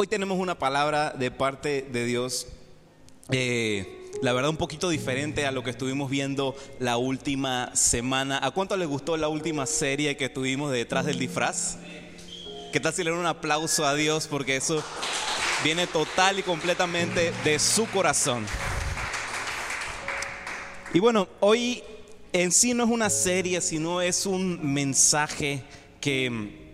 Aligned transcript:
Hoy 0.00 0.06
tenemos 0.06 0.38
una 0.38 0.56
palabra 0.56 1.10
de 1.10 1.32
parte 1.32 1.82
de 1.82 2.04
Dios, 2.04 2.46
eh, 3.32 4.08
la 4.22 4.32
verdad 4.32 4.48
un 4.48 4.56
poquito 4.56 4.90
diferente 4.90 5.44
a 5.44 5.50
lo 5.50 5.64
que 5.64 5.70
estuvimos 5.70 6.08
viendo 6.08 6.54
la 6.78 6.98
última 6.98 7.74
semana. 7.74 8.38
¿A 8.40 8.52
cuánto 8.52 8.76
les 8.76 8.86
gustó 8.86 9.16
la 9.16 9.26
última 9.26 9.66
serie 9.66 10.16
que 10.16 10.28
tuvimos 10.28 10.70
detrás 10.70 11.04
del 11.04 11.18
disfraz? 11.18 11.78
¿Qué 12.72 12.78
tal 12.78 12.94
si 12.94 13.02
le 13.02 13.10
dan 13.10 13.18
un 13.18 13.26
aplauso 13.26 13.84
a 13.84 13.96
Dios? 13.96 14.28
Porque 14.28 14.54
eso 14.54 14.84
viene 15.64 15.88
total 15.88 16.38
y 16.38 16.42
completamente 16.44 17.32
de 17.42 17.58
su 17.58 17.84
corazón. 17.86 18.46
Y 20.94 21.00
bueno, 21.00 21.26
hoy 21.40 21.82
en 22.32 22.52
sí 22.52 22.72
no 22.72 22.84
es 22.84 22.90
una 22.90 23.10
serie, 23.10 23.60
sino 23.60 24.00
es 24.00 24.26
un 24.26 24.60
mensaje 24.72 25.64
que 26.00 26.67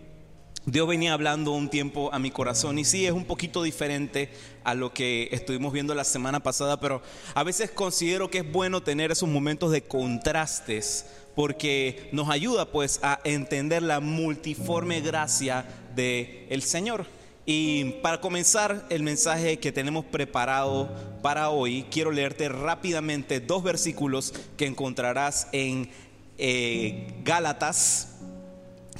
Dios 0.66 0.88
venía 0.88 1.12
hablando 1.12 1.52
un 1.52 1.68
tiempo 1.68 2.08
a 2.14 2.18
mi 2.18 2.30
corazón 2.30 2.79
y 2.79 2.86
sí 2.86 3.04
es 3.04 3.12
un 3.12 3.26
poquito 3.26 3.62
diferente 3.62 4.30
a 4.64 4.75
lo 4.75 4.94
que 4.94 5.29
estuvimos 5.30 5.75
viendo 5.75 5.94
la 5.94 6.04
semana 6.04 6.40
pasada, 6.40 6.80
pero 6.80 7.02
a 7.34 7.44
veces 7.44 7.70
considero 7.70 8.30
que 8.30 8.39
es 8.39 8.50
bueno 8.50 8.82
tener 8.82 9.12
esos 9.12 9.29
momentos 9.29 9.70
de 9.72 9.82
contrastes 9.82 11.04
porque 11.34 12.08
nos 12.12 12.30
ayuda 12.30 12.64
pues 12.72 12.98
a 13.03 13.20
entender 13.25 13.82
la 13.82 14.00
multiforme 14.00 15.03
gracia 15.03 15.66
del 15.94 16.46
el 16.48 16.62
Señor. 16.62 17.04
Y 17.44 17.84
para 18.00 18.22
comenzar 18.22 18.86
el 18.89 19.03
mensaje 19.03 19.58
que 19.58 19.70
tenemos 19.70 20.06
preparado 20.06 20.89
para 21.20 21.50
hoy, 21.50 21.84
quiero 21.90 22.11
leerte 22.11 22.48
rápidamente 22.48 23.40
dos 23.40 23.62
versículos 23.62 24.32
que 24.56 24.64
encontrarás 24.64 25.48
en 25.53 25.90
eh, 26.39 27.20
Gálatas 27.22 28.14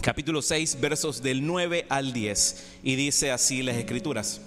capítulo 0.01 0.43
6, 0.43 0.81
versos 0.81 1.23
del 1.23 1.47
9 1.47 1.87
al 1.89 2.13
10. 2.13 2.65
Y 2.83 2.97
dice 2.97 3.31
así 3.31 3.63
las 3.63 3.77
escrituras. 3.77 4.41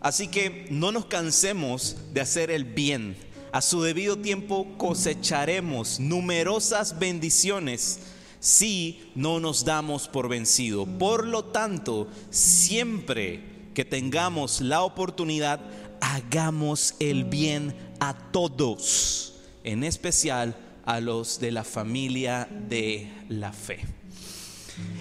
Así 0.00 0.28
que 0.28 0.66
no 0.70 0.92
nos 0.92 1.06
cansemos 1.06 1.96
de 2.12 2.20
hacer 2.20 2.50
el 2.50 2.64
bien. 2.64 3.16
A 3.52 3.62
su 3.62 3.82
debido 3.82 4.18
tiempo 4.18 4.66
cosecharemos 4.76 5.98
numerosas 6.00 6.98
bendiciones 6.98 8.00
si 8.40 9.10
no 9.14 9.40
nos 9.40 9.64
damos 9.64 10.08
por 10.08 10.28
vencido. 10.28 10.86
Por 10.86 11.26
lo 11.26 11.46
tanto, 11.46 12.08
siempre 12.30 13.70
que 13.74 13.84
tengamos 13.84 14.60
la 14.60 14.82
oportunidad, 14.82 15.60
hagamos 16.00 16.94
el 16.98 17.24
bien 17.24 17.74
a 18.00 18.14
todos, 18.30 19.34
en 19.64 19.84
especial 19.84 20.56
a 20.84 21.00
los 21.00 21.40
de 21.40 21.50
la 21.50 21.64
familia 21.64 22.48
de 22.50 23.10
la 23.28 23.52
fe. 23.52 23.95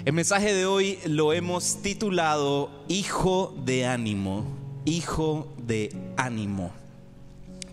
El 0.06 0.14
mensaje 0.14 0.54
de 0.54 0.66
hoy 0.66 1.00
lo 1.06 1.34
hemos 1.34 1.82
titulado 1.82 2.70
Hijo 2.88 3.56
de 3.66 3.86
ánimo, 3.86 4.46
Hijo 4.86 5.54
de 5.58 5.96
ánimo. 6.18 6.72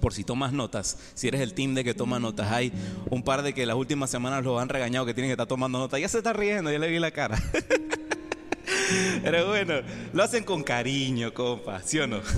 Por 0.00 0.14
si 0.14 0.24
tomas 0.24 0.52
notas, 0.52 0.98
si 1.14 1.28
eres 1.28 1.40
el 1.40 1.54
team 1.54 1.74
de 1.74 1.84
que 1.84 1.94
toma 1.94 2.18
notas, 2.18 2.50
hay 2.50 2.72
un 3.10 3.22
par 3.22 3.42
de 3.42 3.54
que 3.54 3.66
las 3.66 3.76
últimas 3.76 4.10
semanas 4.10 4.42
los 4.42 4.60
han 4.60 4.68
regañado 4.68 5.06
que 5.06 5.14
tienen 5.14 5.28
que 5.28 5.34
estar 5.34 5.46
tomando 5.46 5.78
notas. 5.78 6.00
Ya 6.00 6.08
se 6.08 6.18
está 6.18 6.32
riendo, 6.32 6.72
ya 6.72 6.78
le 6.78 6.88
vi 6.88 6.98
la 6.98 7.10
cara. 7.10 7.40
Pero 9.22 9.46
bueno, 9.48 9.74
lo 10.12 10.22
hacen 10.22 10.42
con 10.42 10.62
cariño, 10.62 11.32
compa, 11.32 11.82
¿sí 11.82 11.98
o 11.98 12.06
no? 12.06 12.20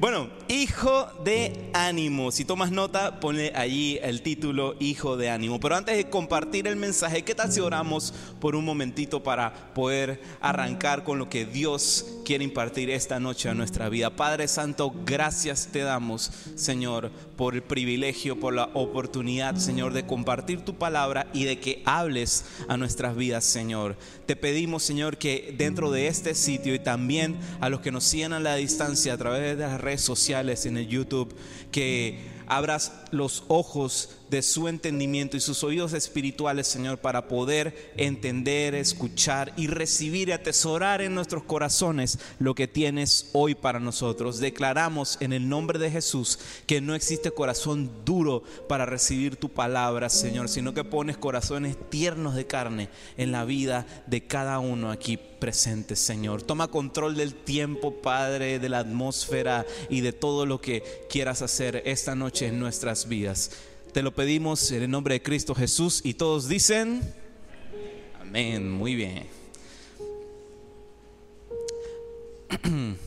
Bueno, 0.00 0.28
hijo 0.48 1.06
de 1.24 1.70
ánimo. 1.74 2.32
Si 2.32 2.44
tomas 2.44 2.70
nota, 2.70 3.20
pone 3.20 3.52
allí 3.54 3.98
el 4.02 4.22
título 4.22 4.76
Hijo 4.80 5.16
de 5.16 5.30
ánimo. 5.30 5.60
Pero 5.60 5.76
antes 5.76 5.96
de 5.96 6.08
compartir 6.08 6.66
el 6.66 6.76
mensaje, 6.76 7.22
¿qué 7.22 7.34
tal 7.34 7.52
si 7.52 7.60
oramos 7.60 8.14
por 8.40 8.56
un 8.56 8.64
momentito 8.64 9.22
para 9.22 9.72
poder 9.74 10.20
arrancar 10.40 11.04
con 11.04 11.18
lo 11.18 11.28
que 11.28 11.44
Dios 11.44 12.06
quiere 12.24 12.44
impartir 12.44 12.90
esta 12.90 13.20
noche 13.20 13.48
a 13.48 13.54
nuestra 13.54 13.88
vida? 13.88 14.16
Padre 14.16 14.48
Santo, 14.48 14.92
gracias 15.04 15.68
te 15.70 15.80
damos, 15.80 16.32
Señor, 16.54 17.10
por 17.36 17.54
el 17.54 17.62
privilegio, 17.62 18.40
por 18.40 18.54
la 18.54 18.70
oportunidad, 18.74 19.56
Señor, 19.56 19.92
de 19.92 20.06
compartir 20.06 20.64
tu 20.64 20.76
palabra 20.76 21.26
y 21.32 21.44
de 21.44 21.60
que 21.60 21.82
hables 21.84 22.44
a 22.68 22.76
nuestras 22.76 23.16
vidas, 23.16 23.44
Señor. 23.44 23.96
Te 24.26 24.34
pedimos, 24.34 24.82
Señor, 24.82 25.18
que 25.18 25.54
dentro 25.56 25.90
de 25.90 26.08
este 26.08 26.34
sitio 26.34 26.74
y 26.74 26.78
también 26.78 27.38
a 27.60 27.68
los 27.68 27.80
que 27.80 27.92
nos 27.92 28.04
siguen 28.04 28.32
a 28.32 28.40
la 28.40 28.56
distancia 28.56 29.12
a 29.12 29.18
través 29.18 29.56
de 29.56 29.64
las 29.64 29.80
redes 29.80 30.00
sociales, 30.00 30.37
en 30.66 30.76
el 30.76 30.88
YouTube, 30.88 31.34
que 31.72 32.20
abras 32.46 32.92
los 33.10 33.44
ojos 33.48 34.17
de 34.30 34.42
su 34.42 34.68
entendimiento 34.68 35.36
y 35.36 35.40
sus 35.40 35.64
oídos 35.64 35.92
espirituales, 35.92 36.66
Señor, 36.66 36.98
para 36.98 37.28
poder 37.28 37.92
entender, 37.96 38.74
escuchar 38.74 39.52
y 39.56 39.66
recibir 39.66 40.28
y 40.28 40.32
atesorar 40.32 41.00
en 41.00 41.14
nuestros 41.14 41.42
corazones 41.44 42.18
lo 42.38 42.54
que 42.54 42.68
tienes 42.68 43.30
hoy 43.32 43.54
para 43.54 43.80
nosotros. 43.80 44.38
Declaramos 44.38 45.16
en 45.20 45.32
el 45.32 45.48
nombre 45.48 45.78
de 45.78 45.90
Jesús 45.90 46.38
que 46.66 46.80
no 46.80 46.94
existe 46.94 47.30
corazón 47.30 47.90
duro 48.04 48.42
para 48.68 48.86
recibir 48.86 49.36
tu 49.36 49.48
palabra, 49.48 50.08
Señor, 50.08 50.48
sino 50.48 50.74
que 50.74 50.84
pones 50.84 51.16
corazones 51.16 51.76
tiernos 51.90 52.34
de 52.34 52.46
carne 52.46 52.88
en 53.16 53.32
la 53.32 53.44
vida 53.44 53.86
de 54.06 54.26
cada 54.26 54.58
uno 54.58 54.90
aquí 54.90 55.16
presente, 55.16 55.96
Señor. 55.96 56.42
Toma 56.42 56.68
control 56.68 57.16
del 57.16 57.34
tiempo, 57.34 57.94
Padre, 58.02 58.58
de 58.58 58.68
la 58.68 58.80
atmósfera 58.80 59.66
y 59.88 60.00
de 60.00 60.12
todo 60.12 60.46
lo 60.46 60.60
que 60.60 61.06
quieras 61.08 61.42
hacer 61.42 61.82
esta 61.86 62.14
noche 62.14 62.46
en 62.46 62.58
nuestras 62.58 63.08
vidas. 63.08 63.50
Te 63.92 64.02
lo 64.02 64.14
pedimos 64.14 64.70
en 64.70 64.82
el 64.82 64.90
nombre 64.90 65.14
de 65.14 65.22
Cristo 65.22 65.54
Jesús 65.54 66.02
y 66.04 66.14
todos 66.14 66.46
dicen, 66.46 67.00
amén, 68.20 68.70
muy 68.70 68.94
bien. 68.94 69.26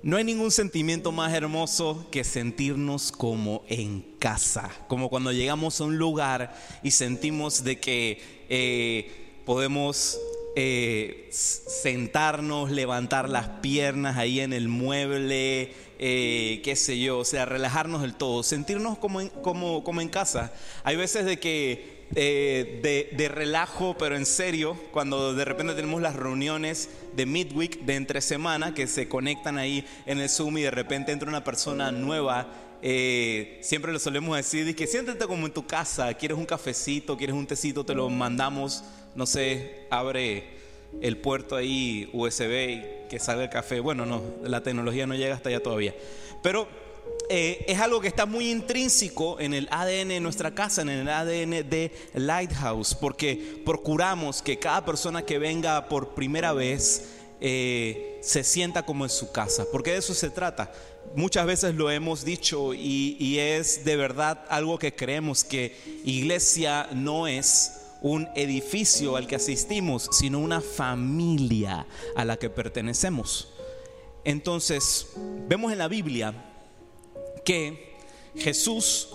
No 0.00 0.16
hay 0.16 0.22
ningún 0.22 0.52
sentimiento 0.52 1.10
más 1.10 1.34
hermoso 1.34 2.06
que 2.12 2.22
sentirnos 2.22 3.10
como 3.10 3.64
en 3.66 4.02
casa, 4.20 4.70
como 4.86 5.10
cuando 5.10 5.32
llegamos 5.32 5.80
a 5.80 5.84
un 5.84 5.98
lugar 5.98 6.56
y 6.84 6.92
sentimos 6.92 7.64
de 7.64 7.80
que 7.80 8.22
eh, 8.48 9.10
podemos 9.44 10.16
eh, 10.60 11.28
sentarnos, 11.30 12.72
levantar 12.72 13.28
las 13.28 13.48
piernas 13.60 14.16
ahí 14.16 14.40
en 14.40 14.52
el 14.52 14.66
mueble, 14.66 15.72
eh, 16.00 16.60
qué 16.64 16.74
sé 16.74 16.98
yo, 16.98 17.18
o 17.18 17.24
sea, 17.24 17.44
relajarnos 17.44 18.02
del 18.02 18.16
todo, 18.16 18.42
sentirnos 18.42 18.98
como 18.98 19.20
en, 19.20 19.28
como, 19.28 19.84
como 19.84 20.00
en 20.00 20.08
casa. 20.08 20.52
Hay 20.82 20.96
veces 20.96 21.26
de 21.26 21.38
que 21.38 22.08
eh, 22.16 23.08
de, 23.16 23.28
relajo, 23.28 23.94
pero 24.00 24.16
en 24.16 24.26
serio, 24.26 24.76
cuando 24.90 25.32
de 25.32 25.44
repente 25.44 25.74
tenemos 25.74 26.02
las 26.02 26.16
reuniones 26.16 26.90
de 27.14 27.24
midweek, 27.24 27.82
de 27.82 27.94
entre 27.94 28.20
semana, 28.20 28.74
que 28.74 28.88
se 28.88 29.06
conectan 29.06 29.58
ahí 29.58 29.86
en 30.06 30.18
el 30.18 30.28
Zoom 30.28 30.58
y 30.58 30.62
de 30.62 30.72
repente 30.72 31.12
entra 31.12 31.28
una 31.28 31.44
persona 31.44 31.92
nueva. 31.92 32.48
Siempre 32.80 33.92
le 33.92 34.00
solemos 34.00 34.36
decir 34.36 34.74
que 34.74 34.88
siéntate 34.88 35.24
como 35.24 35.46
en 35.46 35.52
tu 35.52 35.64
casa, 35.64 36.12
quieres 36.14 36.36
un 36.36 36.46
cafecito, 36.46 37.16
quieres 37.16 37.36
un 37.36 37.46
tecito, 37.46 37.84
te 37.84 37.94
lo 37.94 38.10
mandamos, 38.10 38.82
no 39.14 39.26
sé, 39.26 39.86
abre 39.90 40.58
el 41.00 41.18
puerto 41.18 41.56
ahí 41.56 42.08
USB 42.12 42.70
y 42.70 42.84
que 43.08 43.18
salga 43.18 43.44
el 43.44 43.50
café. 43.50 43.80
Bueno, 43.80 44.06
no, 44.06 44.22
la 44.42 44.62
tecnología 44.62 45.06
no 45.06 45.14
llega 45.14 45.34
hasta 45.34 45.48
allá 45.48 45.62
todavía. 45.62 45.94
Pero 46.42 46.68
eh, 47.30 47.64
es 47.68 47.78
algo 47.78 48.00
que 48.00 48.08
está 48.08 48.26
muy 48.26 48.50
intrínseco 48.50 49.38
en 49.40 49.52
el 49.52 49.68
ADN 49.70 50.08
de 50.08 50.20
nuestra 50.20 50.54
casa, 50.54 50.82
en 50.82 50.88
el 50.88 51.08
ADN 51.08 51.68
de 51.68 51.92
Lighthouse, 52.14 52.94
porque 52.94 53.60
procuramos 53.64 54.40
que 54.40 54.58
cada 54.58 54.84
persona 54.84 55.22
que 55.22 55.38
venga 55.38 55.88
por 55.88 56.14
primera 56.14 56.52
vez 56.52 57.10
eh, 57.40 58.18
se 58.22 58.44
sienta 58.44 58.84
como 58.84 59.04
en 59.04 59.10
su 59.10 59.30
casa, 59.30 59.66
porque 59.70 59.92
de 59.92 59.98
eso 59.98 60.14
se 60.14 60.30
trata. 60.30 60.72
Muchas 61.14 61.46
veces 61.46 61.74
lo 61.74 61.90
hemos 61.90 62.24
dicho 62.24 62.74
y, 62.74 63.16
y 63.18 63.38
es 63.38 63.84
de 63.84 63.96
verdad 63.96 64.44
algo 64.48 64.78
que 64.78 64.94
creemos 64.94 65.44
que 65.44 65.76
iglesia 66.04 66.88
no 66.92 67.26
es 67.26 67.77
un 68.02 68.28
edificio 68.34 69.16
al 69.16 69.26
que 69.26 69.36
asistimos, 69.36 70.08
sino 70.12 70.38
una 70.38 70.60
familia 70.60 71.86
a 72.16 72.24
la 72.24 72.36
que 72.36 72.50
pertenecemos. 72.50 73.52
Entonces, 74.24 75.12
vemos 75.48 75.72
en 75.72 75.78
la 75.78 75.88
Biblia 75.88 76.34
que 77.44 77.96
Jesús 78.36 79.08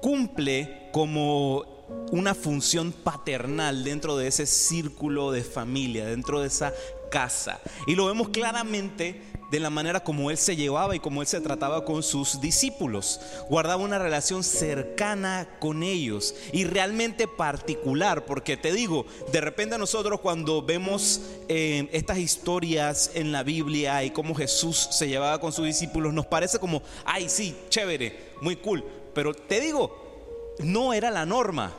cumple 0.00 0.88
como 0.92 1.64
una 2.12 2.34
función 2.34 2.92
paternal 2.92 3.84
dentro 3.84 4.16
de 4.16 4.28
ese 4.28 4.46
círculo 4.46 5.32
de 5.32 5.42
familia, 5.42 6.06
dentro 6.06 6.40
de 6.40 6.46
esa 6.46 6.72
casa. 7.10 7.60
Y 7.86 7.94
lo 7.94 8.06
vemos 8.06 8.28
claramente 8.28 9.20
de 9.50 9.60
la 9.60 9.70
manera 9.70 10.00
como 10.00 10.30
él 10.30 10.36
se 10.36 10.54
llevaba 10.54 10.94
y 10.94 11.00
como 11.00 11.22
él 11.22 11.26
se 11.26 11.40
trataba 11.40 11.84
con 11.84 12.02
sus 12.02 12.40
discípulos. 12.40 13.20
Guardaba 13.48 13.82
una 13.82 13.98
relación 13.98 14.44
cercana 14.44 15.48
con 15.58 15.82
ellos 15.82 16.34
y 16.52 16.64
realmente 16.64 17.26
particular, 17.26 18.24
porque 18.24 18.56
te 18.56 18.72
digo, 18.72 19.06
de 19.32 19.40
repente 19.40 19.76
nosotros 19.76 20.20
cuando 20.20 20.62
vemos 20.62 21.22
eh, 21.48 21.88
estas 21.92 22.18
historias 22.18 23.10
en 23.14 23.32
la 23.32 23.42
Biblia 23.42 24.04
y 24.04 24.10
cómo 24.10 24.34
Jesús 24.34 24.88
se 24.92 25.08
llevaba 25.08 25.40
con 25.40 25.52
sus 25.52 25.64
discípulos, 25.64 26.14
nos 26.14 26.26
parece 26.26 26.58
como, 26.58 26.82
ay, 27.04 27.28
sí, 27.28 27.56
chévere, 27.68 28.30
muy 28.40 28.56
cool. 28.56 28.84
Pero 29.14 29.34
te 29.34 29.60
digo, 29.60 30.54
no 30.60 30.92
era 30.92 31.10
la 31.10 31.26
norma. 31.26 31.74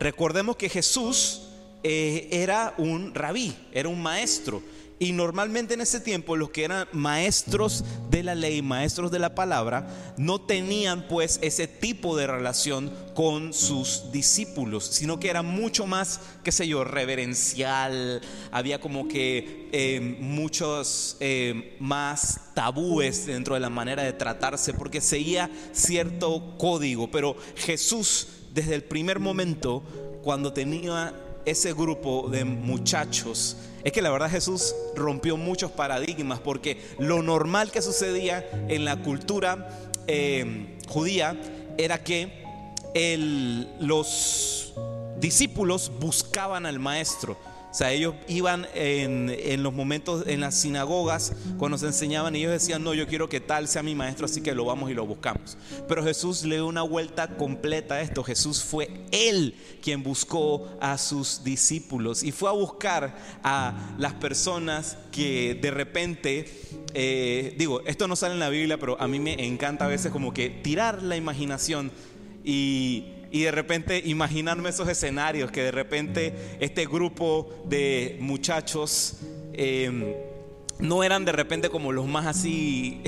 Recordemos 0.00 0.56
que 0.56 0.70
Jesús 0.70 1.42
eh, 1.82 2.28
era 2.30 2.74
un 2.78 3.14
rabí, 3.14 3.54
era 3.72 3.88
un 3.88 4.00
maestro 4.00 4.62
Y 5.02 5.10
normalmente 5.10 5.74
en 5.74 5.80
ese 5.80 5.98
tiempo 5.98 6.36
los 6.36 6.50
que 6.50 6.62
eran 6.62 6.86
maestros 6.92 7.84
de 8.08 8.22
la 8.22 8.36
ley, 8.36 8.62
maestros 8.62 9.10
de 9.10 9.18
la 9.18 9.34
palabra, 9.34 10.14
no 10.16 10.40
tenían 10.40 11.08
pues 11.08 11.40
ese 11.42 11.66
tipo 11.66 12.16
de 12.16 12.28
relación 12.28 12.88
con 13.12 13.52
sus 13.52 14.12
discípulos, 14.12 14.84
sino 14.84 15.18
que 15.18 15.28
era 15.28 15.42
mucho 15.42 15.88
más, 15.88 16.20
qué 16.44 16.52
sé 16.52 16.68
yo, 16.68 16.84
reverencial. 16.84 18.20
Había 18.52 18.80
como 18.80 19.08
que 19.08 19.68
eh, 19.72 20.18
muchos 20.20 21.16
eh, 21.18 21.76
más 21.80 22.52
tabúes 22.54 23.26
dentro 23.26 23.54
de 23.54 23.60
la 23.60 23.70
manera 23.70 24.04
de 24.04 24.12
tratarse, 24.12 24.72
porque 24.72 25.00
seguía 25.00 25.50
cierto 25.72 26.54
código. 26.58 27.10
Pero 27.10 27.36
Jesús, 27.56 28.28
desde 28.54 28.76
el 28.76 28.84
primer 28.84 29.18
momento, 29.18 29.82
cuando 30.22 30.52
tenía 30.52 31.12
ese 31.44 31.72
grupo 31.72 32.28
de 32.30 32.44
muchachos, 32.44 33.56
es 33.84 33.92
que 33.92 34.02
la 34.02 34.10
verdad 34.10 34.30
Jesús 34.30 34.74
rompió 34.94 35.36
muchos 35.36 35.70
paradigmas 35.70 36.40
porque 36.40 36.80
lo 36.98 37.22
normal 37.22 37.70
que 37.70 37.82
sucedía 37.82 38.48
en 38.68 38.84
la 38.84 38.96
cultura 38.96 39.68
eh, 40.06 40.78
judía 40.88 41.36
era 41.78 42.02
que 42.02 42.42
los 43.80 44.74
discípulos 45.18 45.90
buscaban 45.98 46.66
al 46.66 46.78
maestro. 46.78 47.36
O 47.72 47.74
sea, 47.74 47.90
ellos 47.90 48.14
iban 48.28 48.66
en, 48.74 49.62
los 49.62 49.72
momentos 49.72 50.24
en 50.26 50.40
las 50.40 50.56
sinagogas, 50.56 51.32
cuando 51.56 51.78
se 51.78 51.86
enseñaban, 51.86 52.36
ellos 52.36 52.52
decían, 52.52 52.84
no, 52.84 52.92
yo 52.92 53.06
quiero 53.06 53.30
que 53.30 53.40
tal 53.40 53.66
sea 53.66 53.82
mi 53.82 53.94
maestro, 53.94 54.26
así 54.26 54.42
que 54.42 54.54
lo 54.54 54.66
vamos 54.66 54.90
y 54.90 54.94
lo 54.94 55.06
buscamos. 55.06 55.56
Pero 55.88 56.04
Jesús 56.04 56.44
le 56.44 56.56
dio 56.56 56.66
una 56.66 56.82
vuelta 56.82 57.28
completa 57.38 57.94
a 57.94 58.02
esto. 58.02 58.22
Jesús 58.24 58.62
fue 58.62 58.90
él 59.10 59.54
quien 59.80 60.02
buscó 60.02 60.68
a 60.82 60.98
sus 60.98 61.44
discípulos 61.44 62.22
y 62.22 62.30
fue 62.30 62.50
a 62.50 62.52
buscar 62.52 63.16
a 63.42 63.94
las 63.96 64.12
personas 64.12 64.98
que 65.10 65.54
de 65.54 65.70
repente, 65.70 66.52
eh, 66.92 67.54
digo, 67.56 67.80
esto 67.86 68.06
no 68.06 68.16
sale 68.16 68.34
en 68.34 68.40
la 68.40 68.50
Biblia, 68.50 68.78
pero 68.78 69.00
a 69.00 69.08
mí 69.08 69.18
me 69.18 69.46
encanta 69.46 69.86
a 69.86 69.88
veces 69.88 70.12
como 70.12 70.34
que 70.34 70.50
tirar 70.50 71.02
la 71.02 71.16
imaginación 71.16 71.90
y 72.44 73.21
y 73.32 73.42
de 73.42 73.50
repente 73.50 74.02
imaginarme 74.04 74.68
esos 74.68 74.88
escenarios, 74.88 75.50
que 75.50 75.62
de 75.62 75.70
repente 75.72 76.34
este 76.60 76.84
grupo 76.86 77.48
de 77.64 78.18
muchachos 78.20 79.20
em, 79.54 80.12
no 80.78 81.02
eran 81.02 81.24
de 81.24 81.32
repente 81.32 81.70
como 81.70 81.92
los 81.92 82.06
más 82.06 82.26
así 82.26 83.00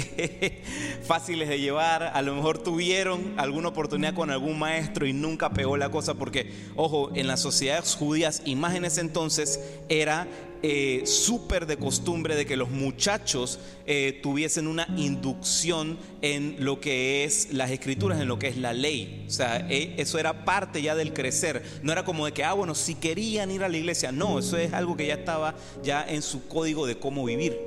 fáciles 1.06 1.48
de 1.48 1.60
llevar, 1.60 2.04
a 2.04 2.22
lo 2.22 2.34
mejor 2.34 2.58
tuvieron 2.58 3.34
alguna 3.36 3.68
oportunidad 3.68 4.14
con 4.14 4.30
algún 4.30 4.58
maestro 4.58 5.06
y 5.06 5.12
nunca 5.12 5.50
pegó 5.50 5.76
la 5.76 5.90
cosa, 5.90 6.14
porque, 6.14 6.50
ojo, 6.74 7.10
en 7.14 7.26
las 7.26 7.40
sociedades 7.40 7.94
judías 7.94 8.42
y 8.46 8.56
entonces 8.96 9.60
era 9.90 10.26
eh, 10.66 11.02
súper 11.04 11.66
de 11.66 11.76
costumbre 11.76 12.36
de 12.36 12.46
que 12.46 12.56
los 12.56 12.70
muchachos 12.70 13.58
eh, 13.84 14.18
tuviesen 14.22 14.66
una 14.66 14.86
inducción 14.96 15.98
en 16.22 16.56
lo 16.58 16.80
que 16.80 17.24
es 17.24 17.52
las 17.52 17.70
escrituras, 17.70 18.18
en 18.18 18.28
lo 18.28 18.38
que 18.38 18.48
es 18.48 18.56
la 18.56 18.72
ley. 18.72 19.26
O 19.28 19.30
sea, 19.30 19.66
eh, 19.68 19.92
eso 19.98 20.18
era 20.18 20.46
parte 20.46 20.80
ya 20.80 20.94
del 20.94 21.12
crecer. 21.12 21.62
No 21.82 21.92
era 21.92 22.06
como 22.06 22.24
de 22.24 22.32
que, 22.32 22.44
ah, 22.44 22.54
bueno, 22.54 22.74
si 22.74 22.94
querían 22.94 23.50
ir 23.50 23.62
a 23.62 23.68
la 23.68 23.76
iglesia. 23.76 24.10
No, 24.10 24.38
eso 24.38 24.56
es 24.56 24.72
algo 24.72 24.96
que 24.96 25.06
ya 25.06 25.16
estaba 25.16 25.54
ya 25.82 26.02
en 26.08 26.22
su 26.22 26.48
código 26.48 26.86
de 26.86 26.96
cómo 26.98 27.26
vivir. 27.26 27.60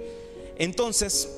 Entonces, 0.58 1.30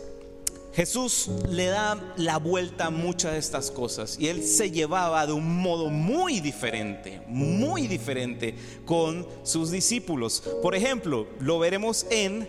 Jesús 0.74 1.30
le 1.50 1.66
da 1.66 2.14
la 2.18 2.38
vuelta 2.38 2.88
a 2.88 2.90
muchas 2.90 3.34
de 3.34 3.40
estas 3.40 3.72
cosas 3.72 4.18
y 4.20 4.28
él 4.28 4.44
se 4.44 4.72
llevaba 4.72 5.26
de 5.26 5.34
un 5.34 5.62
modo 5.62 5.90
muy 5.90 6.40
diferente, 6.40 7.22
muy 7.28 7.88
diferente 7.88 8.56
con 8.86 9.28
sus 9.44 9.72
discípulos. 9.72 10.44
Por 10.62 10.76
ejemplo, 10.76 11.28
lo 11.40 11.60
veremos 11.60 12.06
en 12.12 12.48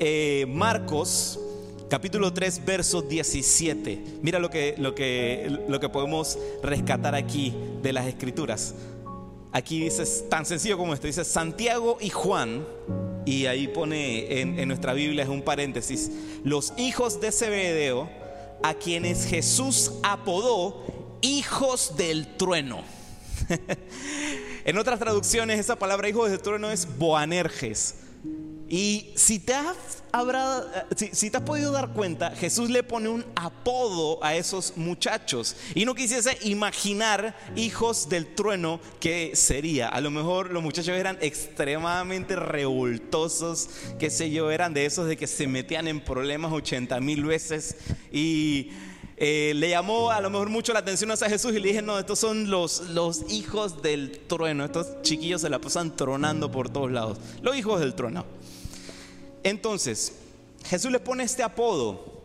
eh, 0.00 0.44
Marcos 0.48 1.40
capítulo 1.88 2.32
3, 2.32 2.64
verso 2.64 3.02
17. 3.02 4.18
Mira 4.22 4.38
lo 4.38 4.48
que, 4.48 4.74
lo, 4.78 4.94
que, 4.94 5.58
lo 5.68 5.78
que 5.78 5.88
podemos 5.88 6.38
rescatar 6.62 7.14
aquí 7.14 7.54
de 7.82 7.92
las 7.92 8.06
escrituras. 8.06 8.74
Aquí 9.52 9.84
dice 9.84 10.04
tan 10.28 10.46
sencillo 10.46 10.78
como 10.78 10.94
esto, 10.94 11.06
dice 11.06 11.24
Santiago 11.24 11.98
y 12.00 12.08
Juan 12.08 12.64
y 13.24 13.46
ahí 13.46 13.68
pone 13.68 14.40
en, 14.40 14.68
nuestra 14.68 14.92
Biblia 14.92 15.24
es 15.24 15.28
un 15.28 15.42
paréntesis, 15.42 16.10
los 16.44 16.72
hijos 16.76 17.20
de 17.20 17.32
Zebedeo, 17.32 18.10
a 18.62 18.74
quienes 18.74 19.26
Jesús 19.26 19.92
apodó 20.02 20.84
hijos 21.20 21.96
del 21.96 22.36
trueno. 22.36 22.82
en 24.64 24.78
otras 24.78 24.98
traducciones 24.98 25.58
esa 25.58 25.76
palabra 25.76 26.08
hijos 26.08 26.30
del 26.30 26.40
trueno 26.40 26.70
es 26.70 26.98
Boanerges. 26.98 27.96
Y 28.72 29.12
si 29.16 29.38
te 29.38 29.52
has, 29.52 30.02
eh, 30.14 31.10
si, 31.12 31.28
te 31.28 31.36
has 31.36 31.42
podido 31.42 31.72
dar 31.72 31.92
cuenta, 31.92 32.30
Jesús 32.30 32.70
le 32.70 32.82
pone 32.82 33.10
un 33.10 33.22
apodo 33.34 34.24
a 34.24 34.34
esos 34.34 34.78
muchachos. 34.78 35.56
Y 35.74 35.84
no 35.84 35.94
quisiese 35.94 36.38
imaginar 36.40 37.36
hijos 37.54 38.08
del 38.08 38.34
trueno 38.34 38.80
que 38.98 39.36
sería. 39.36 39.88
A 39.88 40.00
lo 40.00 40.10
mejor 40.10 40.50
los 40.50 40.62
muchachos 40.62 40.96
eran 40.96 41.18
extremadamente 41.20 42.34
revoltosos, 42.34 43.68
qué 43.98 44.08
sé 44.08 44.30
yo, 44.30 44.50
eran 44.50 44.72
de 44.72 44.86
esos 44.86 45.06
de 45.06 45.18
que 45.18 45.26
se 45.26 45.46
metían 45.46 45.86
en 45.86 46.00
problemas 46.00 46.50
80 46.50 46.98
mil 47.00 47.24
veces. 47.24 47.76
Y 48.10 48.70
eh, 49.18 49.52
le 49.54 49.68
llamó 49.68 50.10
a 50.10 50.22
lo 50.22 50.30
mejor 50.30 50.48
mucho 50.48 50.72
la 50.72 50.78
atención 50.78 51.10
a 51.10 51.16
Jesús 51.16 51.52
y 51.52 51.60
le 51.60 51.68
dije, 51.68 51.82
no, 51.82 51.98
estos 51.98 52.18
son 52.18 52.50
los, 52.50 52.88
los 52.88 53.30
hijos 53.30 53.82
del 53.82 54.18
trueno. 54.26 54.64
Estos 54.64 55.02
chiquillos 55.02 55.42
se 55.42 55.50
la 55.50 55.60
pasan 55.60 55.94
tronando 55.94 56.50
por 56.50 56.70
todos 56.70 56.90
lados. 56.90 57.18
Los 57.42 57.54
hijos 57.54 57.80
del 57.80 57.94
trueno. 57.94 58.24
Entonces, 59.42 60.14
Jesús 60.64 60.90
le 60.90 61.00
pone 61.00 61.24
este 61.24 61.42
apodo, 61.42 62.22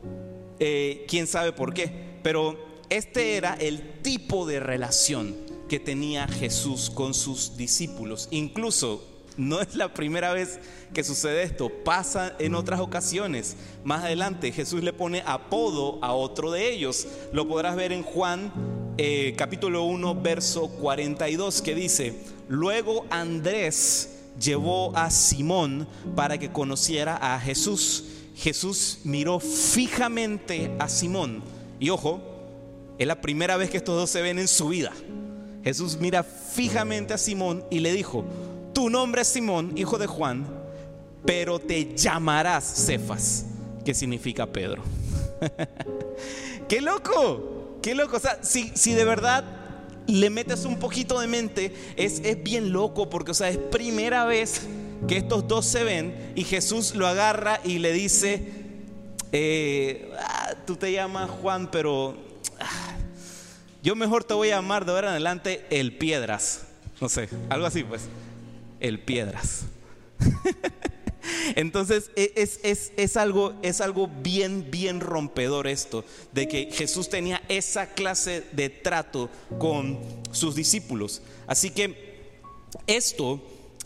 eh, 0.60 1.06
quién 1.08 1.28
sabe 1.28 1.52
por 1.52 1.74
qué, 1.74 1.92
pero 2.24 2.58
este 2.90 3.36
era 3.36 3.54
el 3.56 4.02
tipo 4.02 4.46
de 4.46 4.60
relación 4.60 5.36
que 5.68 5.80
tenía 5.80 6.28
Jesús 6.28 6.90
con 6.90 7.14
sus 7.14 7.58
discípulos. 7.58 8.28
Incluso 8.32 9.04
no 9.36 9.62
es 9.62 9.76
la 9.76 9.94
primera 9.94 10.34
vez 10.34 10.60
que 10.94 11.04
sucede 11.04 11.44
esto, 11.44 11.70
pasa 11.84 12.36
en 12.40 12.56
otras 12.56 12.80
ocasiones. 12.80 13.56
Más 13.84 14.04
adelante 14.04 14.52
Jesús 14.52 14.84
le 14.84 14.94
pone 14.94 15.24
apodo 15.26 16.00
a 16.02 16.14
otro 16.14 16.52
de 16.52 16.72
ellos. 16.72 17.08
Lo 17.34 17.48
podrás 17.48 17.76
ver 17.76 17.92
en 17.92 18.04
Juan 18.04 18.52
eh, 18.98 19.36
capítulo 19.38 19.84
1, 19.84 20.16
verso 20.22 20.70
42, 20.70 21.62
que 21.62 21.76
dice, 21.76 22.16
luego 22.48 23.06
Andrés, 23.12 24.17
llevó 24.40 24.96
a 24.96 25.10
Simón 25.10 25.88
para 26.16 26.38
que 26.38 26.52
conociera 26.52 27.18
a 27.18 27.40
Jesús. 27.40 28.04
Jesús 28.36 29.00
miró 29.04 29.40
fijamente 29.40 30.72
a 30.80 30.90
Simón. 30.90 31.44
Y 31.80 31.90
ojo, 31.90 32.22
es 32.98 33.08
la 33.08 33.22
primera 33.22 33.58
vez 33.58 33.70
que 33.70 33.78
estos 33.78 33.96
dos 33.96 34.10
se 34.10 34.22
ven 34.22 34.40
en 34.40 34.48
su 34.48 34.70
vida. 34.70 34.92
Jesús 35.64 35.98
mira 36.00 36.24
fijamente 36.24 37.14
a 37.14 37.18
Simón 37.18 37.64
y 37.70 37.80
le 37.80 37.92
dijo, 37.92 38.24
tu 38.74 38.90
nombre 38.90 39.22
es 39.22 39.28
Simón, 39.28 39.74
hijo 39.76 39.98
de 39.98 40.08
Juan, 40.08 40.46
pero 41.26 41.60
te 41.60 41.96
llamarás 41.96 42.64
Cefas, 42.64 43.46
que 43.84 43.94
significa 43.94 44.46
Pedro. 44.46 44.84
¡Qué 46.70 46.82
loco! 46.82 47.80
¡Qué 47.82 47.96
loco! 47.96 48.18
O 48.18 48.20
sea, 48.20 48.40
si, 48.44 48.72
si 48.76 48.94
de 48.94 49.04
verdad 49.04 49.44
le 50.08 50.30
metes 50.30 50.66
un 50.66 50.80
poquito 50.80 51.20
de 51.20 51.28
mente, 51.28 51.74
es, 51.96 52.20
es 52.20 52.42
bien 52.42 52.72
loco 52.72 53.10
porque, 53.10 53.32
o 53.32 53.34
sea, 53.34 53.50
es 53.50 53.58
primera 53.58 54.26
vez 54.26 54.62
que 55.08 55.18
estos 55.18 55.48
dos 55.48 55.66
se 55.66 55.84
ven 55.84 56.32
y 56.36 56.44
Jesús 56.44 56.96
lo 56.96 57.08
agarra 57.08 57.60
y 57.64 57.80
le 57.80 57.92
dice, 57.92 58.52
eh, 59.32 60.12
ah, 60.20 60.54
tú 60.66 60.76
te 60.76 60.92
llamas 60.92 61.30
Juan, 61.30 61.70
pero 61.70 62.18
ah, 62.60 62.96
yo 63.84 63.96
mejor 63.96 64.24
te 64.24 64.34
voy 64.34 64.50
a 64.50 64.56
llamar 64.56 64.86
de 64.86 64.92
ahora 64.92 65.08
en 65.08 65.12
adelante 65.12 65.66
el 65.70 65.98
Piedras. 65.98 66.64
No 67.00 67.10
sé, 67.10 67.30
algo 67.50 67.68
así 67.68 67.84
pues, 67.84 68.04
el 68.80 69.00
Piedras. 69.00 69.66
Entonces 71.56 72.12
e, 72.16 72.34
es, 72.36 73.18
algo, 73.18 73.54
es 73.62 73.82
algo 73.82 74.08
bien, 74.08 74.70
bien 74.72 75.00
rompedor 75.00 75.68
esto, 75.68 76.04
de 76.34 76.48
que 76.48 76.70
Jesús 76.72 77.10
tenía 77.10 77.42
esa 77.50 77.88
clase 77.88 78.44
de 78.52 78.70
trato 78.70 79.30
con 79.58 80.00
sus 80.32 80.56
discípulos. 80.56 81.22
Así 81.48 81.72
que 81.72 82.08
esto 82.86 83.42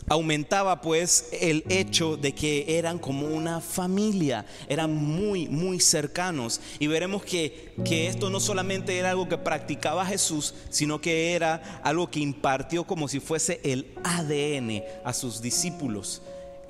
aumentaba 0.08 0.80
pues 0.80 1.28
el 1.32 1.64
hecho 1.68 2.16
de 2.16 2.34
que 2.34 2.78
eran 2.78 2.98
como 2.98 3.26
una 3.26 3.60
familia, 3.60 4.44
eran 4.68 4.94
muy, 4.94 5.48
muy 5.48 5.80
cercanos. 5.80 6.60
Y 6.78 6.86
veremos 6.86 7.24
que, 7.24 7.74
que, 7.84 8.08
esto 8.08 8.30
no 8.30 8.40
solamente 8.40 8.98
era 8.98 9.10
algo 9.10 9.28
que 9.28 9.38
practicaba 9.38 10.06
Jesús, 10.06 10.54
sino 10.70 11.00
que 11.00 11.34
era 11.34 11.80
algo 11.82 12.10
que 12.10 12.20
impartió 12.20 12.84
como 12.84 13.08
si 13.08 13.20
fuese 13.20 13.60
el 13.64 13.94
ADN 14.04 14.82
a 15.04 15.12
sus 15.12 15.40
discípulos. 15.40 16.22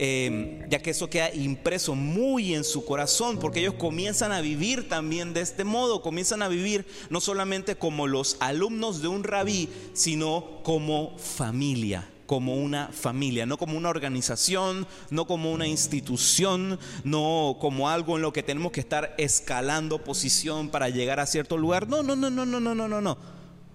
Em, 0.05 0.69
ya 0.69 0.81
que 0.81 0.91
eso 0.91 1.09
queda 1.09 1.33
impreso 1.33 1.95
muy 1.95 2.55
en 2.55 2.65
su 2.65 2.85
corazón, 2.85 3.39
porque 3.39 3.61
ellos 3.61 3.75
comienzan 3.75 4.33
a 4.33 4.41
vivir 4.41 4.89
también 4.89 5.33
de 5.33 5.43
este 5.43 5.63
modo, 5.63 6.03
comienzan 6.03 6.43
a 6.43 6.49
vivir 6.49 6.85
no 7.09 7.21
solamente 7.21 7.77
como 7.77 8.09
los 8.09 8.37
alumnos 8.41 9.01
de 9.01 9.07
un 9.07 9.23
rabí, 9.23 9.69
sino 9.93 10.59
como 10.65 11.17
familia 11.19 12.09
como 12.27 12.57
una 12.57 12.89
familia, 12.89 13.47
no 13.47 13.59
como 13.59 13.77
una 13.79 13.91
organización, 13.91 14.89
no 15.11 15.27
como 15.27 15.53
una 15.53 15.69
institución, 15.69 16.81
no 17.05 17.59
como 17.61 17.89
algo 17.89 18.17
en 18.17 18.23
lo 18.23 18.33
que 18.33 18.43
tenemos 18.43 18.73
que 18.73 18.81
estar 18.81 19.15
escalando 19.19 20.03
posición 20.03 20.71
para 20.71 20.89
llegar 20.89 21.21
a 21.21 21.27
cierto 21.27 21.59
lugar. 21.59 21.89
No, 21.89 22.03
no, 22.03 22.17
no, 22.17 22.29
no, 22.29 22.45
no, 22.45 22.59
no, 22.59 22.75
no, 22.75 22.89
no, 22.89 23.01
no. 23.01 23.19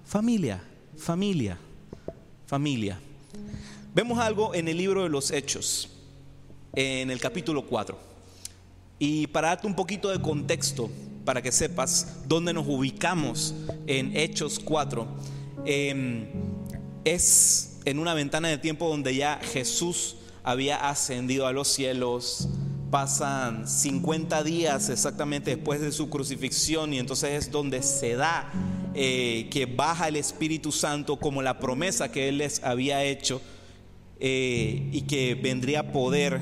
Familia, 0.03 0.61
familia, 0.97 1.57
familia. 2.47 2.99
Vemos 3.93 4.19
algo 4.19 4.55
en 4.55 4.67
el 4.67 4.77
libro 4.77 5.03
de 5.03 5.09
los 5.09 5.29
Hechos, 5.29 5.96
en 6.73 7.09
el 7.11 7.19
capítulo 7.19 7.65
4. 7.65 7.97
Y 8.99 9.27
para 9.27 9.49
darte 9.49 9.67
un 9.67 9.75
poquito 9.75 10.09
de 10.09 10.21
contexto, 10.21 10.89
para 11.25 11.41
que 11.41 11.51
sepas 11.51 12.19
dónde 12.27 12.53
nos 12.53 12.67
ubicamos 12.67 13.53
en 13.85 14.15
Hechos 14.15 14.59
4, 14.59 15.07
em, 15.65 16.25
es 17.03 17.79
en 17.85 17.99
una 17.99 18.13
ventana 18.13 18.47
de 18.47 18.57
tiempo 18.57 18.89
donde 18.89 19.15
ya 19.15 19.39
Jesús 19.53 20.17
había 20.43 20.89
ascendido 20.89 21.45
a 21.45 21.51
los 21.51 21.67
cielos, 21.67 22.47
pasan 22.89 23.67
50 23.67 24.43
días 24.43 24.89
exactamente 24.89 25.55
después 25.55 25.81
de 25.81 25.91
su 25.91 26.09
crucifixión 26.09 26.93
y 26.93 26.99
entonces 26.99 27.45
es 27.45 27.51
donde 27.51 27.83
se 27.83 28.15
da 28.15 28.51
eh, 28.93 29.47
que 29.51 29.65
baja 29.65 30.07
el 30.07 30.15
Espíritu 30.15 30.71
Santo 30.71 31.17
como 31.17 31.41
la 31.41 31.59
promesa 31.59 32.11
que 32.11 32.29
Él 32.29 32.39
les 32.39 32.63
había 32.63 33.03
hecho 33.03 33.41
eh, 34.19 34.89
y 34.91 35.01
que 35.01 35.35
vendría 35.35 35.91
poder 35.91 36.41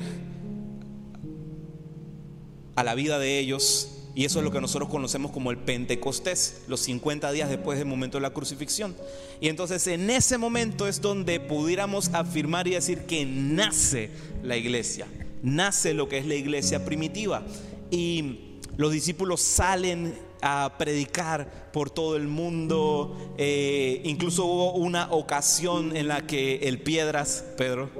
a 2.74 2.84
la 2.84 2.94
vida 2.94 3.18
de 3.18 3.38
ellos. 3.38 3.92
Y 4.14 4.24
eso 4.24 4.38
es 4.38 4.44
lo 4.44 4.50
que 4.50 4.62
nosotros 4.62 4.88
conocemos 4.88 5.30
como 5.30 5.50
el 5.50 5.58
Pentecostés, 5.58 6.62
los 6.68 6.80
50 6.80 7.30
días 7.32 7.50
después 7.50 7.78
del 7.78 7.86
momento 7.86 8.16
de 8.16 8.22
la 8.22 8.30
crucifixión. 8.30 8.96
Y 9.42 9.48
entonces 9.48 9.86
en 9.88 10.08
ese 10.08 10.38
momento 10.38 10.88
es 10.88 11.02
donde 11.02 11.38
pudiéramos 11.38 12.08
afirmar 12.14 12.66
y 12.66 12.72
decir 12.72 13.00
que 13.00 13.26
nace 13.26 14.08
la 14.42 14.56
iglesia, 14.56 15.06
nace 15.42 15.92
lo 15.92 16.08
que 16.08 16.16
es 16.16 16.26
la 16.26 16.34
iglesia 16.34 16.82
primitiva. 16.86 17.42
Y 17.90 18.58
los 18.78 18.90
discípulos 18.90 19.42
salen 19.42 20.14
a 20.48 20.78
predicar 20.78 21.70
por 21.72 21.90
todo 21.90 22.16
el 22.16 22.28
mundo. 22.28 23.34
Eh, 23.36 24.00
incluso 24.04 24.44
hubo 24.44 24.74
una 24.74 25.10
ocasión 25.10 25.96
en 25.96 26.06
la 26.06 26.24
que 26.24 26.60
el 26.62 26.78
Piedras, 26.78 27.44
Pedro, 27.56 27.90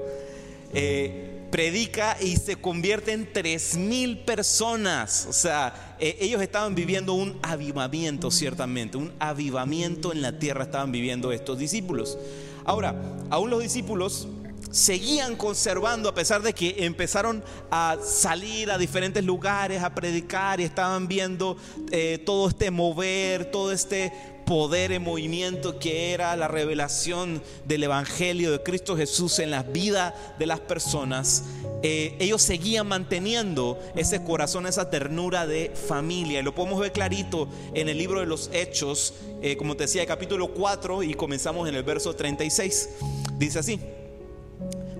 eh, 0.73 1.45
predica 1.51 2.17
y 2.21 2.37
se 2.37 2.55
convierte 2.55 3.11
en 3.11 3.31
tres 3.33 3.75
mil 3.75 4.19
personas. 4.19 5.27
O 5.29 5.33
sea, 5.33 5.97
eh, 5.99 6.17
ellos 6.21 6.41
estaban 6.41 6.73
viviendo 6.73 7.13
un 7.13 7.37
avivamiento, 7.41 8.31
ciertamente, 8.31 8.97
un 8.97 9.11
avivamiento 9.19 10.13
en 10.13 10.21
la 10.21 10.39
tierra 10.39 10.63
estaban 10.63 10.93
viviendo 10.93 11.33
estos 11.33 11.57
discípulos. 11.57 12.17
Ahora, 12.63 12.95
aún 13.29 13.49
los 13.49 13.61
discípulos 13.61 14.27
seguían 14.71 15.35
conservando 15.35 16.09
a 16.09 16.15
pesar 16.15 16.41
de 16.41 16.53
que 16.53 16.85
empezaron 16.85 17.43
a 17.71 17.97
salir 18.03 18.71
a 18.71 18.77
diferentes 18.77 19.23
lugares 19.23 19.83
a 19.83 19.93
predicar 19.93 20.59
y 20.59 20.63
estaban 20.63 21.07
viendo 21.07 21.57
eh, 21.91 22.21
todo 22.25 22.49
este 22.49 22.71
mover, 22.71 23.51
todo 23.51 23.71
este 23.71 24.11
poder 24.47 24.93
en 24.93 25.03
movimiento 25.03 25.77
que 25.77 26.13
era 26.13 26.35
la 26.37 26.47
revelación 26.47 27.43
del 27.65 27.83
Evangelio 27.83 28.51
de 28.53 28.63
Cristo 28.63 28.95
Jesús 28.95 29.39
en 29.39 29.51
la 29.51 29.61
vida 29.61 30.15
de 30.39 30.45
las 30.45 30.61
personas, 30.61 31.43
eh, 31.83 32.15
ellos 32.19 32.41
seguían 32.41 32.87
manteniendo 32.87 33.77
ese 33.95 34.23
corazón, 34.23 34.65
esa 34.65 34.89
ternura 34.89 35.45
de 35.45 35.71
familia. 35.71 36.39
Y 36.39 36.43
lo 36.43 36.55
podemos 36.55 36.79
ver 36.79 36.93
clarito 36.93 37.49
en 37.73 37.89
el 37.89 37.97
libro 37.97 38.21
de 38.21 38.25
los 38.25 38.49
Hechos, 38.53 39.15
eh, 39.41 39.57
como 39.57 39.75
te 39.75 39.83
decía, 39.83 40.05
capítulo 40.05 40.53
4 40.53 41.03
y 41.03 41.13
comenzamos 41.13 41.67
en 41.67 41.75
el 41.75 41.83
verso 41.83 42.15
36. 42.15 42.89
Dice 43.37 43.59
así, 43.59 43.79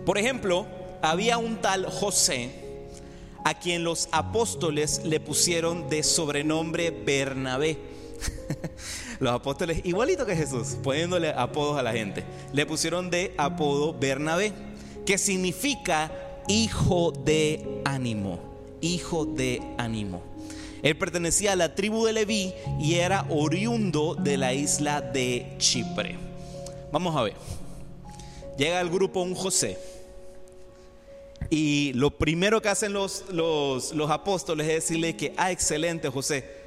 por 0.08 0.18
ejemplo, 0.18 0.66
había 1.02 1.38
un 1.38 1.58
tal 1.58 1.86
José 1.86 2.50
a 3.44 3.60
quien 3.60 3.84
los 3.84 4.08
apóstoles 4.14 5.02
le 5.04 5.20
pusieron 5.20 5.90
de 5.90 6.02
sobrenombre 6.02 6.92
Bernabé. 6.92 7.78
Los 9.20 9.34
apóstoles, 9.34 9.82
igualito 9.84 10.26
que 10.26 10.36
Jesús, 10.36 10.78
poniéndole 10.82 11.32
apodos 11.32 11.78
a 11.78 11.84
la 11.84 11.92
gente, 11.92 12.24
le 12.54 12.66
pusieron 12.66 13.10
de 13.10 13.34
apodo 13.38 13.94
Bernabé, 13.94 14.54
que 15.06 15.18
significa 15.18 16.10
hijo 16.48 17.12
de 17.12 17.82
ánimo, 17.84 18.40
hijo 18.80 19.26
de 19.26 19.62
ánimo. 19.78 20.22
Él 20.84 20.98
pertenecía 20.98 21.52
a 21.52 21.58
la 21.58 21.76
tribu 21.76 22.06
de 22.06 22.14
Leví 22.14 22.54
y 22.80 22.94
era 22.94 23.26
oriundo 23.30 24.16
de 24.16 24.38
la 24.38 24.54
isla 24.54 25.02
de 25.02 25.56
Chipre. 25.58 26.16
Vamos 26.94 27.14
a 27.14 27.24
ver. 27.24 27.34
Llega 28.58 28.80
al 28.80 28.90
grupo 28.90 29.22
un 29.22 29.36
José. 29.36 29.97
Y 31.50 31.94
lo 31.94 32.12
primero 32.12 32.62
que 32.62 32.70
hacen 32.70 32.94
los, 32.94 33.26
los, 33.32 33.94
los 33.94 34.12
apóstoles 34.12 34.68
es 34.68 34.74
decirle 34.76 35.16
que, 35.16 35.34
ah, 35.38 35.52
excelente 35.52 36.10
José, 36.10 36.58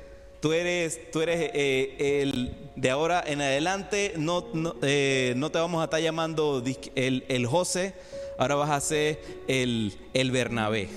Tú 0.41 0.55
eres, 0.55 1.11
tú 1.11 1.21
eres 1.21 1.51
eh, 1.53 2.23
el 2.23 2.57
de 2.75 2.89
ahora 2.89 3.23
en 3.27 3.43
adelante, 3.43 4.15
no, 4.17 4.43
eh, 4.81 5.35
no, 5.37 5.51
te 5.51 5.59
vamos 5.59 5.83
a 5.83 5.85
estar 5.85 6.01
llamando 6.01 6.65
el, 6.95 7.25
el, 7.29 7.47
José, 7.47 7.93
ahora 8.39 8.55
vas 8.55 8.71
a 8.71 8.81
ser 8.81 9.21
el, 9.49 9.99
el 10.15 10.31
Bernabé. 10.31 10.89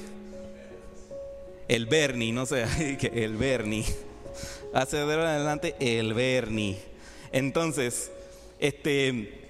El 1.67 1.87
Bernie, 1.87 2.31
no 2.31 2.45
sé, 2.45 2.63
el 3.13 3.35
Bernie. 3.35 3.83
Hace 4.73 4.95
de 4.95 5.03
ahora 5.03 5.23
en 5.23 5.29
adelante 5.29 5.75
el 5.81 6.13
Bernie. 6.13 6.77
Entonces, 7.33 8.11
este, 8.59 9.41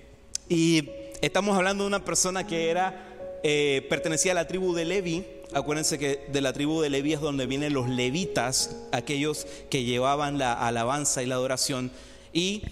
y 0.50 0.90
estamos 1.22 1.56
hablando 1.56 1.84
de 1.84 1.90
una 1.90 2.04
persona 2.04 2.48
que 2.48 2.72
era, 2.72 3.13
eh, 3.44 3.86
pertenecía 3.90 4.32
a 4.32 4.36
la 4.36 4.48
tribu 4.48 4.74
de 4.74 4.86
Levi 4.86 5.26
Acuérdense 5.54 6.00
que 6.00 6.26
de 6.32 6.42
la 6.42 6.52
tribu 6.52 6.82
de 6.82 6.90
Leví 6.90 7.14
es 7.14 7.22
donde 7.22 7.46
vienen 7.46 7.74
los 7.74 7.88
levitas, 7.88 8.76
aquellos 8.92 9.46
que 9.70 9.84
llevaban 9.84 10.40
la 10.40 10.54
alabanza 10.54 11.22
y 11.22 11.28
la 11.28 11.36
adoración, 11.36 11.92
y 12.34 12.64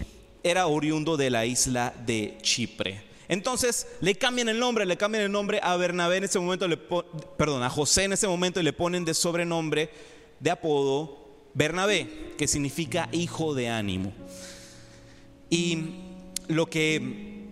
era 0.42 0.66
oriundo 0.66 1.16
de 1.16 1.30
la 1.30 1.46
isla 1.46 1.94
de 2.04 2.36
Chipre. 2.42 3.02
Entonces 3.28 3.86
le 4.00 4.16
cambian 4.16 4.48
el 4.48 4.58
nombre, 4.58 4.84
le 4.84 4.96
cambian 4.96 5.22
el 5.22 5.30
nombre 5.30 5.60
a 5.62 5.76
Bernabé 5.76 6.16
en 6.16 6.24
ese 6.24 6.40
momento, 6.40 6.66
le 6.66 6.76
perdón, 6.76 7.62
a 7.62 7.70
José 7.70 8.04
en 8.04 8.14
ese 8.14 8.26
momento 8.26 8.58
y 8.58 8.64
le 8.64 8.72
ponen 8.72 9.04
de 9.04 9.14
sobrenombre, 9.14 9.88
de 10.40 10.50
apodo, 10.50 11.20
Bernabé, 11.54 12.32
que 12.36 12.48
significa 12.48 13.08
hijo 13.12 13.54
de 13.54 13.68
ánimo. 13.68 14.12
Y 15.48 15.78
lo 16.48 16.66
que 16.66 17.46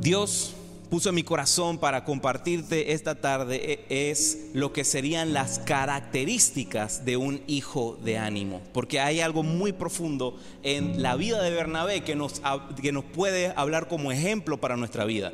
Dios 0.00 0.54
puso 0.92 1.08
en 1.08 1.14
mi 1.14 1.22
corazón 1.22 1.78
para 1.78 2.04
compartirte 2.04 2.92
esta 2.92 3.14
tarde 3.14 3.86
e, 3.88 4.10
es 4.10 4.50
lo 4.52 4.74
que 4.74 4.84
serían 4.84 5.32
las 5.32 5.58
características 5.58 7.06
de 7.06 7.16
un 7.16 7.40
hijo 7.46 7.98
de 8.04 8.18
ánimo. 8.18 8.60
Porque 8.74 9.00
hay 9.00 9.20
algo 9.20 9.42
muy 9.42 9.72
profundo 9.72 10.38
en 10.62 11.00
la 11.00 11.16
vida 11.16 11.42
de 11.42 11.50
Bernabé 11.50 12.02
que 12.02 12.14
nos, 12.14 12.42
que 12.82 12.92
nos 12.92 13.04
puede 13.04 13.54
hablar 13.56 13.88
como 13.88 14.12
ejemplo 14.12 14.60
para 14.60 14.76
nuestra 14.76 15.06
vida. 15.06 15.32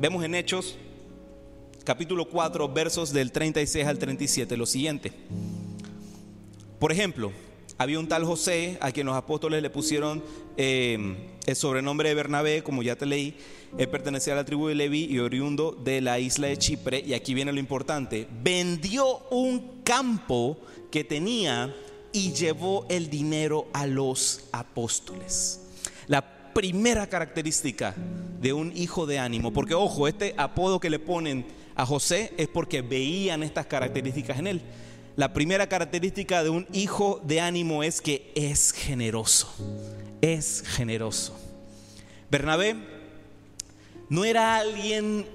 Vemos 0.00 0.24
en 0.24 0.34
Hechos 0.34 0.76
capítulo 1.84 2.28
4 2.28 2.68
versos 2.70 3.12
del 3.12 3.30
36 3.30 3.86
al 3.86 4.00
37 4.00 4.56
lo 4.56 4.66
siguiente. 4.66 5.12
Por 6.80 6.90
ejemplo, 6.90 7.30
había 7.78 8.00
un 8.00 8.08
tal 8.08 8.24
José 8.24 8.76
a 8.80 8.90
quien 8.92 9.06
los 9.06 9.16
apóstoles 9.16 9.62
le 9.62 9.70
pusieron 9.70 10.22
eh, 10.56 11.16
el 11.46 11.56
sobrenombre 11.56 12.08
de 12.08 12.14
Bernabé, 12.16 12.62
como 12.62 12.82
ya 12.82 12.96
te 12.96 13.06
leí, 13.06 13.36
él 13.78 13.88
pertenecía 13.88 14.32
a 14.32 14.36
la 14.36 14.44
tribu 14.44 14.66
de 14.66 14.74
Leví 14.74 15.04
y 15.04 15.18
oriundo 15.20 15.72
de 15.72 16.00
la 16.00 16.18
isla 16.18 16.48
de 16.48 16.56
Chipre. 16.56 17.02
Y 17.06 17.14
aquí 17.14 17.34
viene 17.34 17.52
lo 17.52 17.60
importante. 17.60 18.26
Vendió 18.42 19.20
un 19.30 19.82
campo 19.84 20.58
que 20.90 21.04
tenía 21.04 21.74
y 22.12 22.32
llevó 22.32 22.86
el 22.88 23.08
dinero 23.10 23.68
a 23.72 23.86
los 23.86 24.48
apóstoles. 24.52 25.60
La 26.06 26.52
primera 26.52 27.06
característica 27.06 27.94
de 28.40 28.52
un 28.52 28.76
hijo 28.76 29.06
de 29.06 29.18
ánimo, 29.18 29.52
porque 29.52 29.74
ojo, 29.74 30.08
este 30.08 30.34
apodo 30.36 30.80
que 30.80 30.90
le 30.90 30.98
ponen 30.98 31.46
a 31.76 31.86
José 31.86 32.32
es 32.36 32.48
porque 32.48 32.82
veían 32.82 33.42
estas 33.42 33.66
características 33.66 34.38
en 34.38 34.46
él. 34.48 34.62
La 35.18 35.32
primera 35.32 35.68
característica 35.68 36.44
de 36.44 36.50
un 36.50 36.68
hijo 36.72 37.20
de 37.24 37.40
ánimo 37.40 37.82
es 37.82 38.00
que 38.00 38.30
es 38.36 38.70
generoso, 38.70 39.52
es 40.20 40.62
generoso. 40.64 41.36
Bernabé 42.30 42.76
no 44.08 44.24
era 44.24 44.58
alguien, 44.58 45.26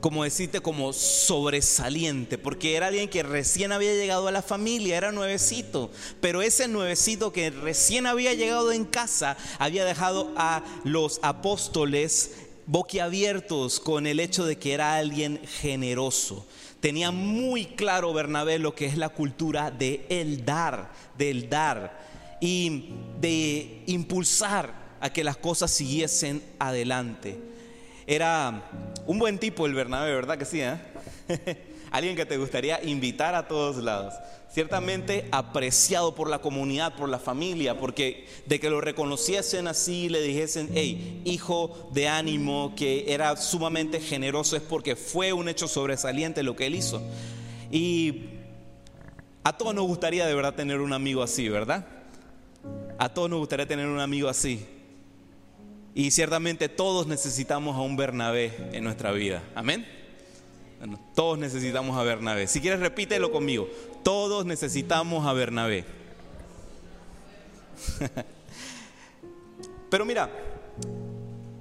como 0.00 0.24
decirte, 0.24 0.58
como 0.58 0.92
sobresaliente, 0.92 2.36
porque 2.36 2.74
era 2.74 2.88
alguien 2.88 3.08
que 3.08 3.22
recién 3.22 3.70
había 3.70 3.94
llegado 3.94 4.26
a 4.26 4.32
la 4.32 4.42
familia, 4.42 4.96
era 4.96 5.12
nuevecito, 5.12 5.92
pero 6.20 6.42
ese 6.42 6.66
nuevecito 6.66 7.32
que 7.32 7.50
recién 7.50 8.06
había 8.06 8.34
llegado 8.34 8.72
en 8.72 8.84
casa 8.84 9.36
había 9.60 9.84
dejado 9.84 10.32
a 10.34 10.64
los 10.82 11.20
apóstoles 11.22 12.32
boquiabiertos 12.66 13.78
con 13.78 14.08
el 14.08 14.18
hecho 14.18 14.46
de 14.46 14.58
que 14.58 14.72
era 14.72 14.96
alguien 14.96 15.40
generoso. 15.60 16.44
Tenía 16.82 17.12
muy 17.12 17.66
claro 17.66 18.12
Bernabé 18.12 18.58
lo 18.58 18.74
que 18.74 18.86
es 18.86 18.96
la 18.96 19.08
cultura 19.08 19.70
de 19.70 20.04
el 20.08 20.44
dar, 20.44 20.90
del 21.16 21.48
dar 21.48 21.96
y 22.40 22.88
de 23.20 23.84
impulsar 23.86 24.74
a 25.00 25.12
que 25.12 25.22
las 25.22 25.36
cosas 25.36 25.70
siguiesen 25.70 26.42
adelante. 26.58 27.38
Era 28.04 28.64
un 29.06 29.16
buen 29.20 29.38
tipo 29.38 29.64
el 29.64 29.74
Bernabé, 29.74 30.12
¿verdad 30.12 30.36
que 30.36 30.44
sí? 30.44 30.60
Eh? 30.60 30.76
Alguien 31.92 32.16
que 32.16 32.24
te 32.24 32.38
gustaría 32.38 32.82
invitar 32.82 33.34
a 33.34 33.46
todos 33.46 33.76
lados. 33.76 34.14
Ciertamente 34.50 35.28
apreciado 35.30 36.14
por 36.14 36.30
la 36.30 36.38
comunidad, 36.38 36.96
por 36.96 37.10
la 37.10 37.18
familia, 37.18 37.78
porque 37.78 38.26
de 38.46 38.58
que 38.58 38.70
lo 38.70 38.80
reconociesen 38.80 39.68
así, 39.68 40.08
le 40.08 40.22
dijesen, 40.22 40.70
hey, 40.74 41.20
hijo 41.26 41.90
de 41.92 42.08
ánimo, 42.08 42.74
que 42.74 43.12
era 43.12 43.36
sumamente 43.36 44.00
generoso, 44.00 44.56
es 44.56 44.62
porque 44.62 44.96
fue 44.96 45.34
un 45.34 45.50
hecho 45.50 45.68
sobresaliente 45.68 46.42
lo 46.42 46.56
que 46.56 46.66
él 46.66 46.74
hizo. 46.74 47.02
Y 47.70 48.24
a 49.44 49.56
todos 49.56 49.74
nos 49.74 49.86
gustaría 49.86 50.26
de 50.26 50.34
verdad 50.34 50.54
tener 50.54 50.80
un 50.80 50.94
amigo 50.94 51.22
así, 51.22 51.50
¿verdad? 51.50 51.86
A 52.98 53.10
todos 53.10 53.28
nos 53.28 53.38
gustaría 53.38 53.66
tener 53.66 53.86
un 53.86 54.00
amigo 54.00 54.30
así. 54.30 54.66
Y 55.94 56.10
ciertamente 56.10 56.70
todos 56.70 57.06
necesitamos 57.06 57.76
a 57.76 57.80
un 57.80 57.96
Bernabé 57.96 58.70
en 58.72 58.82
nuestra 58.82 59.12
vida. 59.12 59.42
Amén. 59.54 60.01
Todos 61.14 61.38
necesitamos 61.38 61.96
a 61.96 62.02
Bernabé. 62.02 62.46
Si 62.46 62.60
quieres, 62.60 62.80
repítelo 62.80 63.30
conmigo. 63.30 63.68
Todos 64.02 64.44
necesitamos 64.44 65.26
a 65.26 65.32
Bernabé. 65.32 65.84
Pero 69.90 70.04
mira, 70.04 70.30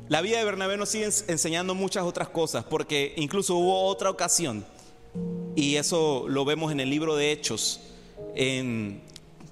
la 0.07 0.21
vida 0.21 0.39
de 0.39 0.45
Bernabé 0.45 0.77
nos 0.77 0.89
sigue 0.89 1.05
enseñando 1.27 1.75
muchas 1.75 2.03
otras 2.03 2.29
cosas, 2.29 2.63
porque 2.63 3.13
incluso 3.17 3.55
hubo 3.55 3.85
otra 3.85 4.09
ocasión, 4.09 4.65
y 5.55 5.75
eso 5.75 6.25
lo 6.27 6.45
vemos 6.45 6.71
en 6.71 6.79
el 6.79 6.89
libro 6.89 7.15
de 7.15 7.31
Hechos, 7.31 7.81
en 8.35 9.01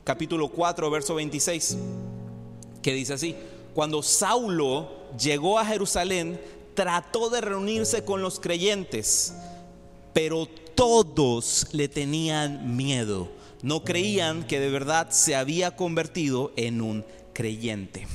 capítulo 0.04 0.48
4, 0.50 0.90
verso 0.90 1.16
26, 1.16 1.78
que 2.82 2.94
dice 2.94 3.14
así, 3.14 3.36
cuando 3.74 4.02
Saulo 4.02 4.90
llegó 5.18 5.60
a 5.60 5.66
Jerusalén, 5.66 6.40
trató 6.74 7.30
de 7.30 7.42
reunirse 7.42 8.04
con 8.06 8.22
los 8.22 8.40
creyentes, 8.40 9.34
pero 10.14 10.48
todos 10.76 11.68
le 11.72 11.88
tenían 11.88 12.76
miedo. 12.76 13.30
No 13.62 13.84
creían 13.84 14.48
que 14.48 14.60
de 14.60 14.70
verdad 14.70 15.10
se 15.12 15.36
había 15.36 15.76
convertido 15.76 16.54
en 16.56 16.82
un 16.82 17.06
creyente. 17.34 18.08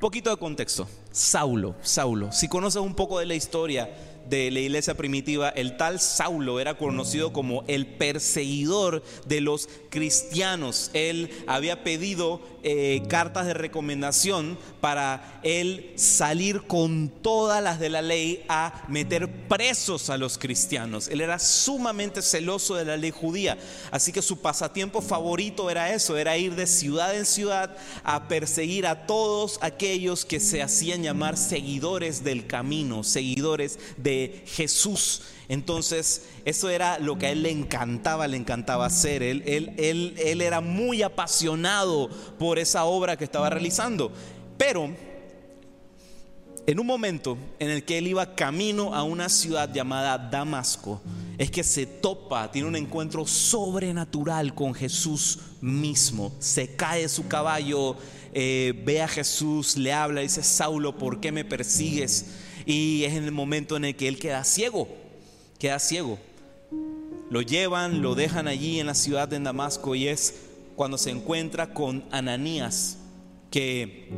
Poquito 0.00 0.30
de 0.30 0.36
contexto. 0.36 0.88
Saulo, 1.12 1.76
Saulo. 1.82 2.32
Si 2.32 2.48
conoces 2.48 2.82
un 2.82 2.94
poco 2.94 3.18
de 3.20 3.26
la 3.26 3.34
historia, 3.34 3.90
de 4.28 4.50
la 4.50 4.60
iglesia 4.60 4.94
primitiva, 4.94 5.50
el 5.50 5.76
tal 5.76 6.00
Saulo 6.00 6.58
era 6.58 6.76
conocido 6.76 7.32
como 7.32 7.64
el 7.68 7.86
perseguidor 7.86 9.02
de 9.26 9.40
los 9.40 9.68
cristianos. 9.90 10.90
Él 10.94 11.30
había 11.46 11.84
pedido 11.84 12.40
eh, 12.64 13.02
cartas 13.08 13.46
de 13.46 13.54
recomendación 13.54 14.56
para 14.80 15.40
él 15.42 15.92
salir 15.96 16.62
con 16.62 17.08
todas 17.08 17.62
las 17.62 17.80
de 17.80 17.90
la 17.90 18.02
ley 18.02 18.44
a 18.48 18.84
meter 18.88 19.28
presos 19.48 20.10
a 20.10 20.16
los 20.16 20.38
cristianos. 20.38 21.08
Él 21.08 21.20
era 21.20 21.38
sumamente 21.38 22.22
celoso 22.22 22.76
de 22.76 22.84
la 22.84 22.96
ley 22.96 23.10
judía, 23.10 23.58
así 23.90 24.12
que 24.12 24.22
su 24.22 24.40
pasatiempo 24.40 25.02
favorito 25.02 25.70
era 25.70 25.92
eso, 25.92 26.16
era 26.16 26.36
ir 26.36 26.54
de 26.54 26.66
ciudad 26.66 27.16
en 27.16 27.26
ciudad 27.26 27.76
a 28.04 28.28
perseguir 28.28 28.86
a 28.86 29.06
todos 29.06 29.58
aquellos 29.60 30.24
que 30.24 30.40
se 30.40 30.62
hacían 30.62 31.02
llamar 31.02 31.36
seguidores 31.36 32.22
del 32.22 32.46
camino, 32.46 33.02
seguidores 33.02 33.78
de 33.96 34.44
Jesús. 34.46 35.22
Entonces, 35.52 36.30
eso 36.46 36.70
era 36.70 36.98
lo 36.98 37.18
que 37.18 37.26
a 37.26 37.30
él 37.30 37.42
le 37.42 37.50
encantaba, 37.50 38.26
le 38.26 38.38
encantaba 38.38 38.86
hacer. 38.86 39.22
Él, 39.22 39.42
él, 39.44 39.74
él, 39.76 40.14
él 40.16 40.40
era 40.40 40.62
muy 40.62 41.02
apasionado 41.02 42.08
por 42.38 42.58
esa 42.58 42.86
obra 42.86 43.18
que 43.18 43.24
estaba 43.24 43.50
realizando. 43.50 44.10
Pero 44.56 44.96
en 46.66 46.80
un 46.80 46.86
momento 46.86 47.36
en 47.58 47.68
el 47.68 47.84
que 47.84 47.98
él 47.98 48.06
iba 48.06 48.34
camino 48.34 48.94
a 48.94 49.02
una 49.02 49.28
ciudad 49.28 49.70
llamada 49.70 50.16
Damasco, 50.16 51.02
es 51.36 51.50
que 51.50 51.62
se 51.62 51.84
topa, 51.84 52.50
tiene 52.50 52.68
un 52.68 52.76
encuentro 52.76 53.26
sobrenatural 53.26 54.54
con 54.54 54.72
Jesús 54.72 55.38
mismo. 55.60 56.32
Se 56.38 56.76
cae 56.76 57.02
de 57.02 57.08
su 57.10 57.28
caballo, 57.28 57.96
eh, 58.32 58.72
ve 58.86 59.02
a 59.02 59.08
Jesús, 59.08 59.76
le 59.76 59.92
habla, 59.92 60.22
dice, 60.22 60.42
Saulo, 60.42 60.96
¿por 60.96 61.20
qué 61.20 61.30
me 61.30 61.44
persigues? 61.44 62.24
Y 62.64 63.04
es 63.04 63.12
en 63.12 63.24
el 63.24 63.32
momento 63.32 63.76
en 63.76 63.84
el 63.84 63.96
que 63.96 64.08
él 64.08 64.18
queda 64.18 64.44
ciego, 64.44 65.01
queda 65.62 65.78
ciego. 65.78 66.18
Lo 67.30 67.40
llevan, 67.40 68.02
lo 68.02 68.16
dejan 68.16 68.48
allí 68.48 68.80
en 68.80 68.88
la 68.88 68.96
ciudad 68.96 69.28
de 69.28 69.38
Damasco 69.38 69.94
y 69.94 70.08
es 70.08 70.34
cuando 70.74 70.98
se 70.98 71.10
encuentra 71.10 71.72
con 71.72 72.02
Ananías 72.10 72.98
que 73.48 74.08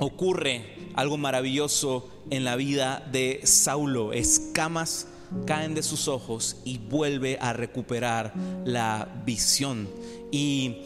ocurre 0.00 0.90
algo 0.96 1.16
maravilloso 1.16 2.10
en 2.28 2.42
la 2.42 2.56
vida 2.56 3.08
de 3.12 3.42
Saulo. 3.44 4.12
Escamas 4.12 5.06
caen 5.46 5.76
de 5.76 5.84
sus 5.84 6.08
ojos 6.08 6.56
y 6.64 6.78
vuelve 6.78 7.38
a 7.40 7.52
recuperar 7.52 8.34
la 8.64 9.22
visión. 9.24 9.88
Y 10.32 10.78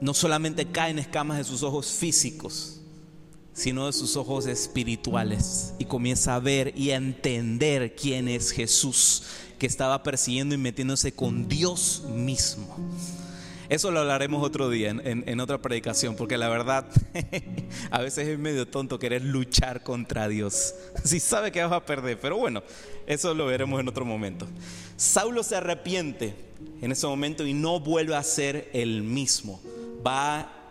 no 0.00 0.14
solamente 0.14 0.66
caen 0.66 1.00
escamas 1.00 1.38
de 1.38 1.44
sus 1.44 1.64
ojos 1.64 1.88
físicos, 1.88 2.75
sino 3.56 3.86
de 3.86 3.92
sus 3.94 4.16
ojos 4.16 4.46
espirituales. 4.46 5.72
Y 5.78 5.86
comienza 5.86 6.34
a 6.34 6.40
ver 6.40 6.74
y 6.76 6.90
a 6.90 6.96
entender 6.96 7.96
quién 7.96 8.28
es 8.28 8.50
Jesús, 8.50 9.22
que 9.58 9.66
estaba 9.66 10.02
persiguiendo 10.02 10.54
y 10.54 10.58
metiéndose 10.58 11.12
con 11.12 11.48
Dios 11.48 12.04
mismo. 12.06 12.76
Eso 13.70 13.90
lo 13.90 14.00
hablaremos 14.00 14.44
otro 14.44 14.68
día 14.68 14.90
en, 14.90 15.40
otra 15.40 15.60
predicación, 15.60 16.16
porque 16.16 16.36
la 16.36 16.50
verdad 16.50 16.86
a 17.90 18.00
veces 18.00 18.28
es 18.28 18.38
medio 18.38 18.68
tonto 18.68 18.98
querer 18.98 19.24
luchar 19.24 19.82
contra 19.82 20.28
Dios. 20.28 20.74
Si 21.04 21.18
sabe 21.18 21.50
que 21.50 21.62
vas 21.62 21.72
a 21.72 21.84
perder, 21.84 22.20
pero 22.20 22.36
bueno, 22.36 22.62
eso 23.06 23.34
lo 23.34 23.46
veremos 23.46 23.80
en 23.80 23.88
otro 23.88 24.04
momento. 24.04 24.46
Saulo 24.96 25.42
se 25.42 25.56
arrepiente 25.56 26.34
en 26.82 26.92
ese 26.92 27.06
momento 27.06 27.46
y 27.46 27.54
no 27.54 27.80
vuelve 27.80 28.14
a 28.14 28.22
ser 28.22 28.68
el 28.74 29.02
mismo. 29.02 29.62
Va 30.06 30.65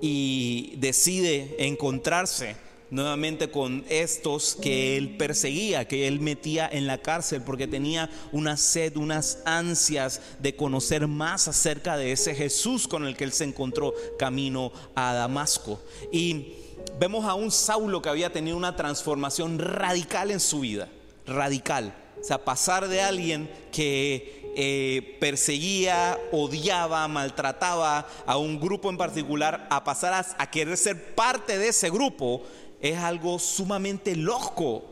y 0.00 0.74
decide 0.78 1.56
encontrarse 1.58 2.56
nuevamente 2.90 3.50
con 3.50 3.84
estos 3.88 4.56
que 4.60 4.96
él 4.96 5.16
perseguía, 5.16 5.86
que 5.86 6.08
él 6.08 6.20
metía 6.20 6.68
en 6.70 6.86
la 6.86 6.98
cárcel 6.98 7.42
porque 7.42 7.66
tenía 7.66 8.10
una 8.32 8.56
sed, 8.56 8.96
unas 8.96 9.38
ansias 9.44 10.20
de 10.40 10.56
conocer 10.56 11.06
más 11.06 11.48
acerca 11.48 11.96
de 11.96 12.12
ese 12.12 12.34
Jesús 12.34 12.88
con 12.88 13.06
el 13.06 13.16
que 13.16 13.24
él 13.24 13.32
se 13.32 13.44
encontró 13.44 13.94
camino 14.18 14.72
a 14.94 15.14
Damasco. 15.14 15.80
Y 16.12 16.54
vemos 16.98 17.24
a 17.24 17.34
un 17.34 17.50
Saulo 17.50 18.02
que 18.02 18.08
había 18.08 18.32
tenido 18.32 18.56
una 18.56 18.76
transformación 18.76 19.58
radical 19.58 20.30
en 20.30 20.40
su 20.40 20.60
vida, 20.60 20.88
radical. 21.26 21.94
O 22.20 22.24
sea, 22.24 22.44
pasar 22.44 22.88
de 22.88 23.00
alguien 23.00 23.48
que 23.72 24.39
eh, 24.56 25.16
perseguía, 25.20 26.18
odiaba, 26.32 27.06
maltrataba 27.08 28.06
a 28.26 28.36
un 28.36 28.60
grupo 28.60 28.90
en 28.90 28.96
particular, 28.96 29.66
a 29.70 29.84
pasar 29.84 30.26
a, 30.36 30.50
querer 30.50 30.76
ser 30.76 31.14
parte 31.14 31.58
de 31.58 31.68
ese 31.68 31.90
grupo, 31.90 32.42
es 32.80 32.98
algo 32.98 33.38
sumamente 33.38 34.16
loco, 34.16 34.84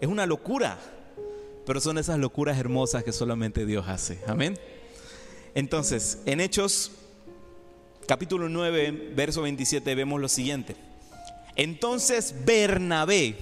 es 0.00 0.08
una 0.08 0.26
locura, 0.26 0.78
pero 1.66 1.80
son 1.80 1.98
esas 1.98 2.18
locuras 2.18 2.58
hermosas 2.58 3.04
que 3.04 3.12
solamente 3.12 3.66
Dios 3.66 3.86
hace. 3.88 4.18
Amén. 4.26 4.58
Entonces, 5.54 6.18
en 6.26 6.40
Hechos 6.40 6.92
capítulo 8.06 8.48
9, 8.48 9.12
verso 9.14 9.42
27 9.42 9.94
vemos 9.94 10.20
lo 10.20 10.28
siguiente. 10.28 10.76
Entonces 11.56 12.34
Bernabé 12.44 13.36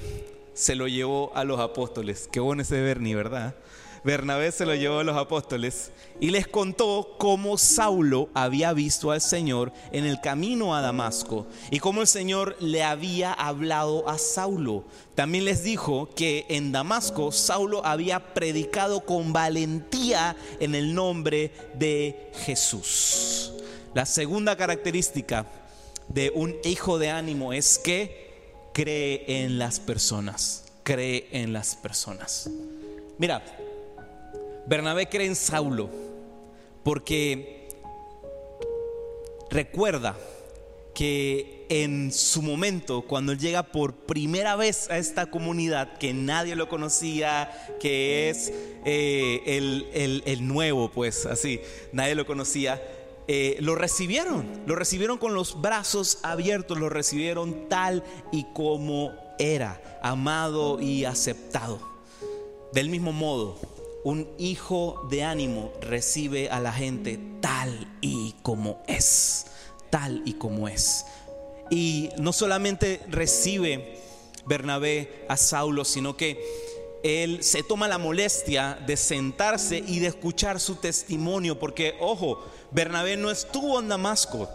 se 0.54 0.74
lo 0.74 0.88
llevó 0.88 1.32
a 1.34 1.44
los 1.44 1.60
apóstoles. 1.60 2.28
Qué 2.30 2.40
bueno 2.40 2.62
ese 2.62 2.80
Berni, 2.80 3.14
¿verdad? 3.14 3.54
Bernabé 4.02 4.50
se 4.50 4.64
lo 4.64 4.74
llevó 4.74 5.00
a 5.00 5.04
los 5.04 5.16
apóstoles 5.16 5.92
y 6.20 6.30
les 6.30 6.48
contó 6.48 7.16
cómo 7.18 7.58
Saulo 7.58 8.30
había 8.32 8.72
visto 8.72 9.10
al 9.10 9.20
Señor 9.20 9.72
en 9.92 10.06
el 10.06 10.20
camino 10.20 10.74
a 10.74 10.80
Damasco 10.80 11.46
y 11.70 11.80
cómo 11.80 12.00
el 12.00 12.06
Señor 12.06 12.56
le 12.60 12.82
había 12.82 13.32
hablado 13.32 14.08
a 14.08 14.16
Saulo. 14.16 14.84
También 15.14 15.44
les 15.44 15.62
dijo 15.62 16.08
que 16.14 16.46
en 16.48 16.72
Damasco 16.72 17.30
Saulo 17.30 17.84
había 17.84 18.32
predicado 18.32 19.00
con 19.04 19.34
valentía 19.34 20.34
en 20.60 20.74
el 20.74 20.94
nombre 20.94 21.52
de 21.74 22.30
Jesús. 22.46 23.52
La 23.92 24.06
segunda 24.06 24.56
característica 24.56 25.46
de 26.08 26.32
un 26.34 26.56
hijo 26.64 26.98
de 26.98 27.10
ánimo 27.10 27.52
es 27.52 27.78
que 27.78 28.30
cree 28.72 29.24
en 29.44 29.58
las 29.58 29.78
personas, 29.78 30.64
cree 30.84 31.28
en 31.32 31.52
las 31.52 31.76
personas. 31.76 32.48
Mira, 33.18 33.42
Bernabé 34.70 35.08
cree 35.08 35.26
en 35.26 35.34
Saulo 35.34 35.90
porque 36.84 37.66
recuerda 39.50 40.16
que 40.94 41.66
en 41.68 42.12
su 42.12 42.40
momento, 42.40 43.02
cuando 43.02 43.32
él 43.32 43.40
llega 43.40 43.64
por 43.64 43.94
primera 43.94 44.54
vez 44.54 44.88
a 44.88 44.98
esta 44.98 45.28
comunidad, 45.28 45.98
que 45.98 46.14
nadie 46.14 46.54
lo 46.54 46.68
conocía, 46.68 47.50
que 47.80 48.30
es 48.30 48.52
eh, 48.84 49.42
el, 49.46 50.22
el 50.24 50.46
nuevo, 50.46 50.88
pues 50.88 51.26
así, 51.26 51.60
nadie 51.92 52.14
lo 52.14 52.24
conocía, 52.24 52.80
eh, 53.26 53.56
lo 53.58 53.74
recibieron, 53.74 54.46
lo 54.66 54.76
recibieron 54.76 55.18
con 55.18 55.34
los 55.34 55.60
brazos 55.60 56.20
abiertos, 56.22 56.78
lo 56.78 56.88
recibieron 56.88 57.68
tal 57.68 58.04
y 58.30 58.44
como 58.52 59.12
era, 59.40 59.98
amado 60.00 60.80
y 60.80 61.06
aceptado. 61.06 61.80
Del 62.72 62.88
mismo 62.88 63.10
modo, 63.10 63.58
un 64.04 64.28
hijo 64.38 65.06
de 65.10 65.24
ánimo 65.24 65.72
recibe 65.80 66.48
a 66.48 66.60
la 66.60 66.72
gente 66.72 67.18
tal 67.40 67.88
y 68.00 68.34
como 68.42 68.82
es, 68.86 69.46
tal 69.90 70.22
y 70.24 70.34
como 70.34 70.68
es. 70.68 71.04
Y 71.70 72.10
no 72.18 72.32
solamente 72.32 73.00
recibe 73.08 73.98
Bernabé 74.46 75.24
a 75.28 75.36
Saulo, 75.36 75.84
sino 75.84 76.16
que 76.16 76.42
él 77.02 77.42
se 77.42 77.62
toma 77.62 77.88
la 77.88 77.98
molestia 77.98 78.78
de 78.86 78.96
sentarse 78.96 79.78
y 79.86 80.00
de 80.00 80.08
escuchar 80.08 80.60
su 80.60 80.76
testimonio, 80.76 81.58
porque, 81.58 81.94
ojo, 82.00 82.44
Bernabé 82.70 83.16
no 83.16 83.30
estuvo 83.30 83.80
en 83.80 83.88
Damasco. 83.88 84.48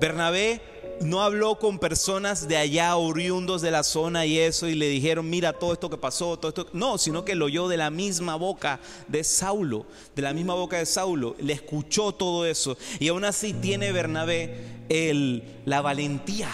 Bernabé 0.00 0.60
no 1.00 1.22
habló 1.22 1.58
con 1.58 1.78
personas 1.78 2.48
de 2.48 2.56
allá, 2.56 2.96
oriundos 2.96 3.62
de 3.62 3.70
la 3.70 3.82
zona 3.82 4.26
y 4.26 4.38
eso, 4.38 4.66
y 4.66 4.74
le 4.74 4.88
dijeron, 4.88 5.28
mira 5.28 5.52
todo 5.52 5.72
esto 5.72 5.90
que 5.90 5.96
pasó, 5.96 6.38
todo 6.38 6.48
esto. 6.48 6.68
No, 6.72 6.98
sino 6.98 7.24
que 7.24 7.34
lo 7.34 7.46
oyó 7.46 7.68
de 7.68 7.76
la 7.76 7.90
misma 7.90 8.36
boca 8.36 8.80
de 9.08 9.24
Saulo, 9.24 9.86
de 10.14 10.22
la 10.22 10.32
misma 10.32 10.54
boca 10.54 10.78
de 10.78 10.86
Saulo. 10.86 11.36
Le 11.38 11.52
escuchó 11.52 12.12
todo 12.12 12.46
eso. 12.46 12.76
Y 12.98 13.08
aún 13.08 13.24
así 13.24 13.52
tiene 13.52 13.92
Bernabé 13.92 14.56
el, 14.88 15.42
la 15.64 15.80
valentía 15.82 16.50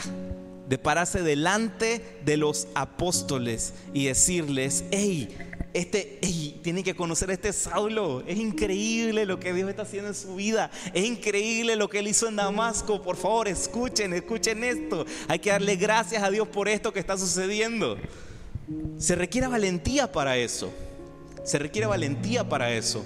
de 0.69 0.79
pararse 0.79 1.23
delante 1.23 2.21
de 2.25 2.37
los 2.37 2.67
apóstoles 2.75 3.75
y 3.93 4.07
decirles, 4.07 4.85
hey, 4.91 5.29
este, 5.75 6.19
hey, 6.21 6.61
tienen 6.63 6.85
que 6.85 6.95
conocer 6.95 7.31
a 7.31 7.33
este 7.33 7.53
Saulo. 7.53 8.23
Es 8.27 8.39
increíble 8.39 9.25
lo 9.25 9.41
que 9.41 9.53
Dios 9.53 9.71
está 9.71 9.83
haciendo 9.83 10.09
en 10.09 10.15
su 10.15 10.37
vida. 10.37 10.71
Es 10.93 11.05
increíble 11.05 11.77
lo 11.77 11.89
que 11.89 12.01
él 12.01 12.09
hizo 12.09 12.29
en 12.29 12.37
Damasco. 12.37 13.03
Por 13.03 13.17
favor, 13.17 13.49
escuchen, 13.49 14.13
escuchen 14.13 14.65
esto. 14.65 15.07
Hay 15.29 15.39
que 15.39 15.51
darle 15.51 15.77
gracias 15.77 16.23
a 16.23 16.31
Dios 16.31 16.49
por 16.49 16.69
esto 16.69 16.93
que 16.93 17.01
está 17.01 17.17
sucediendo. 17.17 17.97
Se 18.99 19.15
requiere 19.15 19.47
valentía 19.47 20.13
para 20.13 20.37
eso. 20.37 20.73
Se 21.45 21.59
requiere 21.59 21.87
valentía 21.87 22.49
para 22.49 22.73
eso. 22.73 23.05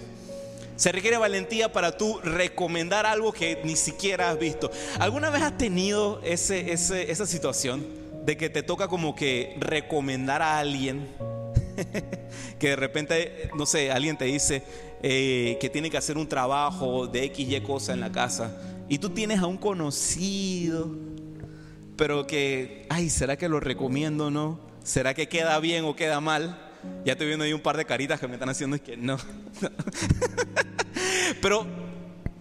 Se 0.77 0.93
requiere 0.93 1.17
valentía 1.17 1.73
para 1.73 1.97
tú 1.97 2.21
recomendar 2.23 3.07
algo 3.07 3.33
que 3.33 3.61
ni 3.65 3.77
siquiera 3.77 4.31
has 4.31 4.39
visto. 4.39 4.71
¿Alguna 4.99 5.31
vez 5.31 5.43
has 5.43 5.57
tenido 5.57 6.21
ese, 6.23 6.73
esa 6.73 7.27
situación 7.27 7.87
de 8.27 8.37
que 8.37 8.51
te 8.51 8.63
toca 8.63 8.87
como 8.89 9.15
que 9.15 9.57
recomendar 9.59 10.43
a 10.43 10.59
alguien? 10.59 11.09
que 12.59 12.69
de 12.69 12.77
repente, 12.77 13.51
no 13.57 13.67
sé, 13.67 13.91
alguien 13.91 14.17
te 14.17 14.25
dice 14.27 14.62
eh, 15.03 15.59
que 15.61 15.71
tiene 15.71 15.91
que 15.91 15.97
hacer 15.97 16.17
un 16.19 16.29
trabajo 16.29 17.07
de 17.07 17.25
X, 17.25 17.49
Y 17.49 17.61
cosa 17.61 17.93
en 17.93 18.01
la 18.01 18.12
casa 18.12 18.57
y 18.89 18.99
tú 18.99 19.11
tienes 19.11 19.41
a 19.41 19.47
un 19.47 19.57
conocido, 19.57 20.95
pero 21.97 22.27
que, 22.27 22.87
ay, 22.89 23.11
¿será 23.11 23.37
que 23.37 23.49
lo 23.49 23.59
recomiendo 23.59 24.27
o 24.27 24.31
no? 24.31 24.61
¿Será 24.85 25.15
que 25.15 25.29
queda 25.29 25.59
bien 25.59 25.85
o 25.85 25.97
queda 25.97 26.21
mal? 26.21 26.62
Ya 27.05 27.12
estoy 27.12 27.27
viendo 27.27 27.45
ahí 27.45 27.53
un 27.53 27.61
par 27.61 27.77
de 27.77 27.85
caritas 27.85 28.21
que 28.21 28.29
me 28.29 28.35
están 28.35 28.49
haciendo 28.49 28.77
y 28.77 28.81
que 28.81 28.97
no. 28.97 29.19
Pero 31.43 31.67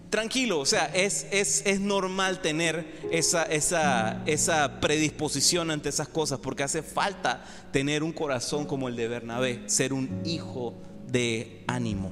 tranquilo, 0.09 0.59
o 0.59 0.65
sea, 0.65 0.85
es, 0.93 1.27
es, 1.31 1.79
normal 1.79 2.41
tener 2.41 2.85
esa, 3.11 3.43
esa, 3.43 4.23
esa, 4.25 4.79
predisposición 4.79 5.71
ante 5.71 5.89
esas 5.89 6.07
cosas 6.07 6.39
porque 6.39 6.63
hace 6.63 6.81
falta 6.81 7.43
tener 7.71 8.03
un 8.03 8.11
corazón 8.11 8.65
como 8.65 8.87
el 8.87 8.95
de 8.95 9.07
Bernabé, 9.07 9.63
ser 9.67 9.93
un 9.93 10.21
hijo 10.25 10.73
de 11.07 11.63
ánimo. 11.67 12.11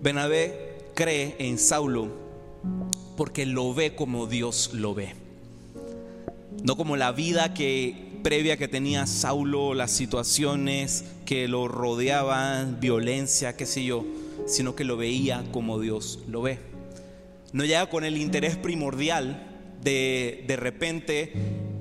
Bernabé 0.00 0.78
cree 0.94 1.36
en 1.38 1.58
Saulo 1.58 2.08
porque 3.16 3.46
lo 3.46 3.72
ve 3.74 3.94
como 3.94 4.26
Dios 4.26 4.70
lo 4.72 4.94
ve, 4.94 5.14
no 6.64 6.76
como 6.76 6.96
la 6.96 7.12
vida 7.12 7.54
que 7.54 8.10
previa 8.22 8.56
que 8.56 8.68
tenía 8.68 9.06
Saulo, 9.06 9.74
las 9.74 9.90
situaciones 9.90 11.04
que 11.24 11.48
lo 11.48 11.68
rodeaban, 11.68 12.80
violencia, 12.80 13.56
qué 13.56 13.66
sé 13.66 13.84
yo, 13.84 14.04
sino 14.46 14.74
que 14.74 14.84
lo 14.84 14.96
veía 14.96 15.44
como 15.52 15.80
Dios 15.80 16.20
lo 16.28 16.42
ve. 16.42 16.58
No 17.52 17.64
llega 17.64 17.88
con 17.88 18.04
el 18.04 18.16
interés 18.16 18.56
primordial 18.56 19.46
de 19.82 20.44
de 20.46 20.56
repente 20.56 21.32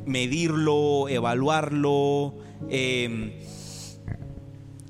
medirlo, 0.05 1.07
evaluarlo, 1.07 2.35
eh, 2.69 3.39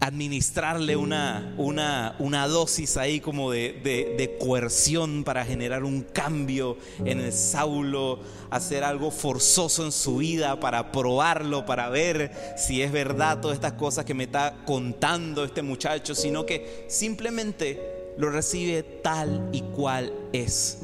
administrarle 0.02 0.96
una, 0.96 1.54
una, 1.58 2.16
una 2.18 2.48
dosis 2.48 2.98
ahí 2.98 3.20
como 3.20 3.52
de, 3.52 3.72
de, 3.84 4.38
coerción 4.40 5.24
para 5.24 5.46
generar 5.46 5.84
un 5.84 6.02
cambio 6.02 6.76
en 7.06 7.20
el 7.20 7.32
Saulo, 7.32 8.20
hacer 8.50 8.84
algo 8.84 9.12
forzoso 9.12 9.86
en 9.86 9.92
su 9.92 10.18
vida 10.18 10.60
para 10.60 10.92
probarlo, 10.92 11.68
para 11.68 11.90
ver 11.90 12.32
si 12.58 12.82
es 12.82 12.92
verdad 12.92 13.42
todas 13.42 13.54
estas 13.54 13.74
cosas 13.74 14.04
que 14.04 14.16
me 14.16 14.24
está 14.24 14.56
contando 14.66 15.44
este 15.44 15.62
muchacho, 15.62 16.16
sino 16.16 16.48
que 16.48 16.86
simplemente 16.90 17.80
lo 18.18 18.32
recibe 18.32 18.82
tal 18.82 19.50
y 19.52 19.62
cual 19.62 20.12
es, 20.34 20.80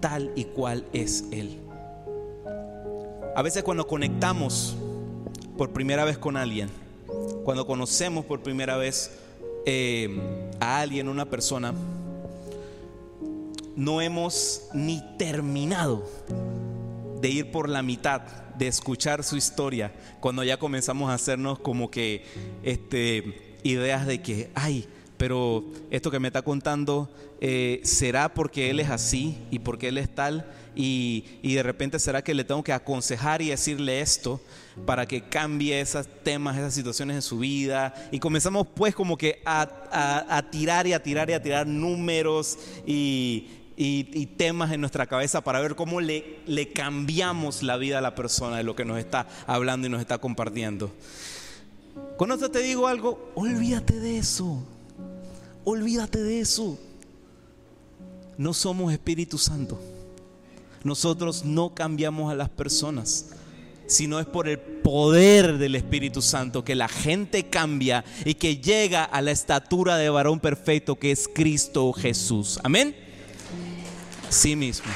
tal 0.00 0.32
y 0.36 0.44
cual 0.44 0.84
es 0.92 1.24
él. 1.32 1.58
A 3.34 3.40
veces 3.40 3.62
cuando 3.62 3.86
conectamos 3.86 4.76
por 5.56 5.70
primera 5.70 6.04
vez 6.04 6.18
con 6.18 6.36
alguien, 6.36 6.68
cuando 7.44 7.66
conocemos 7.66 8.24
por 8.24 8.42
primera 8.42 8.76
vez 8.76 9.10
eh, 9.66 10.08
a 10.60 10.80
alguien, 10.80 11.08
una 11.08 11.28
persona, 11.28 11.74
no 13.76 14.00
hemos 14.00 14.68
ni 14.74 15.02
terminado 15.16 16.04
de 17.20 17.28
ir 17.28 17.50
por 17.50 17.68
la 17.68 17.82
mitad, 17.82 18.22
de 18.58 18.66
escuchar 18.66 19.24
su 19.24 19.36
historia, 19.36 19.92
cuando 20.20 20.44
ya 20.44 20.58
comenzamos 20.58 21.10
a 21.10 21.14
hacernos 21.14 21.58
como 21.58 21.90
que 21.90 22.24
este, 22.62 23.56
ideas 23.62 24.06
de 24.06 24.20
que, 24.20 24.50
ay, 24.54 24.86
pero 25.20 25.66
esto 25.90 26.10
que 26.10 26.18
me 26.18 26.28
está 26.28 26.40
contando, 26.40 27.12
eh, 27.42 27.82
¿será 27.84 28.32
porque 28.32 28.70
él 28.70 28.80
es 28.80 28.88
así 28.88 29.36
y 29.50 29.58
porque 29.58 29.88
él 29.88 29.98
es 29.98 30.08
tal? 30.08 30.50
Y, 30.74 31.26
y, 31.42 31.52
de 31.52 31.62
repente 31.62 31.98
será 31.98 32.24
que 32.24 32.32
le 32.32 32.42
tengo 32.42 32.64
que 32.64 32.72
aconsejar 32.72 33.42
y 33.42 33.50
decirle 33.50 34.00
esto 34.00 34.40
para 34.86 35.04
que 35.04 35.20
cambie 35.20 35.78
esos 35.78 36.08
temas, 36.22 36.56
esas 36.56 36.72
situaciones 36.72 37.16
en 37.16 37.20
su 37.20 37.38
vida. 37.38 37.92
Y 38.10 38.18
comenzamos 38.18 38.66
pues 38.74 38.94
como 38.94 39.18
que 39.18 39.42
a, 39.44 39.68
a, 40.26 40.50
tirar 40.50 40.86
y 40.86 40.94
a 40.94 41.02
tirar 41.02 41.28
y 41.28 41.34
a 41.34 41.42
tirar 41.42 41.66
números 41.66 42.58
y, 42.86 43.46
y, 43.76 44.24
temas 44.38 44.72
en 44.72 44.80
nuestra 44.80 45.04
cabeza 45.04 45.42
para 45.42 45.60
ver 45.60 45.74
cómo 45.74 46.00
le, 46.00 46.38
le 46.46 46.72
cambiamos 46.72 47.62
la 47.62 47.76
vida 47.76 47.98
a 47.98 48.00
la 48.00 48.14
persona 48.14 48.56
de 48.56 48.62
lo 48.62 48.74
que 48.74 48.86
nos 48.86 48.98
está 48.98 49.28
hablando 49.46 49.86
y 49.86 49.90
nos 49.90 50.00
está 50.00 50.16
compartiendo. 50.16 50.90
Con 52.16 52.32
esto 52.32 52.50
te 52.50 52.60
digo 52.60 52.86
algo, 52.86 53.30
olvídate 53.34 54.00
de 54.00 54.16
eso. 54.16 54.64
Olvídate 55.70 56.20
de 56.20 56.40
eso. 56.40 56.78
No 58.36 58.52
somos 58.52 58.92
Espíritu 58.92 59.38
Santo. 59.38 59.78
Nosotros 60.82 61.44
no 61.44 61.74
cambiamos 61.74 62.32
a 62.32 62.34
las 62.34 62.48
personas 62.48 63.26
sino 63.90 64.20
es 64.20 64.26
por 64.26 64.48
el 64.48 64.58
poder 64.58 65.58
del 65.58 65.74
Espíritu 65.74 66.22
Santo 66.22 66.64
que 66.64 66.76
la 66.76 66.86
gente 66.86 67.46
cambia 67.46 68.04
y 68.24 68.34
que 68.34 68.58
llega 68.58 69.02
a 69.02 69.20
la 69.20 69.32
estatura 69.32 69.96
de 69.96 70.08
varón 70.08 70.38
perfecto 70.38 70.96
que 70.96 71.10
es 71.10 71.28
Cristo 71.28 71.92
Jesús. 71.92 72.60
Amén. 72.62 72.94
Sí 74.28 74.54
mismo. 74.54 74.86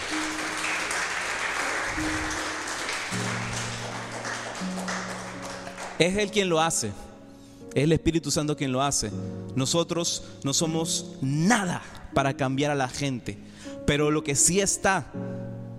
Es 5.99 6.17
Él 6.17 6.31
quien 6.31 6.49
lo 6.49 6.61
hace. 6.61 6.93
Es 7.75 7.83
el 7.85 7.93
Espíritu 7.93 8.31
Santo 8.31 8.57
quien 8.57 8.73
lo 8.73 8.83
hace. 8.83 9.11
Nosotros 9.57 10.23
no 10.45 10.55
somos 10.55 11.17
nada 11.21 11.83
para 12.15 12.37
cambiar 12.37 12.71
a 12.71 12.77
la 12.77 12.89
gente. 12.89 13.37
Pero 13.87 14.11
lo 14.11 14.23
que 14.23 14.37
sí 14.37 14.61
está 14.61 15.11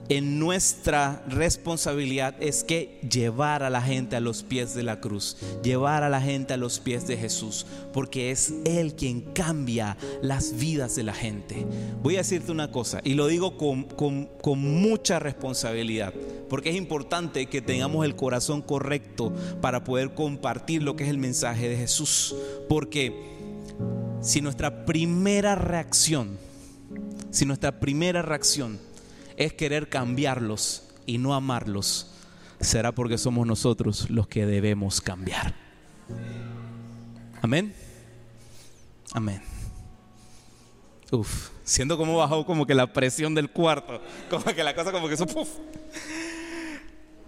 en 0.09 0.39
nuestra 0.39 1.23
responsabilidad 1.27 2.35
es 2.39 2.63
que 2.63 2.99
llevar 3.09 3.63
a 3.63 3.69
la 3.69 3.81
gente 3.81 4.15
a 4.15 4.19
los 4.19 4.43
pies 4.43 4.75
de 4.75 4.83
la 4.83 4.99
cruz, 4.99 5.37
llevar 5.63 6.03
a 6.03 6.09
la 6.09 6.21
gente 6.21 6.53
a 6.53 6.57
los 6.57 6.79
pies 6.79 7.07
de 7.07 7.17
Jesús, 7.17 7.65
porque 7.91 8.31
es 8.31 8.53
Él 8.65 8.95
quien 8.95 9.21
cambia 9.21 9.97
las 10.21 10.57
vidas 10.57 10.95
de 10.95 11.03
la 11.03 11.13
gente. 11.13 11.65
Voy 12.03 12.15
a 12.15 12.19
decirte 12.19 12.51
una 12.51 12.71
cosa, 12.71 13.01
y 13.03 13.15
lo 13.15 13.27
digo 13.27 13.57
con, 13.57 13.85
con 13.85 14.59
mucha 14.59 15.19
responsabilidad, 15.19 16.13
porque 16.49 16.69
es 16.69 16.75
importante 16.75 17.47
que 17.47 17.61
tengamos 17.61 18.05
el 18.05 18.15
corazón 18.15 18.61
correcto 18.61 19.33
para 19.61 19.83
poder 19.83 20.13
compartir 20.13 20.83
lo 20.83 20.95
que 20.95 21.05
es 21.05 21.09
el 21.09 21.17
mensaje 21.17 21.67
de 21.67 21.77
Jesús, 21.77 22.35
porque 22.69 23.35
si 24.21 24.41
nuestra 24.41 24.85
primera 24.85 25.55
reacción, 25.55 26.37
si 27.31 27.45
nuestra 27.45 27.79
primera 27.79 28.21
reacción 28.21 28.79
es 29.37 29.53
querer 29.53 29.89
cambiarlos 29.89 30.83
y 31.05 31.17
no 31.17 31.33
amarlos, 31.33 32.11
será 32.59 32.91
porque 32.93 33.17
somos 33.17 33.45
nosotros 33.45 34.09
los 34.09 34.27
que 34.27 34.45
debemos 34.45 35.01
cambiar. 35.01 35.53
Amén. 37.41 37.73
Amén. 39.13 39.41
Uf, 41.11 41.49
siento 41.63 41.97
como 41.97 42.17
bajó 42.17 42.45
como 42.45 42.65
que 42.65 42.73
la 42.73 42.91
presión 42.91 43.35
del 43.35 43.49
cuarto, 43.49 44.01
como 44.29 44.43
que 44.45 44.63
la 44.63 44.75
cosa 44.75 44.91
como 44.91 45.07
que 45.07 45.13
eso, 45.13 45.27
puf. 45.27 45.49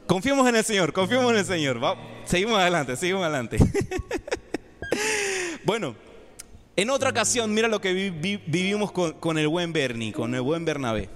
Confiemos 0.07 0.47
en 0.47 0.55
el 0.55 0.63
Señor, 0.63 0.93
confiemos 0.93 1.31
en 1.31 1.37
el 1.37 1.45
Señor. 1.45 1.79
seguimos 2.25 2.57
adelante, 2.57 2.95
seguimos 2.95 3.23
adelante. 3.23 3.57
bueno, 5.65 5.95
en 6.77 6.89
otra 6.89 7.09
ocasión, 7.09 7.53
mira 7.53 7.67
lo 7.67 7.81
que 7.81 7.91
vivimos 7.91 8.91
con, 8.91 9.37
el 9.37 9.47
buen 9.47 9.73
Bernie, 9.73 10.13
con 10.13 10.33
el 10.33 10.41
buen 10.41 10.63
Bernabé. 10.63 11.09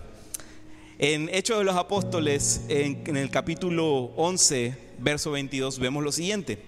En 1.04 1.30
Hechos 1.34 1.58
de 1.58 1.64
los 1.64 1.78
Apóstoles, 1.78 2.62
en, 2.70 3.18
el 3.18 3.32
capítulo 3.32 4.12
11, 4.18 4.78
verso 5.00 5.32
22, 5.32 5.80
vemos 5.80 6.04
lo 6.04 6.12
siguiente. 6.12 6.60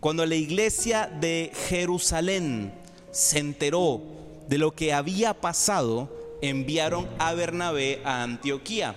Cuando 0.00 0.26
la 0.26 0.34
iglesia 0.34 1.06
de 1.06 1.50
Jerusalén 1.70 2.74
se 3.10 3.38
enteró 3.38 4.02
de 4.50 4.58
lo 4.58 4.72
que 4.72 4.92
había 4.92 5.32
pasado, 5.32 6.14
enviaron 6.42 7.08
a 7.18 7.32
Bernabé 7.32 8.02
a 8.04 8.22
Antioquía. 8.22 8.96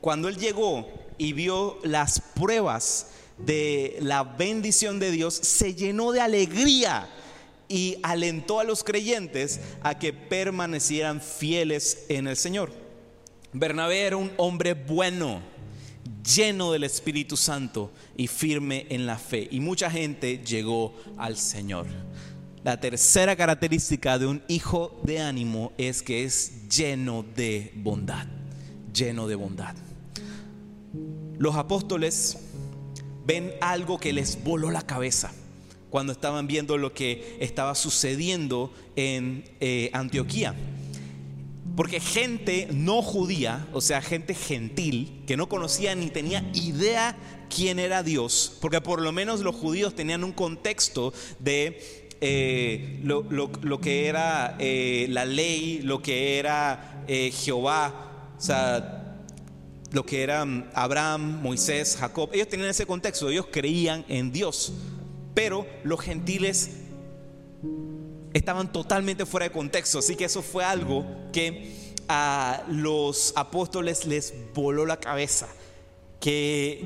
Cuando 0.00 0.26
él 0.26 0.38
llegó 0.38 0.88
y 1.16 1.32
vio 1.32 1.78
las 1.84 2.20
pruebas 2.34 3.10
de 3.38 3.96
la 4.00 4.24
bendición 4.24 4.98
de 4.98 5.12
Dios, 5.12 5.34
se 5.34 5.76
llenó 5.76 6.10
de 6.10 6.20
alegría 6.20 7.08
y 7.68 7.98
alentó 8.02 8.58
a 8.58 8.64
los 8.64 8.82
creyentes 8.82 9.60
a 9.82 10.00
que 10.00 10.12
permanecieran 10.12 11.20
fieles 11.20 12.06
en 12.08 12.26
el 12.26 12.36
Señor. 12.36 12.89
Bernabé 13.52 14.02
era 14.02 14.16
un 14.16 14.30
hombre 14.36 14.74
bueno, 14.74 15.40
lleno 16.24 16.70
del 16.72 16.84
Espíritu 16.84 17.36
Santo 17.36 17.90
y 18.16 18.28
firme 18.28 18.86
en 18.90 19.06
la 19.06 19.18
fe. 19.18 19.48
Y 19.50 19.60
mucha 19.60 19.90
gente 19.90 20.38
llegó 20.38 20.94
al 21.16 21.36
Señor. 21.36 21.86
La 22.62 22.78
tercera 22.78 23.34
característica 23.34 24.18
de 24.18 24.26
un 24.26 24.42
hijo 24.46 25.00
de 25.02 25.20
ánimo 25.20 25.72
es 25.78 26.02
que 26.02 26.24
es 26.24 26.68
lleno 26.68 27.24
de 27.34 27.72
bondad, 27.74 28.26
lleno 28.94 29.26
de 29.26 29.34
bondad. 29.34 29.74
Los 31.38 31.56
apóstoles 31.56 32.38
ven 33.26 33.52
algo 33.60 33.98
que 33.98 34.12
les 34.12 34.44
voló 34.44 34.70
la 34.70 34.82
cabeza 34.82 35.32
cuando 35.88 36.12
estaban 36.12 36.46
viendo 36.46 36.78
lo 36.78 36.92
que 36.92 37.36
estaba 37.40 37.74
sucediendo 37.74 38.72
en 38.94 39.42
eh, 39.58 39.90
Antioquía. 39.92 40.54
Porque 41.76 42.00
gente 42.00 42.68
no 42.72 43.02
judía, 43.02 43.66
o 43.72 43.80
sea, 43.80 44.02
gente 44.02 44.34
gentil, 44.34 45.22
que 45.26 45.36
no 45.36 45.48
conocía 45.48 45.94
ni 45.94 46.10
tenía 46.10 46.48
idea 46.52 47.16
quién 47.54 47.78
era 47.78 48.02
Dios, 48.02 48.56
porque 48.60 48.80
por 48.80 49.00
lo 49.00 49.12
menos 49.12 49.40
los 49.40 49.54
judíos 49.54 49.94
tenían 49.94 50.24
un 50.24 50.32
contexto 50.32 51.12
de 51.38 52.08
eh, 52.20 53.00
lo, 53.02 53.80
que 53.80 54.06
era 54.06 54.56
eh, 54.58 55.06
la 55.10 55.24
ley, 55.24 55.80
lo 55.82 56.02
que 56.02 56.38
era 56.38 57.04
eh, 57.08 57.30
Jehová, 57.32 58.34
o 58.36 58.40
sea, 58.40 59.16
lo 59.92 60.06
que 60.06 60.22
eran 60.22 60.70
Abraham, 60.74 61.40
Moisés, 61.42 61.96
Jacob. 61.98 62.30
Ellos 62.32 62.48
tenían 62.48 62.68
ese 62.68 62.86
contexto, 62.86 63.28
ellos 63.28 63.46
creían 63.50 64.04
en 64.08 64.32
Dios, 64.32 64.72
pero 65.34 65.66
los 65.82 66.00
gentiles 66.00 66.70
estaban 68.34 68.72
totalmente 68.72 69.26
fuera 69.26 69.44
de 69.44 69.52
contexto. 69.52 69.98
Así 69.98 70.16
que 70.16 70.24
eso 70.24 70.42
fue 70.42 70.64
algo 70.64 71.04
que 71.32 71.74
a 72.08 72.64
los 72.68 73.32
apóstoles 73.36 74.04
les 74.06 74.34
voló 74.54 74.86
la 74.86 74.98
cabeza. 74.98 75.48
Que 76.20 76.84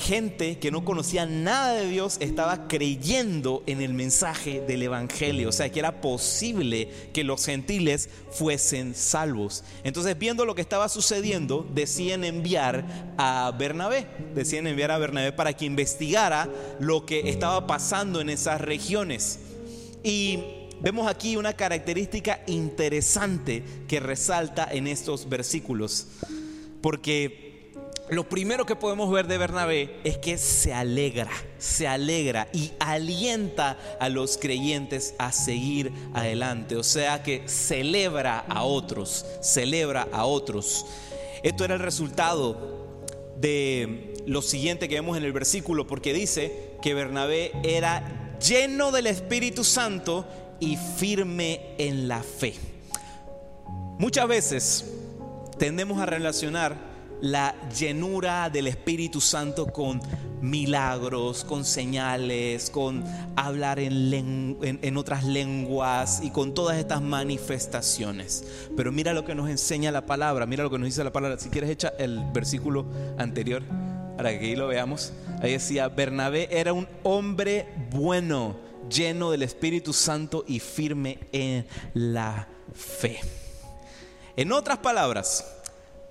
gente 0.00 0.58
que 0.58 0.70
no 0.70 0.84
conocía 0.84 1.26
nada 1.26 1.74
de 1.74 1.88
Dios 1.88 2.16
estaba 2.20 2.68
creyendo 2.68 3.62
en 3.66 3.82
el 3.82 3.92
mensaje 3.92 4.60
del 4.60 4.82
Evangelio. 4.82 5.48
O 5.48 5.52
sea, 5.52 5.70
que 5.70 5.78
era 5.78 6.00
posible 6.00 6.88
que 7.12 7.22
los 7.22 7.44
gentiles 7.44 8.08
fuesen 8.30 8.94
salvos. 8.94 9.62
Entonces, 9.84 10.18
viendo 10.18 10.44
lo 10.44 10.54
que 10.54 10.62
estaba 10.62 10.88
sucediendo, 10.88 11.68
deciden 11.74 12.24
enviar 12.24 13.14
a 13.18 13.52
Bernabé. 13.56 14.06
Deciden 14.34 14.66
enviar 14.68 14.90
a 14.90 14.98
Bernabé 14.98 15.32
para 15.32 15.52
que 15.52 15.66
investigara 15.66 16.48
lo 16.78 17.06
que 17.06 17.28
estaba 17.28 17.66
pasando 17.66 18.20
en 18.20 18.30
esas 18.30 18.60
regiones. 18.60 19.38
Y 20.02 20.38
vemos 20.80 21.08
aquí 21.08 21.36
una 21.36 21.52
característica 21.52 22.40
interesante 22.46 23.62
que 23.88 24.00
resalta 24.00 24.68
en 24.70 24.86
estos 24.86 25.28
versículos. 25.28 26.06
Porque 26.80 27.50
lo 28.10 28.28
primero 28.28 28.66
que 28.66 28.74
podemos 28.74 29.10
ver 29.10 29.28
de 29.28 29.38
Bernabé 29.38 30.00
es 30.02 30.18
que 30.18 30.36
se 30.36 30.72
alegra, 30.74 31.30
se 31.58 31.86
alegra 31.86 32.48
y 32.52 32.72
alienta 32.80 33.78
a 34.00 34.08
los 34.08 34.36
creyentes 34.36 35.14
a 35.18 35.30
seguir 35.30 35.92
adelante. 36.12 36.76
O 36.76 36.82
sea 36.82 37.22
que 37.22 37.48
celebra 37.48 38.40
a 38.48 38.64
otros, 38.64 39.24
celebra 39.42 40.08
a 40.10 40.24
otros. 40.24 40.86
Esto 41.44 41.64
era 41.64 41.74
el 41.74 41.80
resultado 41.80 42.88
de 43.36 44.14
lo 44.26 44.42
siguiente 44.42 44.88
que 44.88 44.96
vemos 44.96 45.16
en 45.16 45.24
el 45.24 45.32
versículo, 45.32 45.86
porque 45.86 46.12
dice 46.12 46.72
que 46.82 46.94
Bernabé 46.94 47.52
era 47.62 48.36
lleno 48.40 48.90
del 48.90 49.06
Espíritu 49.06 49.62
Santo 49.64 50.26
y 50.60 50.76
firme 50.76 51.74
en 51.78 52.06
la 52.06 52.22
fe. 52.22 52.54
Muchas 53.98 54.28
veces 54.28 54.84
tendemos 55.58 56.00
a 56.00 56.06
relacionar 56.06 56.90
la 57.20 57.54
llenura 57.78 58.48
del 58.48 58.66
Espíritu 58.66 59.20
Santo 59.20 59.66
con 59.66 60.00
milagros, 60.40 61.44
con 61.44 61.64
señales, 61.64 62.70
con 62.70 63.04
hablar 63.36 63.78
en, 63.78 64.96
otras 64.96 65.24
lenguas 65.24 66.20
y 66.22 66.30
con 66.30 66.54
todas 66.54 66.78
estas 66.78 67.02
manifestaciones. 67.02 68.44
Pero 68.76 68.90
mira 68.90 69.12
lo 69.12 69.24
que 69.24 69.34
nos 69.34 69.50
enseña 69.50 69.92
la 69.92 70.06
palabra, 70.06 70.46
mira 70.46 70.64
lo 70.64 70.70
que 70.70 70.78
nos 70.78 70.86
dice 70.86 71.04
la 71.04 71.12
palabra. 71.12 71.38
Si 71.38 71.50
quieres, 71.50 71.70
echa 71.70 71.92
el 71.98 72.24
versículo 72.32 72.86
anterior 73.18 73.62
para 74.16 74.38
que 74.38 74.46
ahí 74.46 74.56
lo 74.56 74.68
veamos. 74.68 75.12
Ahí 75.42 75.52
decía, 75.52 75.88
Bernabé 75.88 76.48
era 76.50 76.72
un 76.72 76.88
hombre 77.02 77.68
bueno 77.90 78.69
lleno 78.90 79.30
del 79.30 79.42
Espíritu 79.42 79.92
Santo 79.92 80.44
y 80.46 80.60
firme 80.60 81.18
en 81.32 81.66
la 81.94 82.48
fe. 82.74 83.20
En 84.36 84.52
otras 84.52 84.78
palabras, 84.78 85.44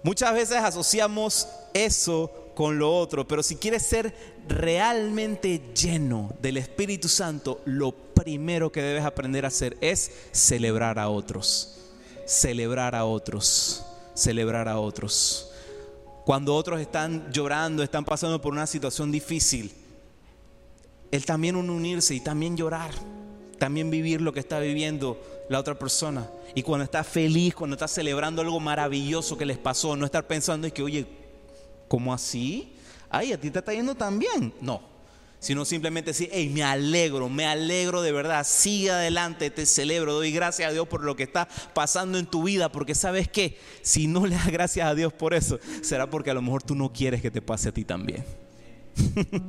muchas 0.03 0.33
veces 0.33 0.57
asociamos 0.57 1.47
eso 1.73 2.51
con 2.55 2.79
lo 2.79 2.95
otro, 2.95 3.27
pero 3.27 3.43
si 3.43 3.55
quieres 3.55 3.83
ser 3.83 4.13
realmente 4.47 5.61
lleno 5.73 6.33
del 6.41 6.57
Espíritu 6.57 7.07
Santo, 7.07 7.61
lo 7.65 7.91
primero 7.91 8.71
que 8.71 8.81
debes 8.81 9.05
aprender 9.05 9.45
a 9.45 9.49
hacer 9.49 9.77
es 9.81 10.11
celebrar 10.31 10.99
a 10.99 11.09
otros. 11.09 11.79
Celebrar 12.25 12.95
a 12.95 13.05
otros. 13.05 13.83
Celebrar 14.13 14.67
a 14.67 14.79
otros. 14.79 15.51
Cuando 16.25 16.53
otros 16.53 16.79
están 16.81 17.31
llorando, 17.31 17.81
están 17.81 18.05
pasando 18.05 18.41
por 18.41 18.53
una 18.53 18.67
situación 18.67 19.11
difícil, 19.11 19.73
el 21.11 21.25
también 21.25 21.55
unirse 21.55 22.15
y 22.15 22.19
también 22.19 22.55
llorar, 22.55 22.91
también 23.57 23.89
vivir 23.89 24.21
lo 24.21 24.33
que 24.33 24.39
está 24.39 24.59
viviendo 24.59 25.19
la 25.49 25.59
otra 25.59 25.77
persona. 25.77 26.29
Y 26.55 26.63
cuando 26.63 26.83
está 26.83 27.03
feliz, 27.03 27.55
cuando 27.55 27.75
está 27.75 27.87
celebrando 27.87 28.41
algo 28.41 28.59
maravilloso 28.59 29.37
que 29.37 29.45
les 29.45 29.57
pasó, 29.57 29.95
no 29.95 30.05
estar 30.05 30.27
pensando 30.27 30.67
es 30.67 30.73
que, 30.73 30.83
oye, 30.83 31.05
¿cómo 31.87 32.13
así? 32.13 32.73
Ay, 33.09 33.33
a 33.33 33.39
ti 33.39 33.49
te 33.49 33.59
está 33.59 33.73
yendo 33.73 33.95
tan 33.95 34.19
bien. 34.19 34.53
No, 34.61 34.81
sino 35.39 35.63
simplemente 35.63 36.11
decir, 36.11 36.29
hey, 36.31 36.49
me 36.49 36.63
alegro, 36.63 37.29
me 37.29 37.45
alegro 37.45 38.01
de 38.01 38.11
verdad, 38.11 38.45
sigue 38.45 38.91
adelante, 38.91 39.49
te 39.49 39.65
celebro, 39.65 40.13
doy 40.13 40.31
gracias 40.31 40.69
a 40.69 40.73
Dios 40.73 40.87
por 40.87 41.03
lo 41.03 41.15
que 41.15 41.23
está 41.23 41.47
pasando 41.73 42.17
en 42.17 42.25
tu 42.25 42.43
vida, 42.43 42.71
porque 42.71 42.93
sabes 42.93 43.29
que 43.29 43.57
si 43.81 44.07
no 44.07 44.25
le 44.25 44.35
das 44.35 44.51
gracias 44.51 44.87
a 44.87 44.95
Dios 44.95 45.13
por 45.13 45.33
eso, 45.33 45.59
será 45.81 46.09
porque 46.09 46.31
a 46.31 46.33
lo 46.33 46.41
mejor 46.41 46.61
tú 46.61 46.75
no 46.75 46.91
quieres 46.91 47.21
que 47.21 47.31
te 47.31 47.41
pase 47.41 47.69
a 47.69 47.71
ti 47.71 47.85
también. 47.85 48.25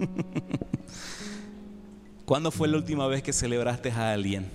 ¿Cuándo 2.31 2.53
fue 2.53 2.69
la 2.69 2.77
última 2.77 3.09
vez 3.09 3.25
que 3.25 3.33
celebraste 3.33 3.91
a 3.91 4.13
alguien? 4.13 4.49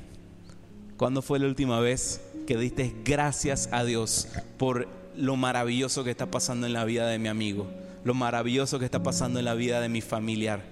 ¿Cuándo 0.96 1.22
fue 1.22 1.40
la 1.40 1.48
última 1.48 1.82
vez 1.82 2.22
que 2.48 2.56
diste 2.56 2.96
gracias 3.04 3.68
a 3.74 3.84
Dios 3.84 4.30
por 4.58 4.88
lo 5.18 5.36
maravilloso 5.36 6.06
que 6.06 6.10
está 6.10 6.32
pasando 6.32 6.68
en 6.68 6.72
la 6.72 6.86
vida 6.86 7.06
de 7.06 7.20
mi 7.20 7.28
amigo? 7.28 7.68
Lo 8.06 8.14
maravilloso 8.14 8.80
que 8.80 8.86
está 8.86 9.04
pasando 9.04 9.40
en 9.40 9.46
la 9.46 9.56
vida 9.56 9.82
de 9.82 9.90
mi 9.90 10.00
familiar, 10.00 10.64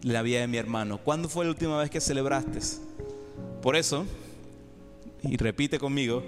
la 0.00 0.22
vida 0.22 0.40
de 0.40 0.46
mi 0.46 0.56
hermano. 0.56 0.96
¿Cuándo 0.96 1.28
fue 1.28 1.44
la 1.44 1.50
última 1.50 1.76
vez 1.76 1.90
que 1.90 2.00
celebraste? 2.00 2.58
Por 3.60 3.76
eso, 3.76 4.06
y 5.24 5.36
repite 5.36 5.78
conmigo, 5.78 6.22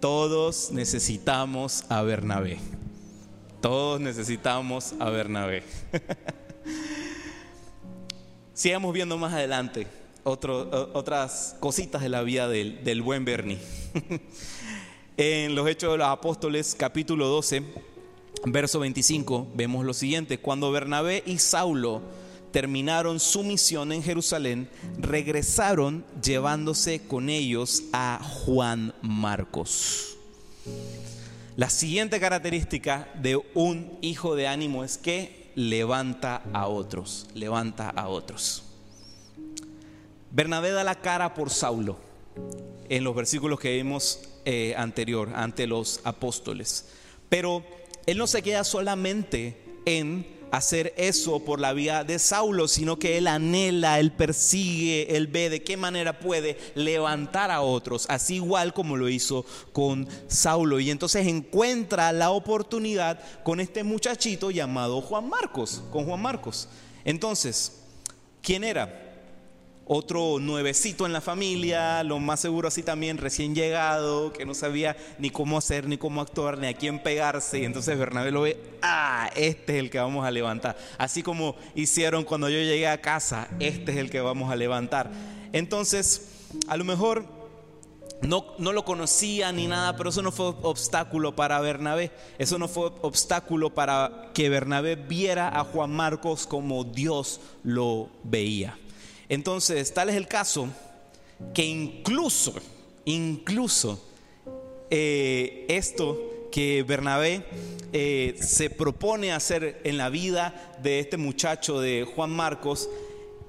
todos 0.00 0.70
necesitamos 0.70 1.86
a 1.88 2.02
Bernabé. 2.02 2.58
Todos 3.62 4.02
necesitamos 4.02 4.92
a 5.00 5.08
Bernabé. 5.08 5.62
Sigamos 8.54 8.92
viendo 8.92 9.16
más 9.16 9.32
adelante 9.32 9.86
otras 10.24 11.56
cositas 11.58 12.02
de 12.02 12.10
la 12.10 12.22
vida 12.22 12.48
del, 12.48 12.84
del 12.84 13.00
buen 13.00 13.24
Bernie. 13.24 13.58
en 15.16 15.54
los 15.54 15.66
Hechos 15.66 15.92
de 15.92 15.96
los 15.96 16.06
Apóstoles, 16.06 16.76
capítulo 16.78 17.28
12, 17.28 17.62
verso 18.44 18.80
25, 18.80 19.48
vemos 19.54 19.86
lo 19.86 19.94
siguiente. 19.94 20.36
Cuando 20.36 20.70
Bernabé 20.70 21.22
y 21.24 21.38
Saulo 21.38 22.02
terminaron 22.50 23.20
su 23.20 23.42
misión 23.42 23.90
en 23.90 24.02
Jerusalén, 24.02 24.68
regresaron 24.98 26.04
llevándose 26.22 27.00
con 27.00 27.30
ellos 27.30 27.84
a 27.94 28.20
Juan 28.22 28.92
Marcos. 29.00 30.18
La 31.56 31.70
siguiente 31.70 32.20
característica 32.20 33.08
de 33.14 33.40
un 33.54 33.98
hijo 34.02 34.36
de 34.36 34.46
ánimo 34.46 34.84
es 34.84 34.98
que 34.98 35.41
levanta 35.54 36.42
a 36.52 36.66
otros, 36.66 37.28
levanta 37.34 37.90
a 37.90 38.08
otros. 38.08 38.62
Bernabé 40.30 40.70
da 40.70 40.84
la 40.84 40.94
cara 40.94 41.34
por 41.34 41.50
Saulo 41.50 41.98
en 42.88 43.04
los 43.04 43.14
versículos 43.14 43.60
que 43.60 43.76
vimos 43.76 44.20
eh, 44.44 44.74
anterior 44.76 45.30
ante 45.34 45.66
los 45.66 46.00
apóstoles, 46.04 46.88
pero 47.28 47.64
él 48.06 48.18
no 48.18 48.26
se 48.26 48.42
queda 48.42 48.64
solamente 48.64 49.62
en 49.84 50.41
hacer 50.52 50.92
eso 50.98 51.40
por 51.40 51.58
la 51.58 51.72
vía 51.72 52.04
de 52.04 52.18
Saulo, 52.18 52.68
sino 52.68 52.98
que 52.98 53.16
él 53.16 53.26
anhela, 53.26 53.98
él 53.98 54.12
persigue, 54.12 55.16
él 55.16 55.26
ve 55.26 55.48
de 55.48 55.62
qué 55.62 55.78
manera 55.78 56.20
puede 56.20 56.58
levantar 56.74 57.50
a 57.50 57.62
otros, 57.62 58.04
así 58.10 58.34
igual 58.34 58.74
como 58.74 58.98
lo 58.98 59.08
hizo 59.08 59.46
con 59.72 60.06
Saulo. 60.28 60.78
Y 60.78 60.90
entonces 60.90 61.26
encuentra 61.26 62.12
la 62.12 62.30
oportunidad 62.30 63.18
con 63.42 63.60
este 63.60 63.82
muchachito 63.82 64.50
llamado 64.50 65.00
Juan 65.00 65.26
Marcos, 65.26 65.82
con 65.90 66.04
Juan 66.04 66.20
Marcos. 66.20 66.68
Entonces, 67.02 67.80
¿quién 68.42 68.62
era? 68.62 69.11
Otro 69.94 70.38
nuevecito 70.40 71.04
en 71.04 71.12
la 71.12 71.20
familia, 71.20 72.02
lo 72.02 72.18
más 72.18 72.40
seguro 72.40 72.68
así 72.68 72.82
también 72.82 73.18
recién 73.18 73.54
llegado, 73.54 74.32
que 74.32 74.46
no 74.46 74.54
sabía 74.54 74.96
ni 75.18 75.28
cómo 75.28 75.58
hacer, 75.58 75.86
ni 75.86 75.98
cómo 75.98 76.22
actuar, 76.22 76.56
ni 76.56 76.66
a 76.66 76.74
quién 76.74 77.02
pegarse. 77.02 77.58
Y 77.58 77.64
entonces 77.66 77.98
Bernabé 77.98 78.30
lo 78.30 78.40
ve, 78.40 78.58
ah, 78.80 79.30
este 79.36 79.74
es 79.74 79.78
el 79.80 79.90
que 79.90 79.98
vamos 79.98 80.24
a 80.24 80.30
levantar. 80.30 80.78
Así 80.96 81.22
como 81.22 81.56
hicieron 81.74 82.24
cuando 82.24 82.48
yo 82.48 82.56
llegué 82.56 82.88
a 82.88 83.02
casa, 83.02 83.48
este 83.60 83.92
es 83.92 83.98
el 83.98 84.08
que 84.08 84.22
vamos 84.22 84.50
a 84.50 84.56
levantar. 84.56 85.10
Entonces, 85.52 86.28
a 86.68 86.78
lo 86.78 86.84
mejor 86.84 87.26
no, 88.22 88.46
no, 88.56 88.72
lo 88.72 88.86
conocía 88.86 89.52
ni 89.52 89.66
nada, 89.66 89.94
pero 89.96 90.08
eso 90.08 90.22
no 90.22 90.32
fue 90.32 90.54
obstáculo 90.62 91.36
para 91.36 91.60
Bernabé. 91.60 92.12
Eso 92.38 92.58
no 92.58 92.66
fue 92.66 92.92
obstáculo 93.02 93.74
para 93.74 94.30
que 94.32 94.48
Bernabé 94.48 94.96
viera 94.96 95.48
a 95.48 95.64
Juan 95.64 95.90
Marcos 95.90 96.46
como 96.46 96.84
Dios 96.84 97.40
lo 97.62 98.08
veía. 98.22 98.78
Entonces, 99.32 99.94
tal 99.94 100.10
es 100.10 100.16
el 100.16 100.28
caso 100.28 100.68
que 101.54 101.64
incluso, 101.64 102.52
incluso 103.06 103.98
eh, 104.90 105.64
esto 105.70 106.50
que 106.52 106.82
Bernabé 106.82 107.42
eh, 107.94 108.36
se 108.38 108.68
propone 108.68 109.32
hacer 109.32 109.80
en 109.84 109.96
la 109.96 110.10
vida 110.10 110.74
de 110.82 111.00
este 111.00 111.16
muchacho 111.16 111.80
de 111.80 112.06
Juan 112.14 112.28
Marcos, 112.28 112.90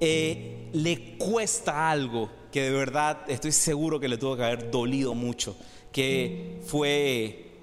eh, 0.00 0.70
le 0.72 1.18
cuesta 1.18 1.90
algo 1.90 2.30
que 2.50 2.62
de 2.62 2.70
verdad 2.70 3.18
estoy 3.28 3.52
seguro 3.52 4.00
que 4.00 4.08
le 4.08 4.16
tuvo 4.16 4.38
que 4.38 4.44
haber 4.44 4.70
dolido 4.70 5.14
mucho, 5.14 5.54
que 5.92 6.62
fue 6.64 7.58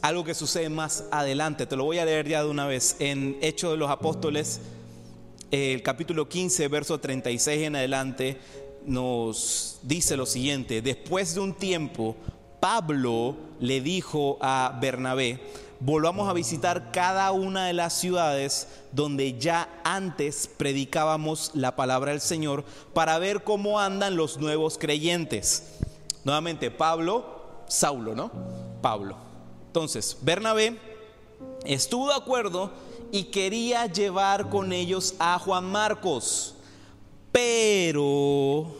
algo 0.00 0.24
que 0.24 0.32
sucede 0.32 0.70
más 0.70 1.04
adelante. 1.10 1.66
Te 1.66 1.76
lo 1.76 1.84
voy 1.84 1.98
a 1.98 2.06
leer 2.06 2.26
ya 2.28 2.42
de 2.42 2.48
una 2.48 2.66
vez. 2.66 2.96
En 2.98 3.36
Hechos 3.42 3.72
de 3.72 3.76
los 3.76 3.90
Apóstoles 3.90 4.58
el 5.50 5.82
capítulo 5.82 6.28
15, 6.28 6.68
verso 6.68 6.98
36 7.00 7.66
en 7.66 7.76
adelante, 7.76 8.38
nos 8.84 9.78
dice 9.82 10.16
lo 10.16 10.26
siguiente, 10.26 10.82
después 10.82 11.34
de 11.34 11.40
un 11.40 11.54
tiempo, 11.54 12.16
Pablo 12.60 13.36
le 13.60 13.80
dijo 13.80 14.38
a 14.40 14.76
Bernabé, 14.80 15.40
volvamos 15.80 16.28
a 16.28 16.32
visitar 16.32 16.90
cada 16.90 17.30
una 17.32 17.66
de 17.66 17.72
las 17.72 17.94
ciudades 17.94 18.68
donde 18.92 19.38
ya 19.38 19.68
antes 19.84 20.48
predicábamos 20.56 21.52
la 21.54 21.76
palabra 21.76 22.12
del 22.12 22.20
Señor 22.20 22.64
para 22.94 23.18
ver 23.18 23.44
cómo 23.44 23.78
andan 23.80 24.16
los 24.16 24.38
nuevos 24.38 24.76
creyentes. 24.76 25.74
Nuevamente, 26.24 26.70
Pablo, 26.70 27.62
Saulo, 27.68 28.14
¿no? 28.14 28.30
Pablo. 28.82 29.16
Entonces, 29.66 30.16
Bernabé 30.22 30.78
estuvo 31.64 32.08
de 32.08 32.14
acuerdo 32.14 32.72
y 33.12 33.24
quería 33.24 33.86
llevar 33.86 34.48
con 34.48 34.72
ellos 34.72 35.14
a 35.18 35.38
Juan 35.38 35.64
Marcos, 35.64 36.54
pero 37.32 38.74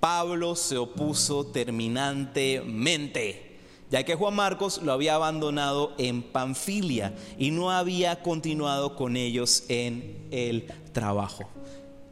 Pablo 0.00 0.56
se 0.56 0.76
opuso 0.76 1.46
terminantemente, 1.46 3.58
ya 3.90 4.04
que 4.04 4.14
Juan 4.14 4.34
Marcos 4.34 4.82
lo 4.82 4.92
había 4.92 5.14
abandonado 5.14 5.92
en 5.98 6.22
Panfilia 6.22 7.14
y 7.38 7.50
no 7.50 7.70
había 7.70 8.22
continuado 8.22 8.96
con 8.96 9.16
ellos 9.16 9.64
en 9.68 10.26
el 10.30 10.66
trabajo. 10.92 11.48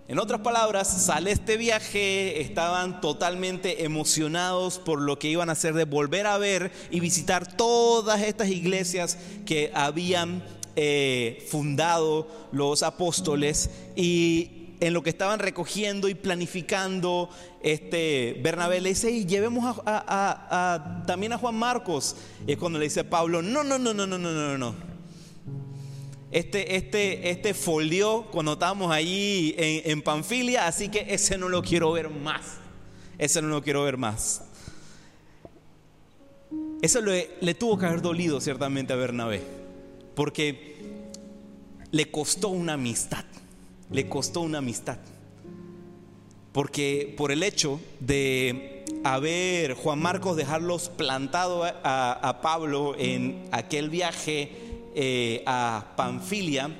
En 0.08 0.18
otras 0.18 0.40
palabras, 0.40 0.88
sale 0.88 1.30
este 1.30 1.56
viaje, 1.56 2.42
estaban 2.42 3.00
totalmente 3.00 3.84
emocionados 3.84 4.78
por 4.78 5.00
lo 5.00 5.18
que 5.18 5.28
iban 5.28 5.48
a 5.48 5.52
hacer 5.52 5.74
de 5.74 5.84
volver 5.84 6.26
a 6.26 6.38
ver 6.38 6.72
y 6.90 7.00
visitar 7.00 7.56
todas 7.56 8.20
estas 8.20 8.48
iglesias 8.48 9.16
que 9.46 9.70
habían 9.74 10.42
eh, 10.74 11.46
fundado 11.50 12.26
los 12.52 12.82
apóstoles 12.82 13.68
y 13.94 14.62
en 14.82 14.94
lo 14.94 15.02
que 15.04 15.10
estaban 15.10 15.38
recogiendo 15.38 16.08
y 16.08 16.14
planificando, 16.14 17.30
este, 17.62 18.40
Bernabé 18.42 18.80
le 18.80 18.88
dice, 18.88 19.12
y 19.12 19.26
llevemos 19.26 19.80
a, 19.86 21.04
también 21.06 21.32
a 21.32 21.38
Juan 21.38 21.54
Marcos. 21.54 22.16
Y 22.48 22.52
es 22.52 22.58
cuando 22.58 22.80
le 22.80 22.86
dice 22.86 23.04
Pablo, 23.04 23.42
no, 23.42 23.62
no, 23.62 23.78
no, 23.78 23.94
no, 23.94 24.06
no, 24.08 24.18
no, 24.18 24.32
no, 24.32 24.58
no. 24.58 24.74
Este, 26.32 26.74
este, 26.74 27.30
este 27.30 27.54
folió 27.54 28.26
cuando 28.32 28.54
estábamos 28.54 28.90
allí 28.90 29.54
en, 29.56 29.92
en 29.92 30.02
Panfilia, 30.02 30.66
así 30.66 30.88
que 30.88 31.14
ese 31.14 31.38
no 31.38 31.48
lo 31.48 31.62
quiero 31.62 31.92
ver 31.92 32.10
más. 32.10 32.56
Ese 33.18 33.40
no 33.40 33.48
lo 33.48 33.62
quiero 33.62 33.84
ver 33.84 33.98
más. 33.98 34.42
Eso 36.80 37.00
le, 37.02 37.30
le 37.40 37.54
tuvo 37.54 37.78
que 37.78 37.86
haber 37.86 38.02
dolido 38.02 38.40
ciertamente 38.40 38.92
a 38.92 38.96
Bernabé 38.96 39.61
porque 40.14 40.72
le 41.90 42.10
costó 42.10 42.48
una 42.48 42.74
amistad, 42.74 43.24
le 43.90 44.08
costó 44.08 44.40
una 44.40 44.58
amistad. 44.58 44.98
Porque 46.52 47.14
por 47.16 47.32
el 47.32 47.42
hecho 47.42 47.80
de 48.00 48.84
haber 49.04 49.74
Juan 49.74 50.00
Marcos 50.00 50.36
dejarlos 50.36 50.90
plantado 50.90 51.64
a, 51.64 52.40
Pablo 52.42 52.94
en 52.98 53.48
aquel 53.52 53.88
viaje 53.88 54.52
eh, 54.94 55.42
a 55.46 55.94
Panfilia, 55.96 56.70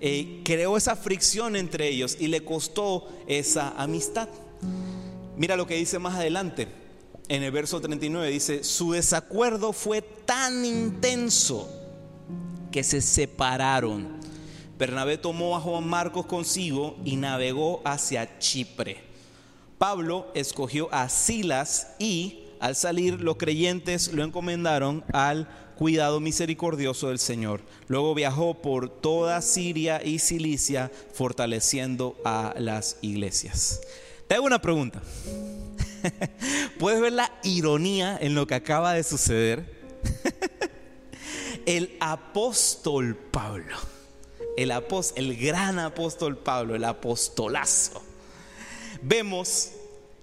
eh, 0.00 0.42
creó 0.44 0.76
esa 0.76 0.94
fricción 0.94 1.56
entre 1.56 1.88
ellos 1.88 2.16
y 2.20 2.28
le 2.28 2.44
costó 2.44 3.08
esa 3.26 3.70
amistad. 3.70 4.28
Mira 5.36 5.56
lo 5.56 5.66
que 5.66 5.76
dice 5.76 5.98
más 5.98 6.16
adelante, 6.16 6.68
en 7.28 7.42
el 7.42 7.50
verso 7.50 7.80
39, 7.80 8.30
dice, 8.30 8.64
su 8.64 8.92
desacuerdo 8.92 9.72
fue 9.72 10.02
tan 10.02 10.64
intenso 10.64 11.87
que 12.70 12.84
se 12.84 13.00
separaron. 13.00 14.18
Bernabé 14.78 15.18
tomó 15.18 15.56
a 15.56 15.60
Juan 15.60 15.86
Marcos 15.86 16.26
consigo 16.26 16.96
y 17.04 17.16
navegó 17.16 17.82
hacia 17.84 18.38
Chipre. 18.38 18.98
Pablo 19.76 20.26
escogió 20.34 20.88
a 20.92 21.08
Silas 21.08 21.94
y 21.98 22.44
al 22.60 22.74
salir 22.74 23.20
los 23.20 23.36
creyentes 23.36 24.12
lo 24.12 24.24
encomendaron 24.24 25.04
al 25.12 25.48
cuidado 25.76 26.18
misericordioso 26.18 27.08
del 27.08 27.20
Señor. 27.20 27.60
Luego 27.86 28.14
viajó 28.14 28.54
por 28.54 28.88
toda 28.88 29.40
Siria 29.40 30.04
y 30.04 30.18
Cilicia 30.18 30.90
fortaleciendo 31.12 32.16
a 32.24 32.54
las 32.58 32.98
iglesias. 33.00 33.80
Te 34.26 34.34
hago 34.34 34.46
una 34.46 34.60
pregunta. 34.60 35.00
¿Puedes 36.78 37.00
ver 37.00 37.12
la 37.12 37.32
ironía 37.44 38.18
en 38.20 38.34
lo 38.34 38.46
que 38.46 38.56
acaba 38.56 38.92
de 38.92 39.04
suceder? 39.04 39.77
El 41.66 41.96
apóstol 42.00 43.16
Pablo, 43.16 43.76
el, 44.56 44.72
el 45.16 45.36
gran 45.36 45.78
apóstol 45.78 46.36
Pablo, 46.36 46.74
el 46.74 46.84
apostolazo, 46.84 48.02
vemos 49.02 49.72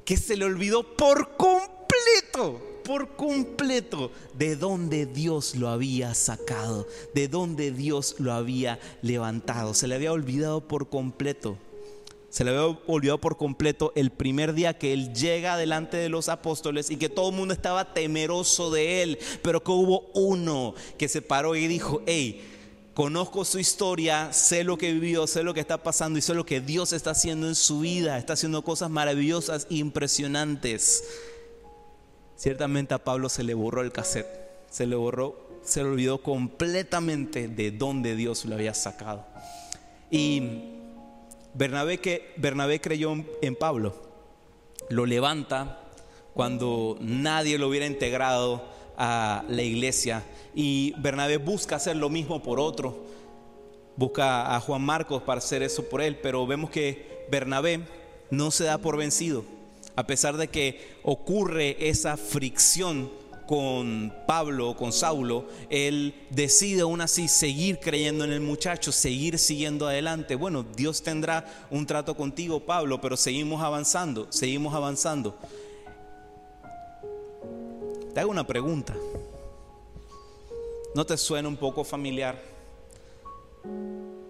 que 0.04 0.17
se 0.17 0.38
le 0.38 0.45
olvidó 0.45 0.95
por 0.95 1.36
completo, 1.38 2.62
por 2.84 3.15
completo, 3.15 4.12
de 4.34 4.56
dónde 4.56 5.06
Dios 5.06 5.56
lo 5.56 5.69
había 5.69 6.13
sacado, 6.13 6.88
de 7.13 7.28
dónde 7.28 7.71
Dios 7.71 8.15
lo 8.19 8.34
había 8.34 8.80
levantado. 9.02 9.74
Se 9.74 9.88
le 9.88 9.95
había 9.95 10.13
olvidado 10.13 10.68
por 10.68 10.89
completo 10.89 11.57
se 12.36 12.43
le 12.43 12.51
había 12.51 12.77
olvidado 12.88 13.21
por 13.21 13.38
completo 13.38 13.93
el 13.95 14.11
primer 14.11 14.53
día 14.53 14.77
que 14.77 14.91
él 14.91 15.13
llega 15.13 15.55
delante 15.55 15.95
de 15.95 16.09
los 16.09 16.27
apóstoles 16.27 16.91
y 16.91 16.97
que 16.97 17.07
todo 17.07 17.29
el 17.29 17.36
mundo 17.38 17.53
estaba 17.53 17.93
temeroso 17.93 18.71
de 18.71 19.03
él, 19.03 19.19
pero 19.41 19.63
que 19.63 19.71
hubo 19.71 20.11
uno 20.13 20.75
que 20.97 21.07
se 21.07 21.21
paró 21.21 21.55
y 21.55 21.65
dijo, 21.67 22.01
hey, 22.05 22.45
conozco 22.93 23.45
su 23.45 23.57
historia, 23.57 24.33
sé 24.33 24.65
lo 24.65 24.77
que 24.77 24.91
vivió, 24.91 25.27
sé 25.27 25.43
lo 25.43 25.53
que 25.53 25.61
está 25.61 25.81
pasando 25.81 26.19
y 26.19 26.21
sé 26.21 26.33
lo 26.33 26.45
que 26.45 26.59
Dios 26.59 26.91
está 26.91 27.11
haciendo 27.11 27.47
en 27.47 27.55
su 27.55 27.79
vida, 27.79 28.17
está 28.17 28.33
haciendo 28.33 28.63
cosas 28.63 28.89
maravillosas 28.89 29.65
impresionantes. 29.69 31.05
Ciertamente 32.36 32.93
a 32.93 33.01
Pablo 33.01 33.29
se 33.29 33.45
le 33.45 33.53
borró 33.53 33.79
el 33.79 33.93
cassette, 33.93 34.27
se 34.69 34.86
le 34.86 34.97
borró, 34.97 35.61
se 35.63 35.83
le 35.83 35.88
olvidó 35.88 36.21
completamente 36.21 37.47
de 37.47 37.71
dónde 37.71 38.17
Dios 38.17 38.43
lo 38.43 38.55
había 38.55 38.73
sacado. 38.73 39.25
Y 40.11 40.74
Bernabé, 41.56 41.99
que, 41.99 42.34
Bernabé 42.36 42.82
creyó 42.82 43.14
en 43.41 43.56
Pablo, 43.56 43.95
lo 44.89 45.06
levanta 45.06 45.82
cuando 46.34 46.97
nadie 46.99 47.58
lo 47.58 47.70
hubiera 47.70 47.86
integrado 47.86 48.62
a 48.97 49.45
la 49.47 49.62
iglesia. 49.62 50.24
Y 50.53 50.93
Bernabé 50.97 51.38
busca 51.38 51.78
hacer 51.78 51.95
lo 51.95 52.10
mismo 52.10 52.43
por 52.43 52.60
otro, 52.60 53.06
busca 53.95 54.53
a 54.53 54.60
Juan 54.60 54.82
Marcos 54.82 55.24
para 55.24 55.38
hacer 55.38 55.64
eso 55.64 55.84
por 55.88 56.01
él, 56.01 56.18
pero 56.22 56.45
vemos 56.45 56.70
que 56.70 57.26
Bernabé 57.32 57.82
no 58.30 58.51
se 58.51 58.66
da 58.66 58.78
por 58.78 58.97
vencido, 58.97 59.45
a 59.95 60.06
pesar 60.06 60.36
de 60.36 60.49
que 60.49 60.97
ocurre 61.03 61.78
esa 61.88 62.18
fricción 62.18 63.10
con 63.46 64.14
Pablo, 64.26 64.76
con 64.76 64.91
Saulo, 64.91 65.46
él 65.70 66.14
decide 66.30 66.82
aún 66.82 67.02
así 67.02 67.28
seguir 67.28 67.80
creyendo 67.80 68.24
en 68.24 68.32
el 68.32 68.41
muchacho, 68.41 68.91
seguir 68.91 69.38
siguiendo 69.38 69.88
adelante. 69.88 70.36
Bueno, 70.36 70.64
Dios 70.64 71.04
tendrá 71.04 71.46
un 71.70 71.86
trato 71.86 72.16
contigo, 72.16 72.60
Pablo, 72.60 73.00
pero 73.02 73.18
seguimos 73.18 73.64
avanzando, 73.64 74.28
seguimos 74.32 74.74
avanzando. 74.74 75.36
Te 78.14 78.20
hago 78.20 78.32
una 78.32 78.48
pregunta. 78.48 78.96
¿No 80.96 81.06
te 81.06 81.18
suena 81.18 81.50
un 81.50 81.58
poco 81.58 81.84
familiar? 81.84 82.41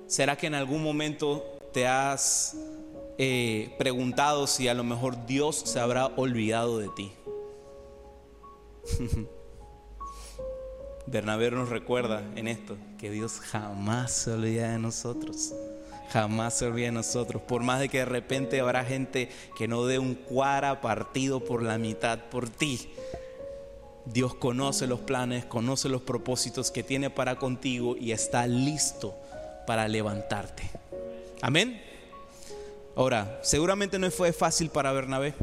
¿Será 0.07 0.35
que 0.35 0.47
en 0.47 0.55
algún 0.55 0.81
momento 0.81 1.45
te 1.71 1.85
has 1.85 2.57
eh, 3.17 3.75
preguntado 3.77 4.47
si 4.47 4.67
a 4.67 4.73
lo 4.73 4.83
mejor 4.83 5.25
Dios 5.27 5.61
se 5.65 5.79
habrá 5.79 6.07
olvidado 6.07 6.79
de 6.79 6.89
ti? 6.89 7.11
Bernabé 11.07 11.51
nos 11.51 11.69
recuerda 11.69 12.23
en 12.35 12.47
esto 12.47 12.77
que 12.97 13.11
Dios 13.11 13.39
jamás 13.39 14.11
se 14.11 14.31
olvida 14.31 14.71
de 14.71 14.79
nosotros. 14.79 15.53
Jamás 16.09 16.55
se 16.55 16.65
olvida 16.65 16.87
de 16.87 16.93
nosotros. 16.93 17.41
Por 17.41 17.61
más 17.63 17.79
de 17.79 17.89
que 17.89 17.99
de 17.99 18.05
repente 18.05 18.59
habrá 18.59 18.83
gente 18.83 19.29
que 19.57 19.67
no 19.67 19.85
dé 19.85 19.99
un 19.99 20.15
cuara 20.15 20.81
partido 20.81 21.43
por 21.43 21.61
la 21.61 21.77
mitad 21.77 22.19
por 22.29 22.49
ti. 22.49 22.89
Dios 24.05 24.35
conoce 24.35 24.87
los 24.87 24.99
planes, 24.99 25.45
conoce 25.45 25.89
los 25.89 26.01
propósitos 26.01 26.71
que 26.71 26.83
tiene 26.83 27.09
para 27.09 27.37
contigo 27.37 27.95
y 27.97 28.11
está 28.11 28.45
listo 28.47 29.15
para 29.65 29.87
levantarte. 29.87 30.63
Amén. 31.41 31.81
Ahora, 32.95 33.39
seguramente 33.43 33.99
no 33.99 34.09
fue 34.11 34.31
fácil 34.31 34.69
para 34.69 34.91
Bernabé. 34.91 35.33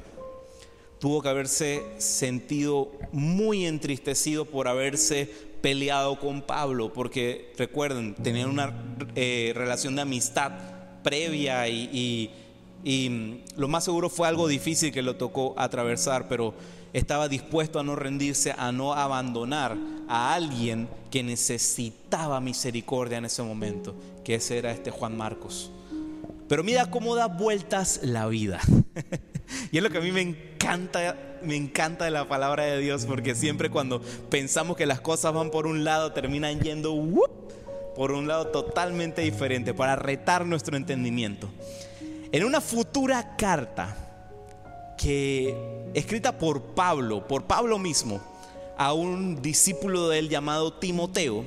Tuvo 1.02 1.20
que 1.20 1.28
haberse 1.28 1.82
sentido 1.98 2.92
muy 3.10 3.66
entristecido 3.66 4.44
por 4.44 4.68
haberse 4.68 5.28
peleado 5.60 6.20
con 6.20 6.42
Pablo, 6.42 6.92
porque 6.92 7.52
recuerden, 7.58 8.14
tenían 8.14 8.48
una 8.48 8.72
eh, 9.16 9.50
relación 9.52 9.96
de 9.96 10.02
amistad 10.02 10.52
previa 11.02 11.66
y, 11.66 12.30
y 12.84 13.08
mm, 13.10 13.38
lo 13.56 13.66
más 13.66 13.82
seguro 13.82 14.10
fue 14.10 14.28
algo 14.28 14.46
difícil 14.46 14.92
que 14.92 15.02
lo 15.02 15.16
tocó 15.16 15.54
atravesar, 15.56 16.28
pero 16.28 16.54
estaba 16.92 17.28
dispuesto 17.28 17.80
a 17.80 17.82
no 17.82 17.96
rendirse, 17.96 18.54
a 18.56 18.70
no 18.70 18.94
abandonar 18.94 19.76
a 20.06 20.34
alguien 20.34 20.88
que 21.10 21.24
necesitaba 21.24 22.40
misericordia 22.40 23.18
en 23.18 23.24
ese 23.24 23.42
momento, 23.42 23.96
que 24.22 24.36
ese 24.36 24.56
era 24.56 24.70
este 24.70 24.92
Juan 24.92 25.16
Marcos. 25.16 25.72
Pero 26.48 26.62
mira 26.62 26.90
cómo 26.90 27.16
da 27.16 27.26
vueltas 27.26 27.98
la 28.04 28.28
vida. 28.28 28.60
y 29.72 29.78
es 29.78 29.82
lo 29.82 29.90
que 29.90 29.98
a 29.98 30.02
mí 30.02 30.12
me 30.12 30.20
encanta, 30.20 30.51
me 31.42 31.56
encanta 31.56 32.08
la 32.10 32.28
palabra 32.28 32.64
de 32.64 32.78
Dios, 32.78 33.04
porque 33.04 33.34
siempre 33.34 33.70
cuando 33.70 34.00
pensamos 34.30 34.76
que 34.76 34.86
las 34.86 35.00
cosas 35.00 35.32
van 35.34 35.50
por 35.50 35.66
un 35.66 35.84
lado, 35.84 36.12
terminan 36.12 36.60
yendo 36.60 36.94
por 37.96 38.12
un 38.12 38.28
lado 38.28 38.48
totalmente 38.48 39.22
diferente, 39.22 39.74
para 39.74 39.96
retar 39.96 40.46
nuestro 40.46 40.76
entendimiento. 40.76 41.48
En 42.30 42.44
una 42.44 42.60
futura 42.60 43.36
carta, 43.36 43.96
que 44.96 45.54
escrita 45.94 46.38
por 46.38 46.62
Pablo, 46.62 47.26
por 47.26 47.44
Pablo 47.44 47.78
mismo, 47.78 48.20
a 48.78 48.92
un 48.92 49.42
discípulo 49.42 50.08
de 50.08 50.20
él 50.20 50.28
llamado 50.28 50.72
Timoteo, 50.72 51.44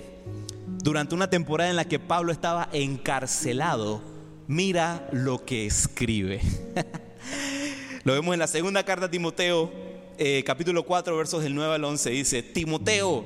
durante 0.83 1.15
una 1.15 1.29
temporada 1.29 1.69
en 1.69 1.77
la 1.77 1.85
que 1.85 1.99
Pablo 1.99 2.31
estaba 2.31 2.69
encarcelado, 2.71 4.01
mira 4.47 5.07
lo 5.11 5.45
que 5.45 5.65
escribe. 5.65 6.41
lo 8.05 8.13
vemos 8.13 8.33
en 8.33 8.39
la 8.39 8.45
segunda 8.45 8.83
carta 8.83 9.07
a 9.07 9.09
Timoteo, 9.09 9.71
eh, 10.19 10.43
capítulo 10.45 10.83
4, 10.83 11.17
versos 11.17 11.41
del 11.41 11.55
9 11.55 11.73
al 11.73 11.83
11, 11.83 12.11
dice, 12.11 12.43
Timoteo, 12.43 13.25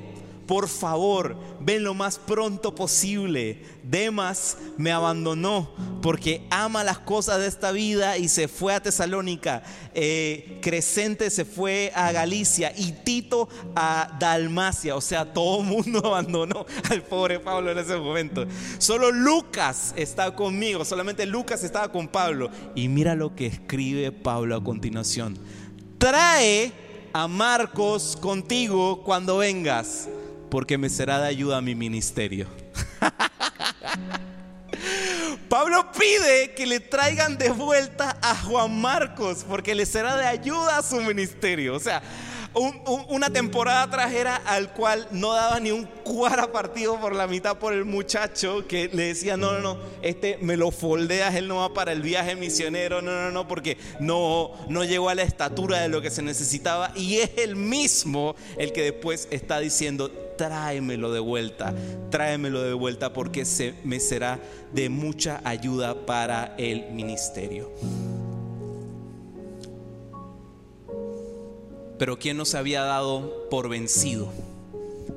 por 0.50 0.66
favor, 0.66 1.36
ven 1.60 1.84
lo 1.84 1.94
más 1.94 2.18
pronto 2.18 2.74
posible. 2.74 3.62
Demas 3.84 4.58
me 4.78 4.90
abandonó 4.90 5.72
porque 6.02 6.44
ama 6.50 6.82
las 6.82 6.98
cosas 6.98 7.38
de 7.38 7.46
esta 7.46 7.70
vida 7.70 8.18
y 8.18 8.28
se 8.28 8.48
fue 8.48 8.74
a 8.74 8.82
Tesalónica. 8.82 9.62
Eh, 9.94 10.58
Crescente 10.60 11.30
se 11.30 11.44
fue 11.44 11.92
a 11.94 12.10
Galicia 12.10 12.72
y 12.76 12.90
Tito 12.90 13.48
a 13.76 14.16
Dalmacia. 14.18 14.96
O 14.96 15.00
sea, 15.00 15.32
todo 15.32 15.60
el 15.60 15.68
mundo 15.68 16.00
abandonó 16.04 16.66
al 16.90 17.04
pobre 17.04 17.38
Pablo 17.38 17.70
en 17.70 17.78
ese 17.78 17.96
momento. 17.96 18.44
Solo 18.78 19.12
Lucas 19.12 19.94
está 19.96 20.34
conmigo, 20.34 20.84
solamente 20.84 21.26
Lucas 21.26 21.62
estaba 21.62 21.92
con 21.92 22.08
Pablo. 22.08 22.50
Y 22.74 22.88
mira 22.88 23.14
lo 23.14 23.36
que 23.36 23.46
escribe 23.46 24.10
Pablo 24.10 24.56
a 24.56 24.64
continuación. 24.64 25.38
Trae 25.98 26.72
a 27.12 27.28
Marcos 27.28 28.18
contigo 28.20 29.04
cuando 29.04 29.36
vengas 29.36 30.08
porque 30.50 30.76
me 30.76 30.88
será 30.88 31.20
de 31.20 31.28
ayuda 31.28 31.58
a 31.58 31.60
mi 31.60 31.74
ministerio. 31.74 32.46
Pablo 35.48 35.90
pide 35.92 36.54
que 36.54 36.66
le 36.66 36.78
traigan 36.78 37.36
de 37.36 37.50
vuelta 37.50 38.16
a 38.22 38.36
Juan 38.36 38.80
Marcos 38.80 39.44
porque 39.48 39.74
le 39.74 39.84
será 39.84 40.16
de 40.16 40.26
ayuda 40.26 40.78
a 40.78 40.82
su 40.82 41.00
ministerio. 41.00 41.74
O 41.74 41.80
sea, 41.80 42.02
una 43.08 43.30
temporada 43.30 43.88
trajera 43.90 44.36
al 44.36 44.72
cual 44.72 45.06
no 45.12 45.32
daba 45.32 45.60
ni 45.60 45.70
un 45.70 45.84
cuara 45.84 46.50
partido 46.50 47.00
por 47.00 47.14
la 47.14 47.26
mitad 47.26 47.58
por 47.58 47.72
el 47.72 47.84
muchacho 47.84 48.66
que 48.66 48.88
le 48.92 49.04
decía, 49.04 49.36
no, 49.36 49.52
no, 49.52 49.60
no, 49.60 49.78
este 50.02 50.38
me 50.40 50.56
lo 50.56 50.70
foldeas, 50.70 51.34
él 51.36 51.46
no 51.46 51.56
va 51.56 51.72
para 51.72 51.92
el 51.92 52.02
viaje 52.02 52.34
misionero, 52.34 53.02
no, 53.02 53.12
no, 53.12 53.30
no, 53.30 53.46
porque 53.46 53.76
no, 54.00 54.52
no 54.68 54.84
llegó 54.84 55.08
a 55.08 55.14
la 55.14 55.22
estatura 55.22 55.80
de 55.80 55.88
lo 55.88 56.02
que 56.02 56.10
se 56.10 56.22
necesitaba 56.22 56.92
y 56.96 57.18
es 57.18 57.30
el 57.36 57.54
mismo 57.54 58.34
el 58.58 58.72
que 58.72 58.82
después 58.82 59.28
está 59.30 59.60
diciendo, 59.60 60.10
tráemelo 60.40 61.12
de 61.12 61.20
vuelta, 61.20 61.74
tráemelo 62.08 62.62
de 62.62 62.72
vuelta 62.72 63.12
porque 63.12 63.44
se, 63.44 63.74
me 63.84 64.00
será 64.00 64.40
de 64.72 64.88
mucha 64.88 65.42
ayuda 65.44 66.06
para 66.06 66.54
el 66.56 66.90
ministerio. 66.92 67.70
Pero 71.98 72.18
¿quién 72.18 72.38
nos 72.38 72.54
había 72.54 72.80
dado 72.84 73.50
por 73.50 73.68
vencido? 73.68 74.32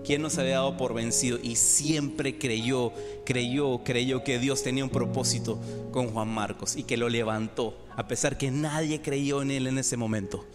¿Quién 0.03 0.21
nos 0.21 0.37
había 0.37 0.55
dado 0.55 0.75
por 0.75 0.93
vencido? 0.93 1.39
Y 1.41 1.55
siempre 1.55 2.37
creyó, 2.37 2.91
creyó, 3.25 3.81
creyó 3.85 4.25
que 4.25 4.39
Dios 4.39 4.61
tenía 4.61 4.83
un 4.83 4.89
propósito 4.89 5.57
con 5.93 6.09
Juan 6.09 6.27
Marcos 6.27 6.75
y 6.75 6.83
que 6.83 6.97
lo 6.97 7.07
levantó, 7.07 7.77
a 7.95 8.09
pesar 8.09 8.37
que 8.37 8.51
nadie 8.51 9.01
creyó 9.01 9.41
en 9.41 9.51
él 9.51 9.67
en 9.67 9.77
ese 9.77 9.95
momento. 9.95 10.45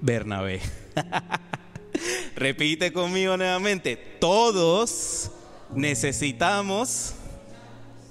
Bernabé. 0.00 0.60
Repite 2.36 2.92
conmigo 2.92 3.34
nuevamente. 3.34 3.96
Todos 3.96 5.30
necesitamos 5.74 7.14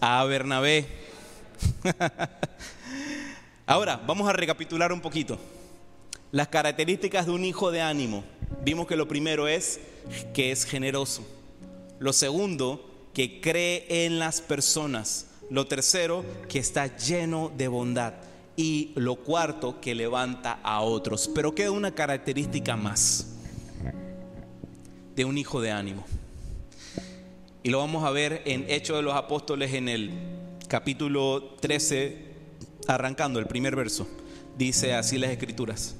a 0.01 0.23
Bernabé. 0.25 0.87
Ahora, 3.67 4.01
vamos 4.07 4.27
a 4.27 4.33
recapitular 4.33 4.91
un 4.91 4.99
poquito. 4.99 5.37
Las 6.31 6.47
características 6.47 7.27
de 7.27 7.33
un 7.33 7.45
hijo 7.45 7.69
de 7.69 7.83
ánimo. 7.83 8.23
Vimos 8.63 8.87
que 8.87 8.95
lo 8.95 9.07
primero 9.07 9.47
es 9.47 9.79
que 10.33 10.51
es 10.51 10.65
generoso. 10.65 11.23
Lo 11.99 12.11
segundo, 12.11 13.09
que 13.13 13.39
cree 13.39 13.85
en 14.05 14.17
las 14.17 14.41
personas. 14.41 15.27
Lo 15.51 15.67
tercero, 15.67 16.25
que 16.49 16.57
está 16.57 16.97
lleno 16.97 17.51
de 17.55 17.67
bondad. 17.67 18.15
Y 18.57 18.91
lo 18.95 19.17
cuarto, 19.17 19.79
que 19.79 19.93
levanta 19.93 20.59
a 20.63 20.81
otros. 20.81 21.29
Pero 21.35 21.53
queda 21.53 21.69
una 21.69 21.93
característica 21.93 22.75
más 22.75 23.34
de 25.15 25.25
un 25.25 25.37
hijo 25.37 25.61
de 25.61 25.71
ánimo. 25.71 26.05
Y 27.63 27.69
lo 27.69 27.79
vamos 27.79 28.03
a 28.03 28.11
ver 28.11 28.43
en 28.45 28.65
Hechos 28.69 28.97
de 28.97 29.01
los 29.01 29.15
Apóstoles 29.15 29.73
en 29.73 29.89
el 29.89 30.11
capítulo 30.67 31.55
13, 31.61 32.17
arrancando 32.87 33.39
el 33.39 33.47
primer 33.47 33.75
verso. 33.75 34.07
Dice 34.57 34.93
así 34.93 35.17
las 35.17 35.31
escrituras. 35.31 35.95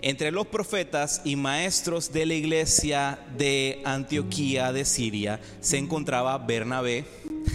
Entre 0.00 0.30
los 0.30 0.46
profetas 0.46 1.22
y 1.24 1.34
maestros 1.34 2.12
de 2.12 2.24
la 2.24 2.34
iglesia 2.34 3.18
de 3.36 3.82
Antioquía 3.84 4.72
de 4.72 4.84
Siria 4.84 5.40
se 5.60 5.76
encontraba 5.76 6.38
Bernabé. 6.38 7.04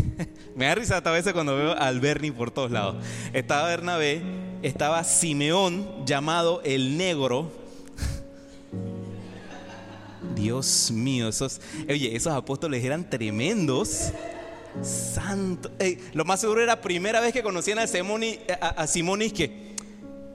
Me 0.56 0.66
da 0.66 0.76
risa 0.76 0.98
a 0.98 1.12
veces 1.12 1.34
cuando 1.34 1.56
veo 1.56 1.72
al 1.72 2.02
Berni 2.02 2.32
por 2.32 2.52
todos 2.52 2.70
lados. 2.70 2.98
Estaba 3.32 3.70
Bernabé, 3.70 4.22
estaba 4.62 5.04
Simeón, 5.06 6.06
llamado 6.06 6.62
el 6.66 6.98
Negro. 6.98 7.63
Dios 10.36 10.92
mío, 10.92 11.30
esos, 11.30 11.62
oye, 11.90 12.16
esos 12.16 12.34
apóstoles 12.34 12.84
eran 12.84 13.10
tremendos. 13.10 14.12
Santo. 14.82 15.70
lo 16.14 16.26
más 16.26 16.42
seguro 16.42 16.62
era 16.62 16.76
la 16.76 16.82
primera 16.82 17.20
vez 17.20 17.32
que 17.32 17.44
conocían 17.44 17.78
a 17.80 17.88
Simón 17.88 18.24
y, 18.24 18.40
a, 18.60 18.88
Simón 18.88 19.22
y 19.22 19.30
que, 19.30 19.76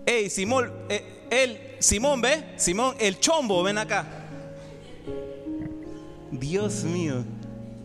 hey, 0.06 0.30
Simón, 0.30 0.70
eh, 0.88 1.26
el, 1.30 1.58
Simón, 1.80 2.20
¿ve? 2.20 2.44
Simón, 2.56 2.94
el 3.00 3.18
chombo, 3.18 3.62
ven 3.62 3.78
acá. 3.78 4.06
Dios 6.30 6.84
mío. 6.84 7.24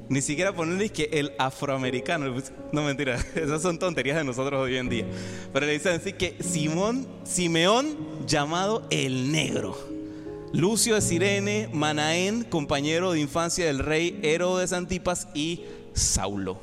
Ni 0.09 0.22
siquiera 0.22 0.53
ponerle 0.53 0.89
que 0.89 1.09
el 1.11 1.34
afroamericano. 1.39 2.36
No 2.72 2.84
mentira, 2.84 3.16
esas 3.36 3.61
son 3.61 3.80
tonterías 3.80 4.18
de 4.18 4.24
nosotros 4.24 4.61
hoy 4.61 4.78
en 4.78 4.89
día. 4.89 5.05
Pero 5.51 5.66
le 5.66 5.74
dicen 5.74 5.93
así 5.93 6.14
que 6.14 6.38
Simón, 6.41 7.07
Simeón, 7.24 7.97
llamado 8.28 8.86
el 8.89 9.32
negro. 9.32 9.76
Lucio 10.53 10.93
de 10.93 11.01
Sirene, 11.01 11.67
Manaén, 11.73 12.43
compañero 12.43 13.13
de 13.13 13.19
infancia 13.19 13.65
del 13.65 13.79
rey 13.79 14.19
Herodes 14.21 14.71
Antipas 14.71 15.27
y 15.33 15.63
Saulo. 15.93 16.59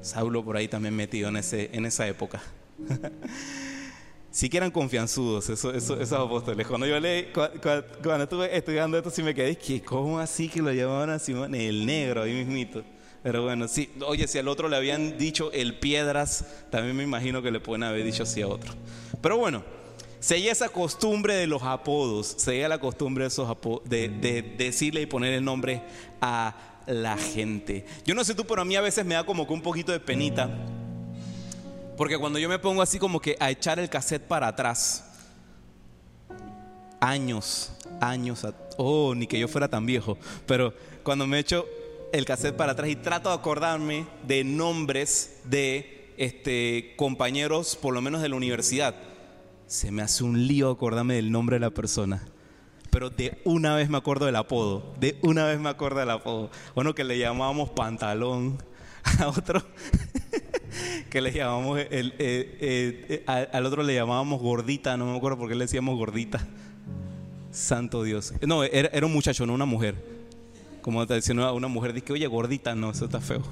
Saulo 0.00 0.42
por 0.42 0.56
ahí 0.56 0.68
también 0.68 0.96
metido 0.96 1.28
en, 1.28 1.36
ese, 1.36 1.68
en 1.74 1.84
esa 1.84 2.08
época. 2.08 2.42
sí 4.30 4.48
que 4.48 4.56
eran 4.56 4.70
confianzudos 4.70 5.50
esos, 5.50 6.12
apóstoles. 6.12 6.66
Cuando 6.66 6.86
yo 6.86 6.98
leí, 6.98 7.24
cuando, 7.30 8.22
estuve 8.22 8.56
estudiando 8.56 8.96
esto, 8.96 9.10
sí 9.10 9.22
me 9.22 9.34
quedé, 9.34 9.58
que 9.58 9.82
¿cómo 9.82 10.18
así 10.18 10.48
que 10.48 10.62
lo 10.62 10.72
llamaban 10.72 11.10
a 11.10 11.18
Simón? 11.18 11.54
El 11.54 11.84
negro, 11.84 12.22
ahí 12.22 12.32
mismito. 12.32 12.82
Pero 13.22 13.42
bueno, 13.42 13.68
sí, 13.68 13.90
oye, 14.06 14.26
si 14.26 14.38
al 14.38 14.48
otro 14.48 14.70
le 14.70 14.76
habían 14.76 15.18
dicho 15.18 15.52
el 15.52 15.78
piedras, 15.78 16.46
también 16.70 16.96
me 16.96 17.02
imagino 17.02 17.42
que 17.42 17.50
le 17.50 17.60
pueden 17.60 17.82
haber 17.82 18.02
dicho 18.02 18.22
así 18.22 18.40
a 18.40 18.48
otro. 18.48 18.72
Pero 19.20 19.36
bueno, 19.36 19.62
seguía 20.24 20.52
esa 20.52 20.68
costumbre 20.68 21.34
de 21.34 21.46
los 21.46 21.62
apodos, 21.62 22.34
seguía 22.38 22.68
la 22.68 22.78
costumbre 22.78 23.24
de, 23.24 23.28
esos 23.28 23.56
de, 23.84 24.08
de 24.08 24.42
decirle 24.56 25.02
y 25.02 25.06
poner 25.06 25.34
el 25.34 25.44
nombre 25.44 25.82
a 26.20 26.80
la 26.86 27.16
gente. 27.16 27.84
Yo 28.06 28.14
no 28.14 28.24
sé 28.24 28.34
tú, 28.34 28.46
pero 28.46 28.62
a 28.62 28.64
mí 28.64 28.74
a 28.76 28.80
veces 28.80 29.04
me 29.04 29.14
da 29.14 29.24
como 29.24 29.46
que 29.46 29.52
un 29.52 29.62
poquito 29.62 29.92
de 29.92 30.00
penita 30.00 30.50
porque 31.96 32.18
cuando 32.18 32.38
yo 32.38 32.48
me 32.48 32.58
pongo 32.58 32.82
así 32.82 32.98
como 32.98 33.20
que 33.20 33.36
a 33.38 33.50
echar 33.50 33.78
el 33.78 33.88
cassette 33.88 34.22
para 34.22 34.48
atrás, 34.48 35.04
años, 37.00 37.72
años, 38.00 38.46
oh, 38.76 39.14
ni 39.14 39.26
que 39.26 39.38
yo 39.38 39.46
fuera 39.46 39.68
tan 39.68 39.86
viejo, 39.86 40.18
pero 40.46 40.74
cuando 41.04 41.26
me 41.26 41.38
echo 41.38 41.66
el 42.12 42.24
cassette 42.24 42.56
para 42.56 42.72
atrás 42.72 42.90
y 42.90 42.96
trato 42.96 43.28
de 43.28 43.36
acordarme 43.36 44.06
de 44.26 44.42
nombres 44.42 45.40
de 45.44 46.12
este, 46.16 46.94
compañeros, 46.96 47.76
por 47.76 47.94
lo 47.94 48.00
menos 48.00 48.22
de 48.22 48.28
la 48.28 48.36
universidad, 48.36 48.96
se 49.66 49.90
me 49.90 50.02
hace 50.02 50.24
un 50.24 50.46
lío 50.46 50.70
acordarme 50.70 51.14
del 51.14 51.30
nombre 51.30 51.56
de 51.56 51.60
la 51.60 51.70
persona. 51.70 52.22
Pero 52.90 53.10
de 53.10 53.40
una 53.44 53.74
vez 53.74 53.88
me 53.88 53.96
acuerdo 53.96 54.26
del 54.26 54.36
apodo, 54.36 54.94
de 55.00 55.18
una 55.22 55.46
vez 55.46 55.58
me 55.58 55.68
acuerdo 55.68 56.00
del 56.00 56.10
apodo. 56.10 56.50
Uno 56.74 56.94
que 56.94 57.02
le 57.02 57.18
llamábamos 57.18 57.70
pantalón, 57.70 58.58
a 59.18 59.28
otro 59.28 59.62
que 61.10 61.20
le 61.20 61.32
llamamos, 61.32 61.78
el, 61.78 62.14
eh, 62.18 63.22
eh, 63.26 63.48
al 63.52 63.66
otro 63.66 63.82
le 63.82 63.94
llamábamos 63.94 64.40
gordita, 64.40 64.96
no 64.96 65.06
me 65.06 65.16
acuerdo 65.16 65.38
por 65.38 65.48
qué 65.48 65.54
le 65.54 65.64
decíamos 65.64 65.96
gordita. 65.96 66.46
Santo 67.50 68.02
Dios. 68.02 68.34
No, 68.46 68.64
era, 68.64 68.88
era 68.92 69.06
un 69.06 69.12
muchacho, 69.12 69.46
no 69.46 69.54
una 69.54 69.64
mujer. 69.64 69.94
Como 70.82 71.06
te 71.06 71.14
decía 71.14 71.34
una 71.52 71.68
mujer, 71.68 71.92
dice, 71.92 72.12
oye, 72.12 72.26
gordita, 72.26 72.74
no, 72.74 72.90
eso 72.90 73.06
está 73.06 73.20
feo 73.20 73.42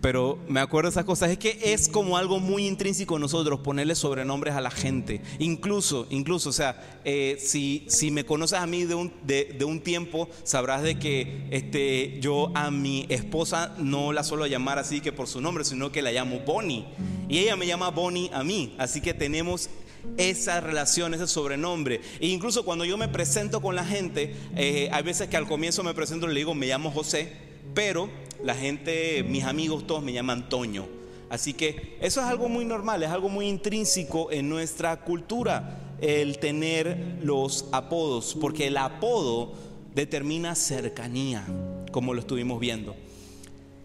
pero 0.00 0.38
me 0.48 0.60
acuerdo 0.60 0.88
de 0.88 0.92
esas 0.92 1.04
cosas. 1.04 1.30
Es 1.30 1.38
que 1.38 1.58
es 1.62 1.88
como 1.88 2.16
algo 2.16 2.40
muy 2.40 2.66
intrínseco 2.66 3.16
en 3.16 3.22
nosotros 3.22 3.60
ponerle 3.60 3.94
sobrenombres 3.94 4.54
a 4.54 4.60
la 4.60 4.70
gente. 4.70 5.20
Incluso, 5.38 6.06
incluso, 6.10 6.50
o 6.50 6.52
sea, 6.52 7.00
eh, 7.04 7.36
si, 7.40 7.84
si 7.88 8.10
me 8.10 8.24
conoces 8.24 8.58
a 8.58 8.66
mí 8.66 8.84
de 8.84 8.94
un, 8.94 9.12
de, 9.24 9.56
un 9.64 9.80
tiempo, 9.80 10.28
sabrás 10.42 10.82
de 10.82 10.98
que 10.98 11.46
este, 11.50 12.18
yo 12.20 12.50
a 12.54 12.70
mi 12.70 13.06
esposa 13.08 13.74
no 13.78 14.12
la 14.12 14.24
suelo 14.24 14.46
llamar 14.46 14.78
así 14.78 15.00
que 15.00 15.12
por 15.12 15.26
su 15.26 15.40
nombre, 15.40 15.64
sino 15.64 15.92
que 15.92 16.02
la 16.02 16.12
llamo 16.12 16.40
Bonnie. 16.40 16.86
Y 17.28 17.38
ella 17.38 17.56
me 17.56 17.66
llama 17.66 17.90
Bonnie 17.90 18.30
a 18.32 18.42
mí. 18.42 18.74
Así 18.78 19.00
que 19.00 19.14
tenemos 19.14 19.68
esa 20.16 20.60
relación, 20.60 21.12
ese 21.12 21.26
sobrenombre. 21.26 22.00
E 22.20 22.28
incluso 22.28 22.64
cuando 22.64 22.84
yo 22.84 22.96
me 22.96 23.08
presento 23.08 23.60
con 23.60 23.76
la 23.76 23.84
gente, 23.84 24.34
eh, 24.56 24.88
hay 24.92 25.02
veces 25.02 25.28
que 25.28 25.36
al 25.36 25.46
comienzo 25.46 25.82
me 25.82 25.92
presento 25.92 26.26
y 26.26 26.30
le 26.30 26.40
digo, 26.40 26.54
me 26.54 26.66
llamo 26.66 26.90
José, 26.90 27.32
pero 27.74 28.08
la 28.42 28.54
gente, 28.54 29.22
mis 29.22 29.44
amigos 29.44 29.86
todos 29.86 30.02
me 30.02 30.12
llaman 30.12 30.48
Toño. 30.48 30.86
Así 31.28 31.54
que 31.54 31.96
eso 32.00 32.20
es 32.20 32.26
algo 32.26 32.48
muy 32.48 32.64
normal, 32.64 33.02
es 33.02 33.08
algo 33.08 33.28
muy 33.28 33.46
intrínseco 33.46 34.32
en 34.32 34.48
nuestra 34.48 35.04
cultura, 35.04 35.96
el 36.00 36.38
tener 36.38 37.18
los 37.22 37.66
apodos, 37.72 38.36
porque 38.40 38.66
el 38.66 38.76
apodo 38.76 39.52
determina 39.94 40.54
cercanía, 40.54 41.46
como 41.92 42.14
lo 42.14 42.20
estuvimos 42.20 42.58
viendo. 42.58 42.96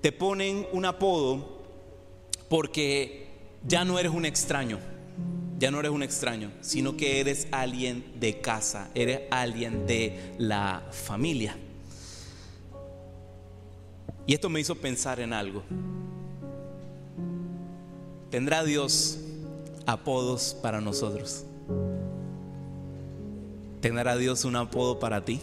Te 0.01 0.11
ponen 0.11 0.65
un 0.71 0.85
apodo 0.85 1.63
porque 2.49 3.27
ya 3.63 3.85
no 3.85 3.99
eres 3.99 4.11
un 4.11 4.25
extraño, 4.25 4.79
ya 5.59 5.71
no 5.71 5.79
eres 5.79 5.91
un 5.91 6.03
extraño, 6.03 6.51
sino 6.61 6.97
que 6.97 7.19
eres 7.19 7.47
alguien 7.51 8.05
de 8.19 8.39
casa, 8.41 8.89
eres 8.95 9.21
alguien 9.29 9.85
de 9.85 10.33
la 10.37 10.87
familia. 10.91 11.57
Y 14.27 14.33
esto 14.33 14.49
me 14.49 14.59
hizo 14.59 14.75
pensar 14.75 15.19
en 15.19 15.33
algo. 15.33 15.63
¿Tendrá 18.31 18.63
Dios 18.63 19.19
apodos 19.85 20.57
para 20.61 20.81
nosotros? 20.81 21.45
¿Tendrá 23.81 24.17
Dios 24.17 24.45
un 24.45 24.55
apodo 24.55 24.99
para 24.99 25.23
ti? 25.23 25.39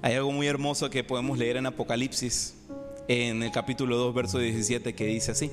Hay 0.00 0.14
algo 0.14 0.32
muy 0.32 0.46
hermoso 0.46 0.90
que 0.90 1.04
podemos 1.04 1.38
leer 1.38 1.58
en 1.58 1.66
Apocalipsis, 1.66 2.54
en 3.08 3.42
el 3.42 3.52
capítulo 3.52 3.96
2, 3.98 4.14
verso 4.14 4.38
17, 4.38 4.94
que 4.94 5.04
dice 5.04 5.32
así. 5.32 5.50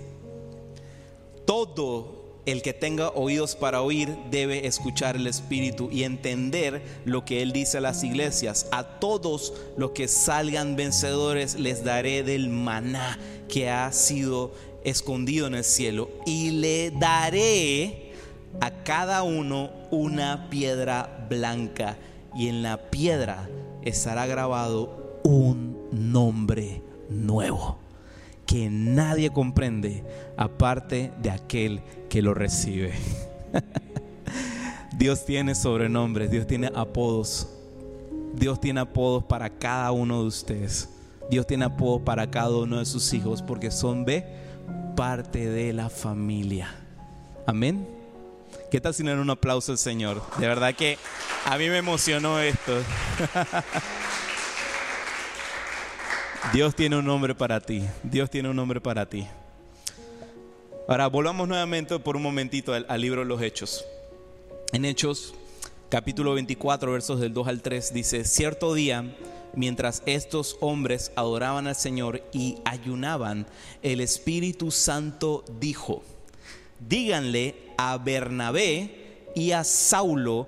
Todo 1.46 2.19
el 2.46 2.62
que 2.62 2.74
tenga 2.74 3.10
oídos 3.10 3.56
para 3.56 3.82
oír 3.82 4.16
debe 4.32 4.66
escuchar 4.68 5.16
el 5.16 5.28
Espíritu 5.28 5.90
y 5.92 6.04
entender 6.04 6.82
lo 7.06 7.26
que 7.26 7.42
Él 7.42 7.52
dice 7.52 7.78
a 7.78 7.82
las 7.82 8.04
iglesias. 8.04 8.68
A 8.72 9.00
todos 9.00 9.54
los 9.78 9.92
que 9.92 10.08
salgan 10.08 10.76
vencedores 10.76 11.60
les 11.60 11.84
daré 11.84 12.24
del 12.24 12.50
maná 12.50 13.20
que 13.48 13.70
ha 13.70 13.92
sido 13.92 14.52
escondido 14.84 15.48
en 15.48 15.56
el 15.56 15.64
cielo 15.64 16.10
y 16.26 16.52
le 16.52 16.92
daré 16.92 18.14
a 18.62 18.84
cada 18.84 19.24
uno 19.24 19.72
una 19.92 20.50
piedra 20.50 21.28
blanca 21.30 21.98
y 22.36 22.48
en 22.48 22.64
la 22.64 22.90
piedra 22.90 23.50
estará 23.84 24.26
grabado 24.26 25.20
un 25.24 25.90
nombre 25.92 26.82
nuevo 27.10 27.89
que 28.50 28.68
nadie 28.68 29.30
comprende 29.30 30.04
aparte 30.36 31.12
de 31.22 31.30
aquel 31.30 31.84
que 32.10 32.24
lo 32.24 32.34
recibe. 32.34 32.94
Dios 34.98 35.24
tiene 35.24 35.54
sobrenombres, 35.54 36.32
Dios 36.32 36.48
tiene 36.48 36.72
apodos. 36.74 37.48
Dios 38.34 38.60
tiene 38.60 38.80
apodos 38.80 39.24
para 39.24 39.52
cada 39.52 39.92
uno 39.92 40.22
de 40.22 40.28
ustedes. 40.28 40.90
Dios 41.30 41.46
tiene 41.46 41.66
apodos 41.66 42.02
para 42.02 42.32
cada 42.32 42.50
uno 42.50 42.80
de 42.80 42.88
sus 42.88 43.14
hijos 43.14 43.44
porque 43.44 43.70
son 43.70 44.04
de 44.04 44.26
parte 44.96 45.48
de 45.48 45.72
la 45.72 45.92
familia. 45.92 46.74
Amén. 47.46 47.88
¿Qué 48.72 48.82
tal 48.82 48.96
si 48.96 49.04
no 49.04 49.12
un 49.14 49.30
aplauso 49.30 49.74
al 49.74 49.78
Señor? 49.78 50.24
De 50.40 50.48
verdad 50.48 50.74
que 50.74 50.98
a 51.46 51.56
mí 51.60 51.70
me 51.70 51.78
emocionó 51.78 52.40
esto. 52.40 52.74
Dios 56.54 56.74
tiene 56.74 56.98
un 56.98 57.06
nombre 57.06 57.36
para 57.36 57.60
ti. 57.60 57.84
Dios 58.02 58.30
tiene 58.30 58.50
un 58.50 58.56
nombre 58.56 58.82
para 58.82 59.08
ti. 59.08 59.28
Ahora, 60.88 61.08
volvamos 61.08 61.48
nuevamente 61.48 62.00
por 62.00 62.16
un 62.16 62.24
momentito 62.24 62.74
al, 62.74 62.86
al, 62.90 63.02
libro 63.02 63.22
de 63.22 63.28
los 63.28 63.42
Hechos. 63.42 63.86
En 64.74 64.86
Hechos, 64.86 65.36
capítulo 65.90 66.34
24, 66.34 66.92
versos 66.92 67.20
del 67.20 67.34
2 67.34 67.48
al 67.48 67.62
3, 67.62 67.94
dice, 67.94 68.24
cierto 68.26 68.74
día, 68.74 69.16
mientras 69.54 70.02
estos 70.08 70.58
hombres 70.60 71.12
adoraban 71.16 71.68
al 71.68 71.76
Señor 71.76 72.24
y 72.34 72.58
ayunaban, 72.66 73.46
el 73.84 74.02
Espíritu 74.02 74.72
Santo 74.72 75.44
dijo, 75.60 76.02
díganle 76.80 77.56
a 77.78 77.98
Bernabé 77.98 79.28
y 79.36 79.52
a 79.52 79.64
Saulo, 79.64 80.48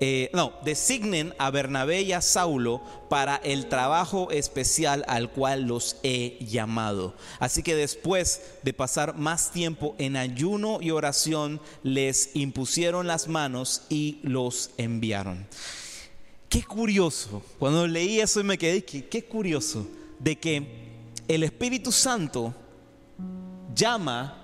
eh, 0.00 0.30
no, 0.32 0.52
designen 0.64 1.34
a 1.38 1.50
Bernabé 1.50 2.02
y 2.02 2.12
a 2.12 2.20
Saulo 2.20 2.82
para 3.08 3.36
el 3.36 3.68
trabajo 3.68 4.30
especial 4.30 5.04
al 5.06 5.30
cual 5.30 5.62
los 5.62 5.96
he 6.02 6.36
llamado. 6.40 7.14
Así 7.38 7.62
que 7.62 7.76
después 7.76 8.42
de 8.62 8.72
pasar 8.72 9.16
más 9.16 9.52
tiempo 9.52 9.94
en 9.98 10.16
ayuno 10.16 10.78
y 10.80 10.90
oración, 10.90 11.60
les 11.82 12.34
impusieron 12.34 13.06
las 13.06 13.28
manos 13.28 13.82
y 13.88 14.18
los 14.22 14.70
enviaron. 14.78 15.46
Qué 16.48 16.62
curioso, 16.62 17.42
cuando 17.58 17.86
leí 17.86 18.20
eso 18.20 18.40
y 18.40 18.44
me 18.44 18.58
quedé, 18.58 18.84
qué, 18.84 19.06
qué 19.06 19.24
curioso, 19.24 19.86
de 20.18 20.36
que 20.36 20.66
el 21.28 21.42
Espíritu 21.42 21.90
Santo 21.92 22.54
llama 23.74 24.43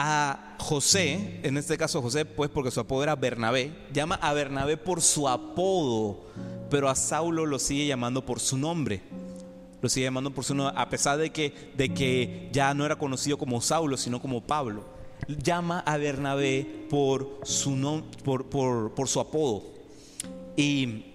a 0.00 0.54
José, 0.60 1.40
en 1.42 1.56
este 1.56 1.76
caso 1.76 2.00
José, 2.00 2.24
pues 2.24 2.48
porque 2.48 2.70
su 2.70 2.78
apodo 2.78 3.02
era 3.02 3.16
Bernabé, 3.16 3.72
llama 3.92 4.14
a 4.14 4.32
Bernabé 4.32 4.76
por 4.76 5.02
su 5.02 5.28
apodo, 5.28 6.20
pero 6.70 6.88
a 6.88 6.94
Saulo 6.94 7.44
lo 7.46 7.58
sigue 7.58 7.84
llamando 7.84 8.24
por 8.24 8.38
su 8.38 8.56
nombre. 8.56 9.02
Lo 9.82 9.88
sigue 9.88 10.06
llamando 10.06 10.32
por 10.32 10.44
su 10.44 10.54
nombre, 10.54 10.80
a 10.80 10.88
pesar 10.88 11.18
de 11.18 11.30
que, 11.30 11.72
de 11.76 11.92
que 11.92 12.48
ya 12.52 12.72
no 12.74 12.86
era 12.86 12.96
conocido 12.96 13.38
como 13.38 13.60
Saulo, 13.60 13.96
sino 13.96 14.22
como 14.22 14.40
Pablo. 14.40 14.84
Llama 15.26 15.80
a 15.80 15.96
Bernabé 15.96 16.86
por 16.88 17.40
su, 17.42 18.04
por, 18.24 18.46
por, 18.46 18.94
por 18.94 19.08
su 19.08 19.18
apodo. 19.18 19.64
Y 20.56 21.06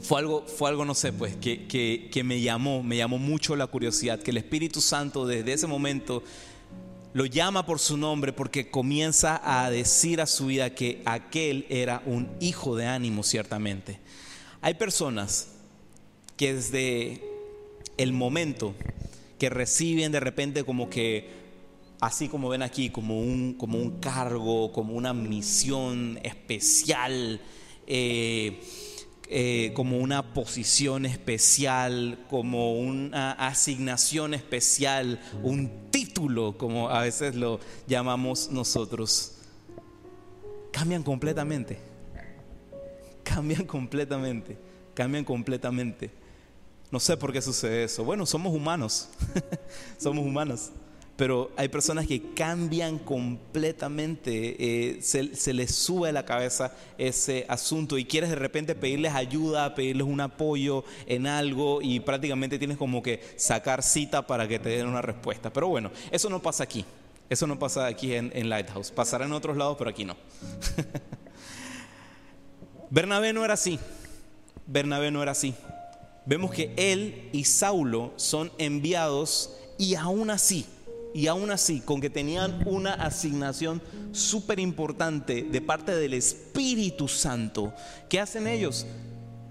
fue 0.00 0.20
algo, 0.20 0.44
fue 0.46 0.68
algo 0.68 0.84
no 0.84 0.94
sé, 0.94 1.12
pues, 1.12 1.36
que, 1.36 1.66
que, 1.66 2.08
que, 2.12 2.22
me 2.22 2.40
llamó, 2.40 2.84
me 2.84 2.96
llamó 2.96 3.18
mucho 3.18 3.56
la 3.56 3.66
curiosidad, 3.66 4.20
que 4.20 4.30
el 4.30 4.36
Espíritu 4.36 4.80
Santo 4.80 5.26
desde 5.26 5.52
ese 5.52 5.66
momento 5.66 6.22
lo 7.12 7.26
llama 7.26 7.66
por 7.66 7.78
su 7.78 7.96
nombre 7.96 8.32
porque 8.32 8.70
comienza 8.70 9.40
a 9.42 9.70
decir 9.70 10.20
a 10.20 10.26
su 10.26 10.46
vida 10.46 10.74
que 10.74 11.02
aquel 11.04 11.66
era 11.68 12.02
un 12.06 12.28
hijo 12.40 12.76
de 12.76 12.86
ánimo, 12.86 13.22
ciertamente. 13.22 13.98
Hay 14.60 14.74
personas 14.74 15.48
que 16.36 16.54
desde 16.54 17.22
el 17.96 18.12
momento 18.12 18.74
que 19.38 19.50
reciben 19.50 20.12
de 20.12 20.20
repente 20.20 20.64
como 20.64 20.88
que, 20.88 21.30
así 22.00 22.28
como 22.28 22.48
ven 22.48 22.62
aquí, 22.62 22.90
como 22.90 23.20
un, 23.20 23.54
como 23.54 23.78
un 23.78 23.98
cargo, 24.00 24.72
como 24.72 24.94
una 24.94 25.12
misión 25.12 26.20
especial, 26.22 27.40
eh, 27.86 28.60
eh, 29.32 29.70
como 29.74 29.98
una 29.98 30.34
posición 30.34 31.06
especial, 31.06 32.18
como 32.28 32.74
una 32.74 33.30
asignación 33.30 34.34
especial, 34.34 35.20
un 35.44 35.88
título, 35.92 36.58
como 36.58 36.90
a 36.90 37.02
veces 37.02 37.36
lo 37.36 37.60
llamamos 37.86 38.50
nosotros, 38.50 39.36
cambian 40.72 41.04
completamente. 41.04 41.78
Cambian 43.22 43.66
completamente. 43.66 44.58
Cambian 44.94 45.24
completamente. 45.24 46.10
No 46.90 46.98
sé 46.98 47.16
por 47.16 47.32
qué 47.32 47.40
sucede 47.40 47.84
eso. 47.84 48.02
Bueno, 48.02 48.26
somos 48.26 48.52
humanos. 48.52 49.10
somos 49.96 50.26
humanos 50.26 50.72
pero 51.20 51.50
hay 51.58 51.68
personas 51.68 52.06
que 52.06 52.32
cambian 52.32 52.98
completamente, 52.98 54.56
eh, 54.58 55.02
se, 55.02 55.52
les 55.52 55.74
sube 55.74 56.08
a 56.08 56.12
la 56.12 56.24
cabeza 56.24 56.72
ese 56.96 57.44
asunto 57.46 57.98
y 57.98 58.06
quieres 58.06 58.30
de 58.30 58.36
repente 58.36 58.74
pedirles 58.74 59.12
ayuda, 59.12 59.74
pedirles 59.74 60.06
un 60.06 60.22
apoyo 60.22 60.82
en 61.04 61.26
algo 61.26 61.82
y 61.82 62.00
prácticamente 62.00 62.58
tienes 62.58 62.78
como 62.78 63.02
que 63.02 63.20
sacar 63.36 63.82
cita 63.82 64.26
para 64.26 64.48
que 64.48 64.58
te 64.58 64.70
den 64.70 64.86
una 64.86 65.02
respuesta. 65.02 65.52
Pero 65.52 65.68
bueno, 65.68 65.90
eso 66.10 66.30
no 66.30 66.40
pasa 66.40 66.64
aquí, 66.64 66.86
eso 67.28 67.46
no 67.46 67.58
pasa 67.58 67.84
aquí 67.84 68.14
en, 68.14 68.32
en 68.34 68.48
Lighthouse, 68.48 68.90
pasará 68.90 69.26
en 69.26 69.34
otros 69.34 69.58
lados, 69.58 69.76
pero 69.76 69.90
aquí 69.90 70.06
no. 70.06 70.16
Bernabé 72.88 73.34
no 73.34 73.44
era 73.44 73.52
así, 73.52 73.78
Bernabé 74.66 75.10
no 75.10 75.22
era 75.22 75.32
así. 75.32 75.54
Vemos 76.24 76.50
que 76.50 76.72
él 76.78 77.28
y 77.32 77.44
Saulo 77.44 78.14
son 78.16 78.50
enviados 78.56 79.54
y 79.76 79.96
aún 79.96 80.30
así, 80.30 80.64
y 81.12 81.26
aún 81.26 81.50
así, 81.50 81.80
con 81.80 82.00
que 82.00 82.10
tenían 82.10 82.62
una 82.66 82.94
asignación 82.94 83.82
súper 84.12 84.60
importante 84.60 85.42
de 85.42 85.60
parte 85.60 85.94
del 85.94 86.14
Espíritu 86.14 87.08
Santo, 87.08 87.74
¿qué 88.08 88.20
hacen 88.20 88.46
ellos? 88.46 88.86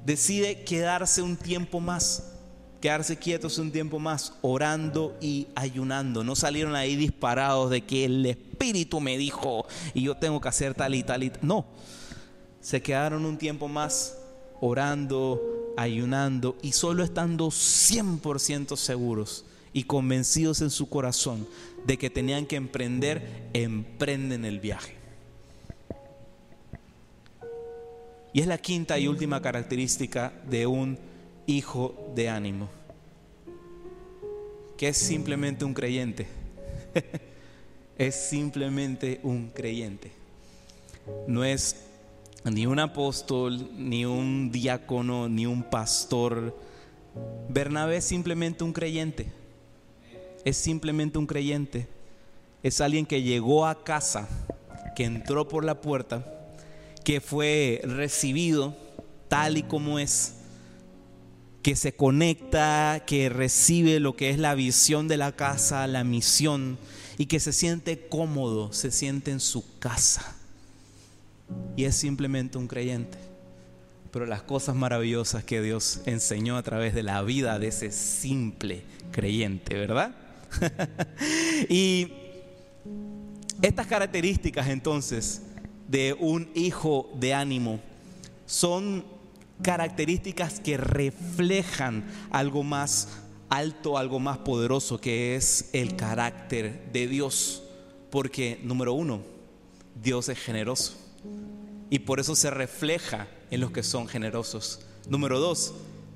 Decide 0.06 0.64
quedarse 0.64 1.22
un 1.22 1.36
tiempo 1.36 1.80
más, 1.80 2.32
quedarse 2.80 3.18
quietos 3.18 3.58
un 3.58 3.72
tiempo 3.72 4.00
más, 4.00 4.34
orando 4.42 5.18
y 5.20 5.48
ayunando. 5.56 6.24
No 6.24 6.36
salieron 6.36 6.76
ahí 6.76 6.96
disparados 6.96 7.70
de 7.70 7.82
que 7.82 8.06
el 8.06 8.26
Espíritu 8.26 9.02
me 9.02 9.18
dijo 9.18 9.66
y 9.94 10.04
yo 10.04 10.16
tengo 10.16 10.40
que 10.40 10.48
hacer 10.48 10.74
tal 10.74 10.96
y 10.96 11.04
tal 11.04 11.24
y 11.24 11.30
tal. 11.30 11.40
No, 11.46 11.66
se 12.62 12.82
quedaron 12.82 13.26
un 13.26 13.38
tiempo 13.38 13.68
más 13.68 14.18
orando, 14.62 15.74
ayunando 15.78 16.58
y 16.62 16.72
solo 16.72 17.04
estando 17.04 17.48
100% 17.48 18.78
seguros 18.78 19.46
y 19.74 19.84
convencidos 19.84 20.62
en 20.62 20.70
su 20.70 20.90
corazón 20.90 21.48
de 21.86 21.98
que 21.98 22.10
tenían 22.10 22.46
que 22.46 22.56
emprender, 22.56 23.50
emprenden 23.54 24.46
el 24.46 24.60
viaje. 24.60 24.94
Y 28.34 28.42
es 28.42 28.48
la 28.48 28.58
quinta 28.58 29.00
y 29.00 29.08
última 29.08 29.42
característica 29.42 30.34
de 30.50 30.68
un 30.68 30.98
hijo 31.48 32.12
de 32.16 32.30
ánimo, 32.30 32.70
que 34.78 34.90
es 34.90 34.98
simplemente 34.98 35.66
un 35.66 35.74
creyente. 35.74 36.28
es 37.98 38.16
simplemente 38.16 39.20
un 39.24 39.50
creyente. 39.50 40.12
No 41.28 41.44
es 41.44 41.76
ni 42.44 42.68
un 42.68 42.80
apóstol, 42.80 43.72
ni 43.76 44.06
un 44.06 44.52
diácono, 44.52 45.28
ni 45.28 45.48
un 45.48 45.64
pastor. 45.64 46.56
Bernabé 47.50 47.98
es 47.98 48.06
simplemente 48.06 48.64
un 48.64 48.74
creyente 48.74 49.39
es 50.46 50.58
simplemente 50.58 51.18
un 51.18 51.28
creyente. 51.28 51.88
Es 52.64 52.82
alguien 52.82 53.06
que 53.06 53.22
llegó 53.22 53.66
a 53.66 53.84
casa, 53.84 54.28
que 54.96 55.06
entró 55.06 55.48
por 55.48 55.64
la 55.64 55.82
puerta, 55.82 56.26
que 57.04 57.22
fue 57.22 57.82
recibido 57.84 58.76
tal 59.28 59.58
y 59.58 59.64
como 59.64 60.00
es, 60.00 60.36
que 61.62 61.76
se 61.76 61.94
conecta, 61.94 63.04
que 63.06 63.30
recibe 63.30 64.00
lo 64.00 64.16
que 64.16 64.30
es 64.30 64.40
la 64.40 64.56
visión 64.56 65.08
de 65.08 65.18
la 65.18 65.32
casa, 65.34 65.88
la 65.88 66.04
misión, 66.04 66.78
y 67.18 67.26
que 67.28 67.40
se 67.40 67.54
siente 67.54 68.08
cómodo, 68.08 68.74
se 68.74 68.92
siente 68.92 69.32
en 69.32 69.40
su 69.40 69.78
casa. 69.80 70.36
Y 71.76 71.86
es 71.86 71.96
simplemente 71.96 72.58
un 72.58 72.68
creyente. 72.68 73.18
Pero 74.12 74.26
las 74.26 74.42
cosas 74.42 74.76
maravillosas 74.76 75.44
que 75.44 75.62
Dios 75.62 76.02
enseñó 76.06 76.58
a 76.58 76.64
través 76.64 76.96
de 76.96 77.04
la 77.04 77.22
vida 77.22 77.60
de 77.60 77.68
ese 77.68 77.92
simple 77.92 78.84
creyente, 79.12 79.76
¿verdad? 79.76 80.16
y 81.70 82.14
estas 83.62 83.88
características 83.88 84.68
entonces 84.68 85.42
de 85.88 86.16
un 86.20 86.50
hijo 86.56 87.10
de 87.20 87.34
ánimo 87.34 87.80
son 88.46 89.04
características 89.62 90.60
que 90.60 90.78
reflejan 90.78 92.06
algo 92.32 92.64
más 92.64 93.10
alto, 93.50 93.98
algo 93.98 94.20
más 94.20 94.38
poderoso, 94.40 95.02
que 95.02 95.36
es 95.36 95.70
el 95.74 95.96
carácter 95.96 96.90
de 96.94 97.08
Dios. 97.08 97.64
Porque, 98.10 98.60
número 98.64 98.94
uno, 98.94 99.22
Dios 100.02 100.30
es 100.30 100.40
generoso. 100.40 100.96
Y 101.90 102.00
por 102.00 102.20
eso 102.20 102.36
se 102.36 102.50
refleja 102.50 103.28
en 103.52 103.62
los 103.62 103.72
que 103.72 103.84
son 103.84 104.08
generosos. 104.08 104.82
Número 105.08 105.40
dos, 105.40 105.74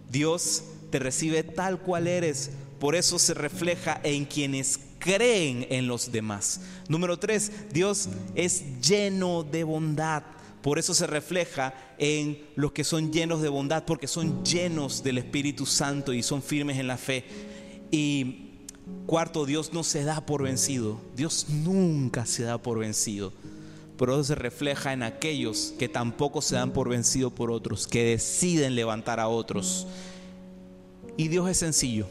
Dios 0.10 0.64
te 0.92 1.00
recibe 1.00 1.44
tal 1.44 1.80
cual 1.80 2.08
eres 2.08 2.52
por 2.84 2.96
eso 2.96 3.18
se 3.18 3.34
refleja 3.34 4.02
en 4.04 4.26
quienes 4.26 4.78
creen 5.00 5.66
en 5.70 5.88
los 5.88 6.12
demás. 6.12 6.60
Número 6.90 7.18
tres, 7.18 7.50
Dios 7.72 8.10
es 8.36 8.82
lleno 8.82 9.44
de 9.44 9.64
bondad. 9.64 10.24
Por 10.62 10.78
eso 10.78 10.94
se 10.94 11.08
refleja 11.08 11.74
en 11.98 12.44
los 12.58 12.74
que 12.74 12.84
son 12.84 13.14
llenos 13.14 13.42
de 13.42 13.48
bondad, 13.48 13.86
porque 13.86 14.06
son 14.06 14.44
llenos 14.44 15.02
del 15.02 15.18
Espíritu 15.18 15.66
Santo 15.66 16.12
y 16.12 16.24
son 16.24 16.44
firmes 16.44 16.78
en 16.78 16.88
la 16.88 16.98
fe. 16.98 17.24
Y 17.90 18.50
cuarto, 19.06 19.46
Dios 19.46 19.72
no 19.72 19.86
se 19.86 20.04
da 20.04 20.26
por 20.26 20.44
vencido. 20.44 21.00
Dios 21.16 21.46
nunca 21.48 22.26
se 22.26 22.44
da 22.44 22.58
por 22.58 22.80
vencido. 22.80 23.32
Pero 23.98 24.16
eso 24.16 24.26
se 24.26 24.36
refleja 24.36 24.92
en 24.92 25.04
aquellos 25.04 25.74
que 25.80 25.88
tampoco 25.88 26.42
se 26.42 26.56
dan 26.56 26.74
por 26.74 26.90
vencido 26.90 27.30
por 27.30 27.50
otros, 27.50 27.88
que 27.88 28.04
deciden 28.04 28.76
levantar 28.76 29.22
a 29.22 29.30
otros. 29.30 29.88
Y 31.16 31.30
Dios 31.30 31.50
es 31.50 31.56
sencillo. 31.56 32.08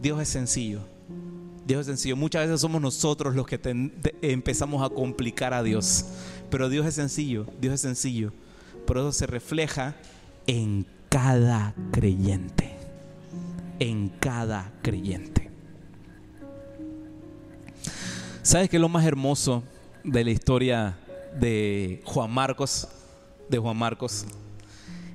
Dios 0.00 0.20
es 0.20 0.28
sencillo. 0.28 0.80
Dios 1.66 1.82
es 1.82 1.86
sencillo. 1.86 2.16
Muchas 2.16 2.46
veces 2.46 2.60
somos 2.60 2.82
nosotros 2.82 3.34
los 3.34 3.46
que 3.46 3.60
empezamos 4.22 4.82
a 4.84 4.92
complicar 4.92 5.54
a 5.54 5.62
Dios. 5.62 6.06
Pero 6.50 6.68
Dios 6.68 6.86
es 6.86 6.94
sencillo. 6.94 7.46
Dios 7.60 7.74
es 7.74 7.80
sencillo. 7.80 8.32
Por 8.86 8.98
eso 8.98 9.12
se 9.12 9.26
refleja 9.26 9.94
en 10.46 10.86
cada 11.08 11.74
creyente. 11.92 12.72
En 13.78 14.08
cada 14.08 14.72
creyente. 14.82 15.50
¿Sabes 18.42 18.68
qué 18.68 18.76
es 18.76 18.80
lo 18.80 18.88
más 18.88 19.06
hermoso 19.06 19.62
de 20.02 20.24
la 20.24 20.30
historia 20.30 20.98
de 21.38 22.02
Juan 22.04 22.30
Marcos? 22.30 22.88
De 23.48 23.58
Juan 23.58 23.76
Marcos. 23.76 24.26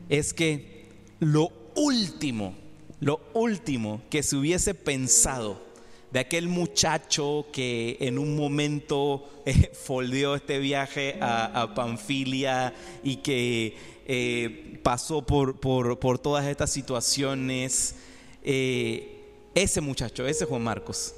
Es 0.08 0.34
que 0.34 0.90
lo 1.20 1.52
último 1.76 2.56
lo 3.00 3.22
último 3.34 4.02
que 4.10 4.24
se 4.24 4.36
hubiese 4.36 4.74
pensado 4.74 5.68
de 6.12 6.20
aquel 6.20 6.48
muchacho 6.48 7.48
que 7.52 7.98
en 8.00 8.18
un 8.18 8.36
momento 8.36 9.30
eh, 9.46 9.72
foldeó 9.74 10.36
este 10.36 10.60
viaje 10.60 11.18
a, 11.22 11.74
Panfilia 11.76 12.74
y 13.04 13.18
que 13.18 13.76
eh, 14.06 14.80
pasó 14.84 15.22
por, 15.26 15.60
por, 15.60 16.20
todas 16.20 16.46
estas 16.46 16.72
situaciones, 16.72 17.96
eh, 18.42 19.26
ese 19.54 19.82
muchacho, 19.82 20.26
ese 20.26 20.46
Juan 20.46 20.64
Marcos, 20.64 21.14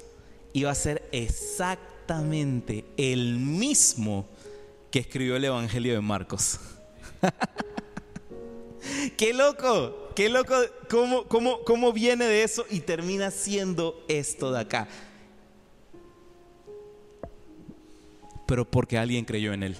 iba 0.52 0.70
a 0.70 0.74
ser 0.74 1.08
exactamente 1.12 2.84
el 2.96 3.36
mismo 3.38 4.26
que 4.90 4.98
escribió 4.98 5.36
el 5.36 5.44
Evangelio 5.44 5.94
de 5.94 6.00
Marcos. 6.00 6.58
qué 9.16 9.34
loco, 9.34 10.10
qué 10.14 10.28
loco 10.28 10.54
cómo, 10.88 11.24
cómo, 11.24 11.60
cómo 11.64 11.92
viene 11.92 12.24
de 12.26 12.42
eso 12.42 12.64
y 12.70 12.80
termina 12.80 13.30
siendo 13.30 14.02
esto 14.08 14.52
de 14.52 14.60
acá. 14.60 14.88
Pero 18.46 18.68
porque 18.68 18.98
alguien 18.98 19.24
creyó 19.24 19.52
en 19.52 19.62
él. 19.62 19.76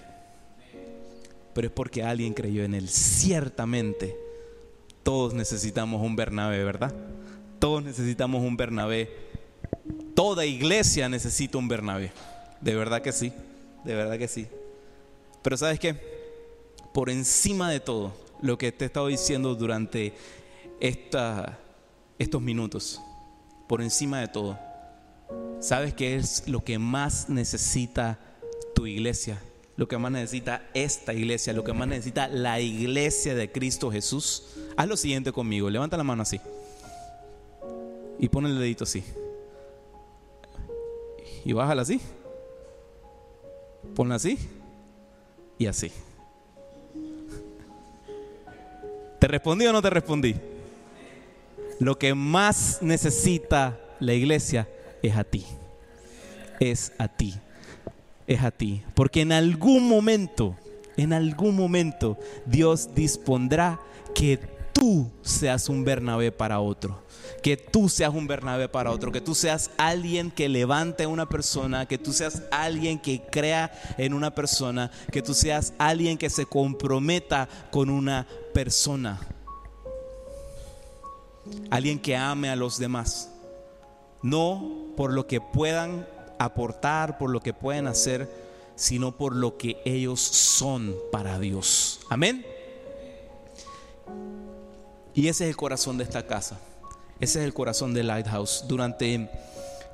Pero 1.54 1.66
es 1.66 1.72
porque 1.72 2.04
alguien 2.04 2.34
creyó 2.34 2.62
en 2.62 2.74
él. 2.74 2.88
Ciertamente, 2.88 4.16
todos 5.02 5.34
necesitamos 5.34 6.00
un 6.02 6.14
Bernabé, 6.14 6.62
¿verdad? 6.62 6.94
Todos 7.58 7.82
necesitamos 7.82 8.42
un 8.42 8.56
Bernabé. 8.56 9.10
Toda 10.14 10.46
iglesia 10.46 11.08
necesita 11.08 11.58
un 11.58 11.66
Bernabé. 11.66 12.12
De 12.60 12.74
verdad 12.74 13.02
que 13.02 13.12
sí, 13.12 13.32
de 13.84 13.94
verdad 13.94 14.18
que 14.18 14.28
sí. 14.28 14.46
Pero 15.42 15.56
sabes 15.56 15.80
qué? 15.80 15.96
Por 16.92 17.10
encima 17.10 17.70
de 17.70 17.80
todo, 17.80 18.12
lo 18.42 18.58
que 18.58 18.72
te 18.72 18.84
he 18.84 18.86
estado 18.86 19.08
diciendo 19.08 19.54
durante 19.54 20.14
estos 20.80 22.42
minutos, 22.42 23.00
por 23.68 23.82
encima 23.82 24.20
de 24.20 24.28
todo, 24.28 24.58
¿sabes 25.60 25.94
qué 25.94 26.16
es 26.16 26.48
lo 26.48 26.64
que 26.64 26.78
más 26.78 27.28
necesita 27.28 28.18
tu 28.74 28.86
iglesia? 28.86 29.40
Lo 29.76 29.88
que 29.88 29.96
más 29.96 30.12
necesita 30.12 30.68
esta 30.74 31.14
iglesia, 31.14 31.52
lo 31.54 31.64
que 31.64 31.72
más 31.72 31.88
necesita 31.88 32.28
la 32.28 32.60
iglesia 32.60 33.34
de 33.34 33.50
Cristo 33.50 33.90
Jesús. 33.90 34.44
Haz 34.76 34.86
lo 34.86 34.96
siguiente 34.96 35.32
conmigo, 35.32 35.70
levanta 35.70 35.96
la 35.96 36.04
mano 36.04 36.22
así 36.22 36.40
y 38.20 38.28
pon 38.28 38.44
el 38.44 38.58
dedito 38.58 38.84
así. 38.84 39.02
Y 41.42 41.54
bájala 41.54 41.82
así. 41.82 42.00
Ponla 43.94 44.16
así 44.16 44.38
y 45.58 45.66
así. 45.66 45.90
Respondí 49.30 49.66
o 49.66 49.72
no 49.72 49.82
te 49.82 49.90
respondí? 49.90 50.34
Lo 51.78 51.98
que 51.98 52.14
más 52.14 52.78
necesita 52.82 53.78
la 54.00 54.14
iglesia 54.14 54.68
es 55.02 55.16
a 55.16 55.24
ti. 55.24 55.46
Es 56.58 56.92
a 56.98 57.08
ti. 57.08 57.34
Es 58.26 58.42
a 58.42 58.50
ti. 58.50 58.82
Porque 58.94 59.22
en 59.22 59.32
algún 59.32 59.88
momento, 59.88 60.56
en 60.96 61.12
algún 61.12 61.56
momento, 61.56 62.18
Dios 62.46 62.94
dispondrá 62.94 63.80
que 64.14 64.38
tú 64.72 65.10
seas 65.22 65.68
un 65.68 65.84
Bernabé 65.84 66.32
para 66.32 66.60
otro 66.60 67.02
que 67.42 67.56
tú 67.56 67.88
seas 67.88 68.14
un 68.14 68.26
Bernabé 68.26 68.68
para 68.68 68.90
otro, 68.90 69.12
que 69.12 69.20
tú 69.20 69.34
seas 69.34 69.70
alguien 69.78 70.30
que 70.30 70.48
levante 70.48 71.04
a 71.04 71.08
una 71.08 71.28
persona, 71.28 71.86
que 71.86 71.98
tú 71.98 72.12
seas 72.12 72.42
alguien 72.50 72.98
que 72.98 73.22
crea 73.22 73.72
en 73.98 74.14
una 74.14 74.34
persona, 74.34 74.90
que 75.10 75.22
tú 75.22 75.34
seas 75.34 75.72
alguien 75.78 76.18
que 76.18 76.30
se 76.30 76.46
comprometa 76.46 77.48
con 77.70 77.90
una 77.90 78.26
persona. 78.52 79.20
Alguien 81.70 81.98
que 81.98 82.16
ame 82.16 82.50
a 82.50 82.56
los 82.56 82.78
demás. 82.78 83.30
No 84.22 84.92
por 84.96 85.12
lo 85.12 85.26
que 85.26 85.40
puedan 85.40 86.06
aportar, 86.38 87.18
por 87.18 87.30
lo 87.30 87.40
que 87.40 87.54
pueden 87.54 87.86
hacer, 87.86 88.28
sino 88.76 89.16
por 89.16 89.34
lo 89.34 89.56
que 89.56 89.80
ellos 89.84 90.20
son 90.20 90.94
para 91.12 91.38
Dios. 91.38 92.00
Amén. 92.08 92.44
Y 95.14 95.28
ese 95.28 95.44
es 95.44 95.50
el 95.50 95.56
corazón 95.56 95.98
de 95.98 96.04
esta 96.04 96.26
casa. 96.26 96.58
Ese 97.20 97.40
es 97.40 97.44
el 97.44 97.52
corazón 97.52 97.92
de 97.92 98.02
Lighthouse. 98.02 98.64
Durante 98.66 99.28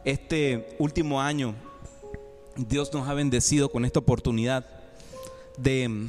este 0.04 0.76
último 0.78 1.20
año, 1.20 1.56
Dios 2.54 2.94
nos 2.94 3.08
ha 3.08 3.14
bendecido 3.14 3.68
con 3.68 3.84
esta 3.84 3.98
oportunidad 3.98 4.64
de 5.58 6.08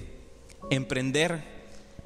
emprender 0.69 1.41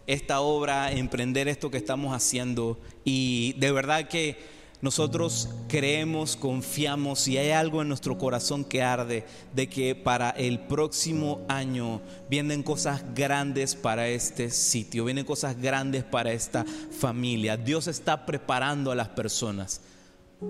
esta 0.07 0.39
obra, 0.39 0.93
emprender 0.93 1.49
esto 1.49 1.70
que 1.70 1.78
estamos 1.78 2.16
haciendo. 2.16 2.80
Y 3.03 3.51
de 3.59 3.74
verdad 3.74 4.07
que 4.07 4.38
nosotros 4.82 5.49
creemos, 5.67 6.36
confiamos 6.36 7.27
y 7.27 7.38
hay 7.38 7.51
algo 7.51 7.82
en 7.82 7.88
nuestro 7.88 8.17
corazón 8.17 8.65
que 8.65 8.82
arde 8.82 9.25
de 9.53 9.69
que 9.69 9.93
para 9.93 10.32
el 10.32 10.59
próximo 10.59 11.41
año 11.47 12.01
vienen 12.29 12.63
cosas 12.63 13.03
grandes 13.13 13.75
para 13.75 14.07
este 14.07 14.49
sitio, 14.49 15.05
vienen 15.05 15.25
cosas 15.25 15.59
grandes 15.61 16.03
para 16.03 16.32
esta 16.32 16.65
familia. 16.99 17.57
Dios 17.57 17.88
está 17.88 18.25
preparando 18.25 18.91
a 18.91 18.95
las 18.95 19.09
personas. 19.09 19.82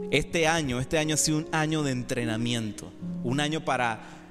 Este 0.09 0.47
año, 0.47 0.79
este 0.79 0.97
año 0.97 1.15
ha 1.15 1.17
sido 1.17 1.39
un 1.39 1.47
año 1.51 1.83
de 1.83 1.91
entrenamiento, 1.91 2.89
un 3.25 3.41
año 3.41 3.65
para 3.65 4.21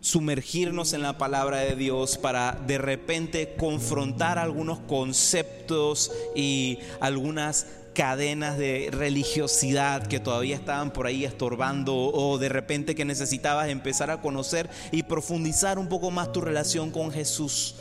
sumergirnos 0.00 0.92
en 0.92 1.02
la 1.02 1.18
palabra 1.18 1.58
de 1.58 1.74
Dios, 1.74 2.16
para 2.18 2.52
de 2.52 2.78
repente 2.78 3.56
confrontar 3.58 4.38
algunos 4.38 4.78
conceptos 4.78 6.12
y 6.36 6.78
algunas 7.00 7.66
cadenas 7.98 8.56
de 8.56 8.90
religiosidad 8.92 10.06
que 10.06 10.20
todavía 10.20 10.54
estaban 10.54 10.92
por 10.92 11.08
ahí 11.08 11.24
estorbando 11.24 11.96
o 11.96 12.38
de 12.38 12.48
repente 12.48 12.94
que 12.94 13.04
necesitabas 13.04 13.68
empezar 13.70 14.08
a 14.12 14.20
conocer 14.20 14.70
y 14.92 15.02
profundizar 15.02 15.80
un 15.80 15.88
poco 15.88 16.12
más 16.12 16.30
tu 16.30 16.40
relación 16.40 16.92
con 16.92 17.10
Jesús 17.10 17.74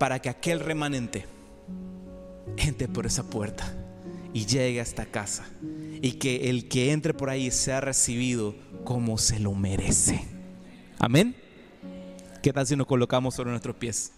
para 0.00 0.18
que 0.18 0.28
aquel 0.28 0.58
remanente 0.58 1.26
entre 2.56 2.88
por 2.88 3.06
esa 3.06 3.22
puerta 3.22 3.72
y 4.32 4.44
llegue 4.44 4.80
a 4.80 4.82
esta 4.82 5.06
casa 5.06 5.46
y 5.62 6.14
que 6.14 6.50
el 6.50 6.66
que 6.66 6.90
entre 6.90 7.14
por 7.14 7.30
ahí 7.30 7.52
sea 7.52 7.80
recibido 7.80 8.56
como 8.82 9.18
se 9.18 9.38
lo 9.38 9.54
merece. 9.54 10.24
Amén. 10.98 11.36
¿Qué 12.42 12.52
tal 12.52 12.66
si 12.66 12.74
nos 12.74 12.88
colocamos 12.88 13.36
sobre 13.36 13.50
nuestros 13.50 13.76
pies? 13.76 14.13